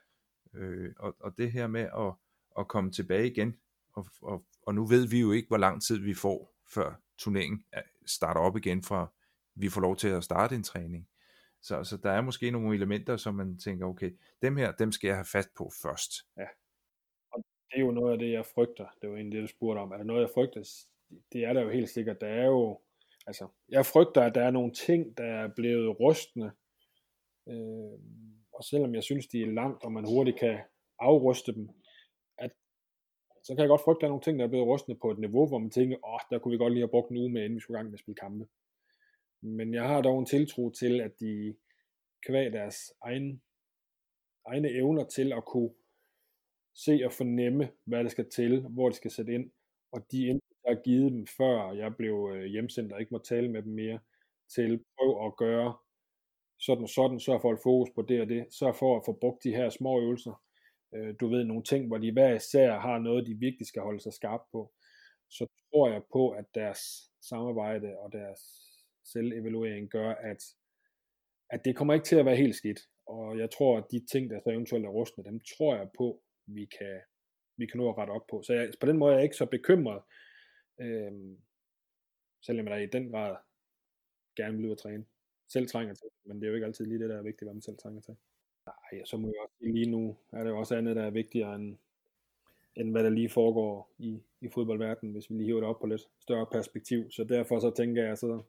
Øh, 0.54 0.92
og, 0.98 1.16
og 1.20 1.38
det 1.38 1.52
her 1.52 1.66
med 1.66 1.80
at, 1.80 2.12
at 2.58 2.68
komme 2.68 2.90
tilbage 2.90 3.30
igen, 3.30 3.56
og, 3.92 4.06
og, 4.22 4.44
og 4.62 4.74
nu 4.74 4.86
ved 4.86 5.08
vi 5.08 5.20
jo 5.20 5.32
ikke, 5.32 5.48
hvor 5.48 5.56
lang 5.56 5.82
tid 5.82 5.98
vi 5.98 6.14
får, 6.14 6.54
før 6.74 7.00
turneringen 7.18 7.64
starter 8.06 8.40
op 8.40 8.56
igen 8.56 8.82
fra, 8.82 9.12
vi 9.54 9.68
får 9.68 9.80
lov 9.80 9.96
til 9.96 10.08
at 10.08 10.24
starte 10.24 10.54
en 10.54 10.62
træning. 10.62 11.08
Så, 11.62 11.84
så 11.84 11.96
der 11.96 12.10
er 12.10 12.20
måske 12.20 12.50
nogle 12.50 12.76
elementer, 12.76 13.16
som 13.16 13.34
man 13.34 13.58
tænker, 13.58 13.86
okay, 13.86 14.10
dem 14.42 14.56
her, 14.56 14.72
dem 14.72 14.92
skal 14.92 15.08
jeg 15.08 15.16
have 15.16 15.24
fat 15.24 15.48
på 15.56 15.70
først. 15.82 16.12
Ja. 16.36 16.46
Det 17.70 17.76
er 17.76 17.80
jo 17.80 17.90
noget 17.90 18.12
af 18.12 18.18
det, 18.18 18.32
jeg 18.32 18.46
frygter. 18.46 18.86
Det 19.02 19.10
var 19.10 19.16
egentlig 19.16 19.36
det, 19.36 19.48
du 19.48 19.54
spurgte 19.56 19.78
om. 19.78 19.92
Er 19.92 19.96
der 19.96 20.04
noget, 20.04 20.20
jeg 20.20 20.30
frygter? 20.30 20.84
Det 21.32 21.44
er 21.44 21.52
der 21.52 21.62
jo 21.62 21.68
helt 21.68 21.88
sikkert. 21.88 22.20
Der 22.20 22.26
er 22.26 22.46
jo, 22.46 22.80
altså, 23.26 23.48
jeg 23.68 23.86
frygter, 23.86 24.22
at 24.22 24.34
der 24.34 24.42
er 24.42 24.50
nogle 24.50 24.72
ting, 24.72 25.18
der 25.18 25.24
er 25.24 25.48
blevet 25.56 26.00
rystende. 26.00 26.50
Øh, 27.48 27.98
og 28.52 28.64
selvom 28.64 28.94
jeg 28.94 29.02
synes, 29.02 29.26
de 29.26 29.42
er 29.42 29.46
langt, 29.46 29.84
og 29.84 29.92
man 29.92 30.04
hurtigt 30.04 30.38
kan 30.38 30.58
afruste 30.98 31.54
dem, 31.54 31.68
at, 32.38 32.50
så 33.44 33.54
kan 33.54 33.60
jeg 33.60 33.68
godt 33.68 33.80
frygte, 33.84 33.98
at 33.98 34.00
der 34.00 34.06
er 34.06 34.10
nogle 34.10 34.22
ting, 34.22 34.38
der 34.38 34.44
er 34.44 34.48
blevet 34.48 34.68
rystende 34.68 34.98
på 35.02 35.10
et 35.10 35.18
niveau, 35.18 35.46
hvor 35.48 35.58
man 35.58 35.70
tænker, 35.70 35.96
åh, 36.04 36.14
oh, 36.14 36.20
der 36.30 36.38
kunne 36.38 36.52
vi 36.52 36.58
godt 36.58 36.72
lige 36.72 36.82
have 36.82 36.94
brugt 36.94 37.10
en 37.10 37.16
uge 37.16 37.30
med, 37.30 37.42
inden 37.42 37.56
vi 37.56 37.60
skulle 37.60 37.76
i 37.76 37.78
gang 37.78 37.88
med 37.90 37.98
at 37.98 38.00
spille 38.00 38.22
kampe. 38.24 38.46
Men 39.42 39.74
jeg 39.74 39.88
har 39.88 40.00
dog 40.02 40.18
en 40.18 40.26
tiltro 40.26 40.70
til, 40.70 41.00
at 41.00 41.20
de 41.20 41.56
kvæg 42.26 42.52
deres 42.52 42.92
egen, 43.02 43.42
egne 44.46 44.68
evner 44.70 45.04
til 45.04 45.32
at 45.32 45.44
kunne 45.44 45.70
se 46.84 47.00
og 47.04 47.12
fornemme, 47.12 47.70
hvad 47.84 48.04
det 48.04 48.10
skal 48.10 48.30
til, 48.30 48.60
hvor 48.60 48.88
de 48.88 48.94
skal 48.94 49.10
sætte 49.10 49.34
ind, 49.34 49.50
og 49.92 50.06
de 50.12 50.26
input, 50.26 50.50
jeg 50.64 50.76
har 50.76 50.82
givet 50.82 51.12
dem, 51.12 51.26
før 51.26 51.72
jeg 51.72 51.96
blev 51.96 52.30
øh, 52.34 52.44
hjemsendt 52.44 52.92
og 52.92 53.00
ikke 53.00 53.14
må 53.14 53.18
tale 53.18 53.48
med 53.50 53.62
dem 53.62 53.72
mere, 53.72 53.98
til 54.54 54.84
prøv 54.98 55.26
at 55.26 55.36
gøre 55.36 55.76
sådan 56.60 56.82
og 56.82 56.88
sådan, 56.88 57.20
sørg 57.20 57.40
for 57.40 57.48
at 57.48 57.52
holde 57.52 57.62
fokus 57.62 57.90
på 57.94 58.02
det 58.02 58.20
og 58.20 58.28
det, 58.28 58.46
sørg 58.50 58.76
for 58.76 58.96
at 58.96 59.02
få 59.06 59.12
brugt 59.20 59.44
de 59.44 59.54
her 59.54 59.70
små 59.70 60.00
øvelser, 60.00 60.42
øh, 60.94 61.14
du 61.20 61.28
ved, 61.28 61.44
nogle 61.44 61.62
ting, 61.62 61.86
hvor 61.86 61.98
de 61.98 62.12
hver 62.12 62.34
især 62.34 62.78
har 62.78 62.98
noget, 62.98 63.26
de 63.26 63.34
virkelig 63.34 63.66
skal 63.66 63.82
holde 63.82 64.00
sig 64.00 64.12
skarp 64.12 64.40
på, 64.52 64.72
så 65.30 65.46
tror 65.72 65.90
jeg 65.92 66.02
på, 66.12 66.30
at 66.30 66.44
deres 66.54 66.80
samarbejde 67.28 67.98
og 67.98 68.12
deres 68.12 68.40
selvevaluering 69.04 69.88
gør, 69.90 70.10
at, 70.10 70.44
at 71.50 71.64
det 71.64 71.76
kommer 71.76 71.94
ikke 71.94 72.04
til 72.04 72.16
at 72.16 72.24
være 72.24 72.36
helt 72.36 72.54
skidt. 72.54 72.80
Og 73.06 73.38
jeg 73.38 73.50
tror, 73.50 73.78
at 73.78 73.84
de 73.90 74.06
ting, 74.12 74.30
der 74.30 74.40
så 74.40 74.50
eventuelt 74.50 74.84
er 74.84 74.88
rustne, 74.88 75.24
dem 75.24 75.40
tror 75.56 75.76
jeg 75.76 75.88
på, 75.98 76.22
vi 76.54 76.64
kan, 76.64 77.00
vi 77.56 77.66
kan 77.66 77.78
nå 77.78 77.88
at 77.88 77.98
rette 77.98 78.10
op 78.10 78.26
på. 78.30 78.42
Så 78.42 78.54
jeg, 78.54 78.72
på 78.80 78.86
den 78.86 78.98
måde 78.98 79.12
er 79.12 79.16
jeg 79.16 79.24
ikke 79.24 79.36
så 79.36 79.46
bekymret, 79.46 80.02
øhm, 80.80 81.38
selvom 82.42 82.68
jeg 82.68 82.82
i 82.82 82.86
den 82.86 83.10
grad 83.10 83.36
gerne 84.36 84.56
vil 84.56 84.66
ud 84.66 84.70
og 84.70 84.78
træne. 84.78 85.04
Selv 85.48 85.68
trænger 85.68 85.94
til, 85.94 86.08
men 86.24 86.36
det 86.36 86.44
er 86.44 86.48
jo 86.48 86.54
ikke 86.54 86.66
altid 86.66 86.86
lige 86.86 86.98
det, 86.98 87.08
der 87.08 87.18
er 87.18 87.22
vigtigt, 87.22 87.46
hvad 87.46 87.54
man 87.54 87.62
selv 87.62 87.78
trænger 87.78 88.00
til. 88.00 88.16
Nej, 88.66 89.04
så 89.04 89.16
må 89.16 89.28
jeg 89.28 89.42
også 89.42 89.56
lige 89.60 89.90
nu 89.90 90.16
er 90.32 90.42
det 90.44 90.50
jo 90.50 90.58
også 90.58 90.76
andet, 90.76 90.96
der 90.96 91.02
er 91.02 91.10
vigtigere 91.10 91.54
end, 91.54 91.76
end 92.76 92.90
hvad 92.90 93.04
der 93.04 93.10
lige 93.10 93.30
foregår 93.30 93.94
i, 93.98 94.22
i 94.40 94.48
fodboldverdenen, 94.48 95.12
hvis 95.12 95.30
vi 95.30 95.34
lige 95.34 95.46
hiver 95.46 95.60
det 95.60 95.68
op 95.68 95.80
på 95.80 95.86
lidt 95.86 96.02
større 96.20 96.46
perspektiv. 96.52 97.10
Så 97.10 97.24
derfor 97.24 97.58
så 97.58 97.70
tænker 97.76 98.04
jeg, 98.04 98.18
så 98.18 98.42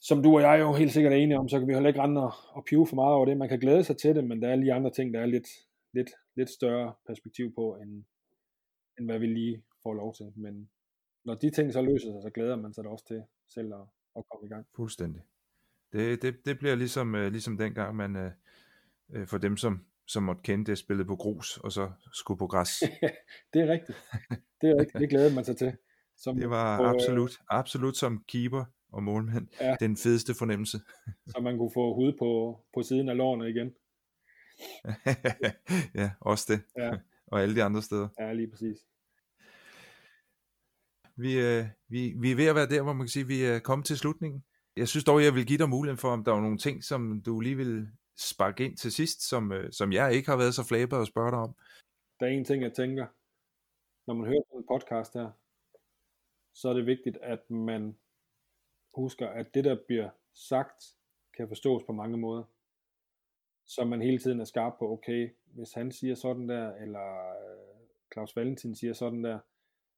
som 0.00 0.22
du 0.22 0.34
og 0.34 0.40
jeg 0.40 0.54
er 0.54 0.60
jo 0.60 0.72
helt 0.72 0.92
sikkert 0.92 1.12
er 1.12 1.16
enige 1.16 1.38
om, 1.38 1.48
så 1.48 1.58
kan 1.58 1.68
vi 1.68 1.72
heller 1.72 1.88
ikke 1.88 2.02
rende 2.02 2.22
og, 2.22 2.32
og 2.48 2.64
pive 2.64 2.86
for 2.86 2.94
meget 2.94 3.14
over 3.14 3.26
det. 3.26 3.36
Man 3.36 3.48
kan 3.48 3.60
glæde 3.60 3.84
sig 3.84 3.96
til 3.96 4.14
det, 4.14 4.24
men 4.24 4.42
der 4.42 4.48
er 4.48 4.56
lige 4.56 4.72
andre 4.72 4.90
ting, 4.90 5.14
der 5.14 5.20
er 5.20 5.26
lidt, 5.26 5.48
lidt, 5.92 6.10
lidt 6.36 6.50
større 6.50 6.94
perspektiv 7.06 7.54
på, 7.54 7.76
end, 7.76 8.04
end 8.98 9.06
hvad 9.06 9.18
vi 9.18 9.26
lige 9.26 9.64
får 9.82 9.94
lov 9.94 10.14
til. 10.14 10.32
Men 10.36 10.70
når 11.24 11.34
de 11.34 11.50
ting 11.50 11.72
så 11.72 11.82
løser 11.82 12.12
sig, 12.12 12.22
så 12.22 12.30
glæder 12.30 12.56
man 12.56 12.74
sig 12.74 12.84
da 12.84 12.88
også 12.88 13.06
til 13.06 13.22
selv 13.48 13.74
at, 13.74 13.80
at 14.16 14.24
komme 14.30 14.46
i 14.46 14.48
gang. 14.48 14.66
Fuldstændig. 14.76 15.22
Det, 15.92 16.22
det, 16.22 16.36
det 16.44 16.58
bliver 16.58 16.74
ligesom, 16.74 17.14
uh, 17.14 17.20
ligesom 17.20 17.58
dengang, 17.58 17.96
man 17.96 18.16
uh, 18.16 19.26
for 19.26 19.38
dem, 19.38 19.56
som, 19.56 19.86
som 20.06 20.22
måtte 20.22 20.42
kende 20.42 20.64
det, 20.64 20.78
spillede 20.78 21.08
på 21.08 21.16
grus, 21.16 21.58
og 21.58 21.72
så 21.72 21.90
skulle 22.12 22.38
på 22.38 22.46
græs. 22.46 22.70
det 23.52 23.62
er 23.62 23.72
rigtigt. 23.72 23.98
Det 24.60 24.70
er 24.70 24.80
rigtigt. 24.80 25.00
Det 25.00 25.10
glæder 25.10 25.34
man 25.34 25.44
sig 25.44 25.56
til. 25.56 25.76
Som 26.16 26.36
det 26.36 26.50
var 26.50 26.78
på, 26.78 26.84
absolut, 26.84 27.38
absolut 27.48 27.96
som 27.96 28.24
keeper 28.28 28.64
og 28.92 29.02
målmand, 29.02 29.48
ja. 29.60 29.76
den 29.80 29.96
fedeste 29.96 30.34
fornemmelse. 30.34 30.78
så 31.26 31.40
man 31.40 31.58
kunne 31.58 31.70
få 31.74 31.94
hud 31.94 32.12
på, 32.18 32.60
på 32.74 32.82
siden 32.82 33.08
af 33.08 33.16
lårene 33.16 33.50
igen. 33.50 33.74
ja, 36.00 36.10
også 36.20 36.52
det. 36.52 36.62
Ja. 36.78 36.90
og 37.32 37.42
alle 37.42 37.54
de 37.54 37.62
andre 37.62 37.82
steder. 37.82 38.08
Ja, 38.18 38.32
lige 38.32 38.50
præcis. 38.50 38.78
Vi, 41.16 41.38
øh, 41.38 41.64
vi, 41.88 42.14
vi 42.16 42.30
er 42.30 42.36
ved 42.36 42.46
at 42.46 42.54
være 42.54 42.68
der, 42.68 42.82
hvor 42.82 42.92
man 42.92 43.06
kan 43.06 43.08
sige, 43.08 43.22
at 43.22 43.28
vi 43.28 43.42
er 43.42 43.58
kommet 43.58 43.86
til 43.86 43.98
slutningen. 43.98 44.44
Jeg 44.76 44.88
synes 44.88 45.04
dog, 45.04 45.24
jeg 45.24 45.34
vil 45.34 45.46
give 45.46 45.58
dig 45.58 45.68
muligheden 45.68 45.98
for, 45.98 46.08
om 46.08 46.24
der 46.24 46.32
er 46.34 46.40
nogle 46.40 46.58
ting, 46.58 46.84
som 46.84 47.22
du 47.26 47.40
lige 47.40 47.56
vil 47.56 47.88
sparke 48.16 48.64
ind 48.64 48.76
til 48.76 48.92
sidst, 48.92 49.28
som, 49.28 49.52
øh, 49.52 49.72
som 49.72 49.92
jeg 49.92 50.14
ikke 50.14 50.28
har 50.28 50.36
været 50.36 50.54
så 50.54 50.64
flabet 50.64 50.98
og 50.98 51.06
spørge 51.06 51.30
dig 51.30 51.38
om. 51.38 51.54
Der 52.20 52.26
er 52.26 52.30
en 52.30 52.44
ting, 52.44 52.62
jeg 52.62 52.72
tænker, 52.72 53.06
når 54.06 54.14
man 54.14 54.26
hører 54.26 54.42
på 54.50 54.56
en 54.58 54.66
podcast 54.66 55.14
her, 55.14 55.30
så 56.54 56.68
er 56.68 56.74
det 56.74 56.86
vigtigt, 56.86 57.16
at 57.16 57.50
man 57.50 57.96
husker, 58.94 59.28
at 59.28 59.54
det, 59.54 59.64
der 59.64 59.76
bliver 59.86 60.10
sagt, 60.34 60.84
kan 61.36 61.48
forstås 61.48 61.82
på 61.86 61.92
mange 61.92 62.16
måder. 62.16 62.44
Så 63.66 63.84
man 63.84 64.02
hele 64.02 64.18
tiden 64.18 64.40
er 64.40 64.44
skarp 64.44 64.72
på, 64.78 64.92
okay, 64.92 65.30
hvis 65.54 65.72
han 65.72 65.92
siger 65.92 66.14
sådan 66.14 66.48
der, 66.48 66.74
eller 66.74 67.08
øh, 67.42 67.86
Claus 68.12 68.36
Valentin 68.36 68.74
siger 68.74 68.92
sådan 68.92 69.24
der, 69.24 69.38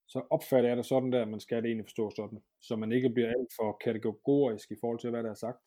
så 0.09 0.23
opfatter 0.31 0.69
jeg 0.69 0.77
det 0.77 0.87
sådan 0.87 1.13
der, 1.13 1.23
at 1.23 1.29
man 1.29 1.41
skal 1.41 1.63
det 1.63 1.67
egentlig 1.69 1.87
forstå 1.87 2.11
sådan. 2.17 2.43
Så 2.61 2.77
man 2.77 2.93
ikke 2.93 3.11
bliver 3.11 3.29
alt 3.29 3.53
for 3.57 3.79
kategorisk 3.85 4.71
i 4.71 4.77
forhold 4.81 4.99
til, 4.99 5.11
hvad 5.11 5.23
der 5.23 5.31
er 5.31 5.35
sagt. 5.35 5.67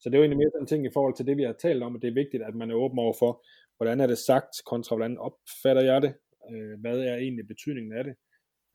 Så 0.00 0.08
det 0.08 0.14
er 0.14 0.18
jo 0.18 0.22
egentlig 0.22 0.38
mere 0.38 0.50
sådan 0.50 0.62
en 0.62 0.66
ting 0.66 0.86
i 0.86 0.94
forhold 0.94 1.14
til 1.16 1.26
det, 1.26 1.36
vi 1.36 1.42
har 1.42 1.52
talt 1.52 1.82
om, 1.82 1.96
at 1.96 2.02
det 2.02 2.08
er 2.08 2.22
vigtigt, 2.22 2.42
at 2.42 2.54
man 2.54 2.70
er 2.70 2.74
åben 2.74 2.98
over 2.98 3.14
for, 3.18 3.44
hvordan 3.76 4.00
er 4.00 4.06
det 4.06 4.18
sagt, 4.18 4.52
kontra 4.66 4.96
hvordan 4.96 5.18
opfatter 5.18 5.82
jeg 5.82 6.02
det, 6.02 6.14
øh, 6.50 6.80
hvad 6.80 6.98
er 6.98 7.16
egentlig 7.16 7.46
betydningen 7.46 7.92
af 7.92 8.04
det. 8.04 8.14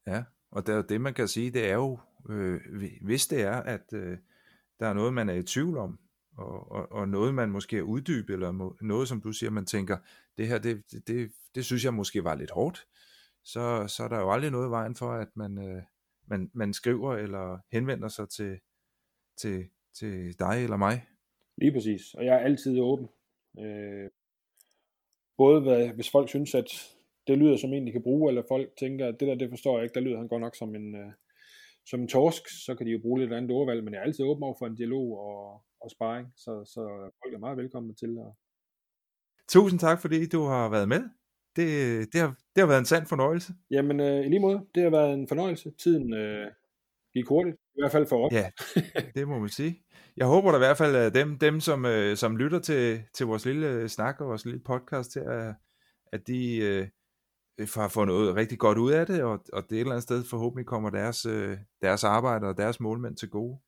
Ja, 0.07 0.23
Og 0.51 0.67
det, 0.67 0.89
det 0.89 1.01
man 1.01 1.13
kan 1.13 1.27
sige, 1.27 1.51
det 1.51 1.69
er 1.69 1.75
jo, 1.75 1.99
øh, 2.29 2.61
hvis 3.01 3.27
det 3.27 3.41
er, 3.41 3.55
at 3.55 3.93
øh, 3.93 4.17
der 4.79 4.87
er 4.87 4.93
noget, 4.93 5.13
man 5.13 5.29
er 5.29 5.33
i 5.33 5.43
tvivl 5.43 5.77
om, 5.77 5.99
og, 6.37 6.71
og, 6.71 6.91
og 6.91 7.09
noget, 7.09 7.33
man 7.33 7.49
måske 7.49 7.77
er 7.77 7.81
uddybet, 7.81 8.33
eller 8.33 8.51
må, 8.51 8.77
noget, 8.81 9.07
som 9.07 9.21
du 9.21 9.31
siger, 9.31 9.49
man 9.49 9.65
tænker, 9.65 9.97
det 10.37 10.47
her, 10.47 10.57
det, 10.57 10.91
det, 10.91 11.07
det, 11.07 11.31
det 11.55 11.65
synes 11.65 11.85
jeg 11.85 11.93
måske 11.93 12.23
var 12.23 12.35
lidt 12.35 12.51
hårdt, 12.51 12.87
så, 13.43 13.87
så 13.87 14.03
er 14.03 14.07
der 14.07 14.19
jo 14.19 14.31
aldrig 14.31 14.51
noget 14.51 14.67
i 14.67 14.69
vejen 14.69 14.95
for, 14.95 15.11
at 15.11 15.27
man, 15.35 15.57
øh, 15.57 15.83
man, 16.27 16.51
man 16.53 16.73
skriver 16.73 17.15
eller 17.15 17.59
henvender 17.71 18.07
sig 18.07 18.29
til, 18.29 18.59
til, 19.37 19.65
til 19.93 20.39
dig 20.39 20.63
eller 20.63 20.77
mig. 20.77 21.05
Lige 21.57 21.71
præcis, 21.71 22.13
og 22.13 22.25
jeg 22.25 22.35
er 22.35 22.39
altid 22.39 22.79
åben. 22.79 23.07
Øh, 23.59 24.09
både 25.37 25.61
hvad, 25.61 25.87
hvis 25.87 26.11
folk 26.11 26.29
synes, 26.29 26.55
at 26.55 26.67
det 27.27 27.37
lyder 27.37 27.57
som 27.57 27.73
en, 27.73 27.87
de 27.87 27.91
kan 27.91 28.03
bruge, 28.03 28.29
eller 28.29 28.43
folk 28.47 28.69
tænker, 28.79 29.07
at 29.07 29.19
det 29.19 29.27
der, 29.27 29.35
det 29.35 29.49
forstår 29.49 29.77
jeg 29.77 29.83
ikke, 29.83 29.93
der 29.93 29.99
lyder 29.99 30.17
han 30.17 30.27
godt 30.27 30.41
nok 30.41 30.55
som 30.55 30.75
en, 30.75 30.95
øh, 30.95 31.11
som 31.85 32.01
en 32.01 32.07
torsk, 32.07 32.43
så 32.65 32.75
kan 32.75 32.85
de 32.87 32.91
jo 32.91 32.99
bruge 33.01 33.19
lidt 33.19 33.33
andet 33.33 33.51
ordvalg, 33.51 33.83
men 33.83 33.93
jeg 33.93 33.99
er 33.99 34.03
altid 34.03 34.25
åben 34.25 34.43
over 34.43 34.55
for 34.59 34.65
en 34.65 34.75
dialog 34.75 35.19
og, 35.19 35.63
og 35.85 35.91
sparring, 35.91 36.27
så, 36.35 36.51
så 36.73 36.81
folk 37.21 37.33
er 37.33 37.39
meget 37.45 37.57
velkomne 37.57 37.93
til. 37.93 38.11
At... 38.25 38.31
Tusind 39.49 39.79
tak, 39.79 40.01
fordi 40.01 40.27
du 40.27 40.41
har 40.43 40.69
været 40.69 40.89
med. 40.89 41.01
Det, 41.55 41.67
det, 42.13 42.21
har, 42.21 42.35
det 42.55 42.61
har 42.61 42.67
været 42.67 42.79
en 42.79 42.85
sand 42.85 43.05
fornøjelse. 43.05 43.53
Jamen, 43.71 43.99
øh, 43.99 44.25
i 44.25 44.29
lige 44.29 44.39
måde, 44.39 44.65
det 44.75 44.83
har 44.83 44.89
været 44.89 45.13
en 45.13 45.27
fornøjelse. 45.27 45.71
Tiden 45.83 46.13
øh, 46.13 46.51
gik 47.13 47.27
hurtigt, 47.27 47.55
i 47.55 47.81
hvert 47.81 47.91
fald 47.91 48.07
for 48.07 48.25
os. 48.25 48.33
Ja, 48.33 48.51
det 49.15 49.27
må 49.27 49.39
man 49.39 49.49
sige. 49.49 49.83
Jeg 50.17 50.27
håber 50.27 50.51
da 50.51 50.57
i 50.57 50.65
hvert 50.65 50.77
fald, 50.77 50.95
at 50.95 51.13
dem, 51.13 51.37
dem 51.37 51.59
som, 51.59 51.85
øh, 51.85 52.17
som 52.17 52.37
lytter 52.37 52.59
til, 52.59 53.03
til 53.13 53.25
vores 53.25 53.45
lille 53.45 53.89
snak 53.89 54.21
og 54.21 54.27
vores 54.27 54.45
lille 54.45 54.59
podcast 54.59 55.15
her, 55.15 55.29
at, 55.29 55.55
at 56.13 56.27
de 56.27 56.57
øh, 56.57 57.67
får, 57.67 57.87
får 57.87 58.05
noget 58.05 58.35
rigtig 58.35 58.59
godt 58.59 58.77
ud 58.77 58.91
af 58.91 59.05
det, 59.05 59.23
og, 59.23 59.39
og 59.53 59.63
det 59.63 59.71
et 59.71 59.79
eller 59.79 59.91
andet 59.91 60.03
sted 60.03 60.23
forhåbentlig 60.23 60.65
kommer 60.65 60.89
deres, 60.89 61.25
øh, 61.25 61.57
deres 61.81 62.03
arbejde 62.03 62.47
og 62.47 62.57
deres 62.57 62.79
målmænd 62.79 63.17
til 63.17 63.29
gode. 63.29 63.59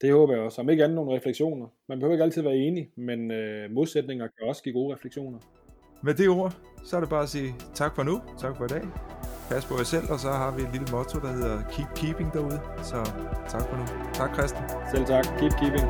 Det 0.00 0.12
håber 0.12 0.34
jeg 0.34 0.42
også. 0.42 0.60
Om 0.60 0.70
ikke 0.70 0.84
andet 0.84 0.96
nogle 0.96 1.16
refleksioner. 1.16 1.66
Man 1.88 1.98
behøver 1.98 2.14
ikke 2.14 2.24
altid 2.24 2.42
være 2.42 2.56
enig, 2.56 2.90
men 2.96 3.30
øh, 3.30 3.70
modsætninger 3.70 4.26
kan 4.26 4.48
også 4.48 4.62
give 4.62 4.72
gode 4.72 4.94
refleksioner. 4.94 5.38
Med 6.02 6.14
det 6.14 6.28
ord, 6.28 6.56
så 6.84 6.96
er 6.96 7.00
det 7.00 7.08
bare 7.08 7.22
at 7.22 7.28
sige 7.28 7.54
tak 7.74 7.94
for 7.94 8.02
nu, 8.02 8.20
tak 8.38 8.56
for 8.56 8.64
i 8.64 8.68
dag. 8.68 8.82
Pas 9.50 9.64
på 9.64 9.74
jer 9.78 9.84
selv, 9.84 10.04
og 10.10 10.18
så 10.18 10.28
har 10.28 10.56
vi 10.56 10.62
et 10.62 10.68
lille 10.72 10.86
motto, 10.92 11.18
der 11.18 11.32
hedder 11.32 11.62
Keep 11.72 11.88
Keeping 11.96 12.32
derude. 12.32 12.60
Så 12.82 12.96
tak 13.48 13.62
for 13.68 13.76
nu. 13.76 13.84
Tak 14.14 14.34
Christian. 14.34 14.64
Selv 14.92 15.04
tak. 15.06 15.24
Keep 15.38 15.52
keeping. 15.60 15.86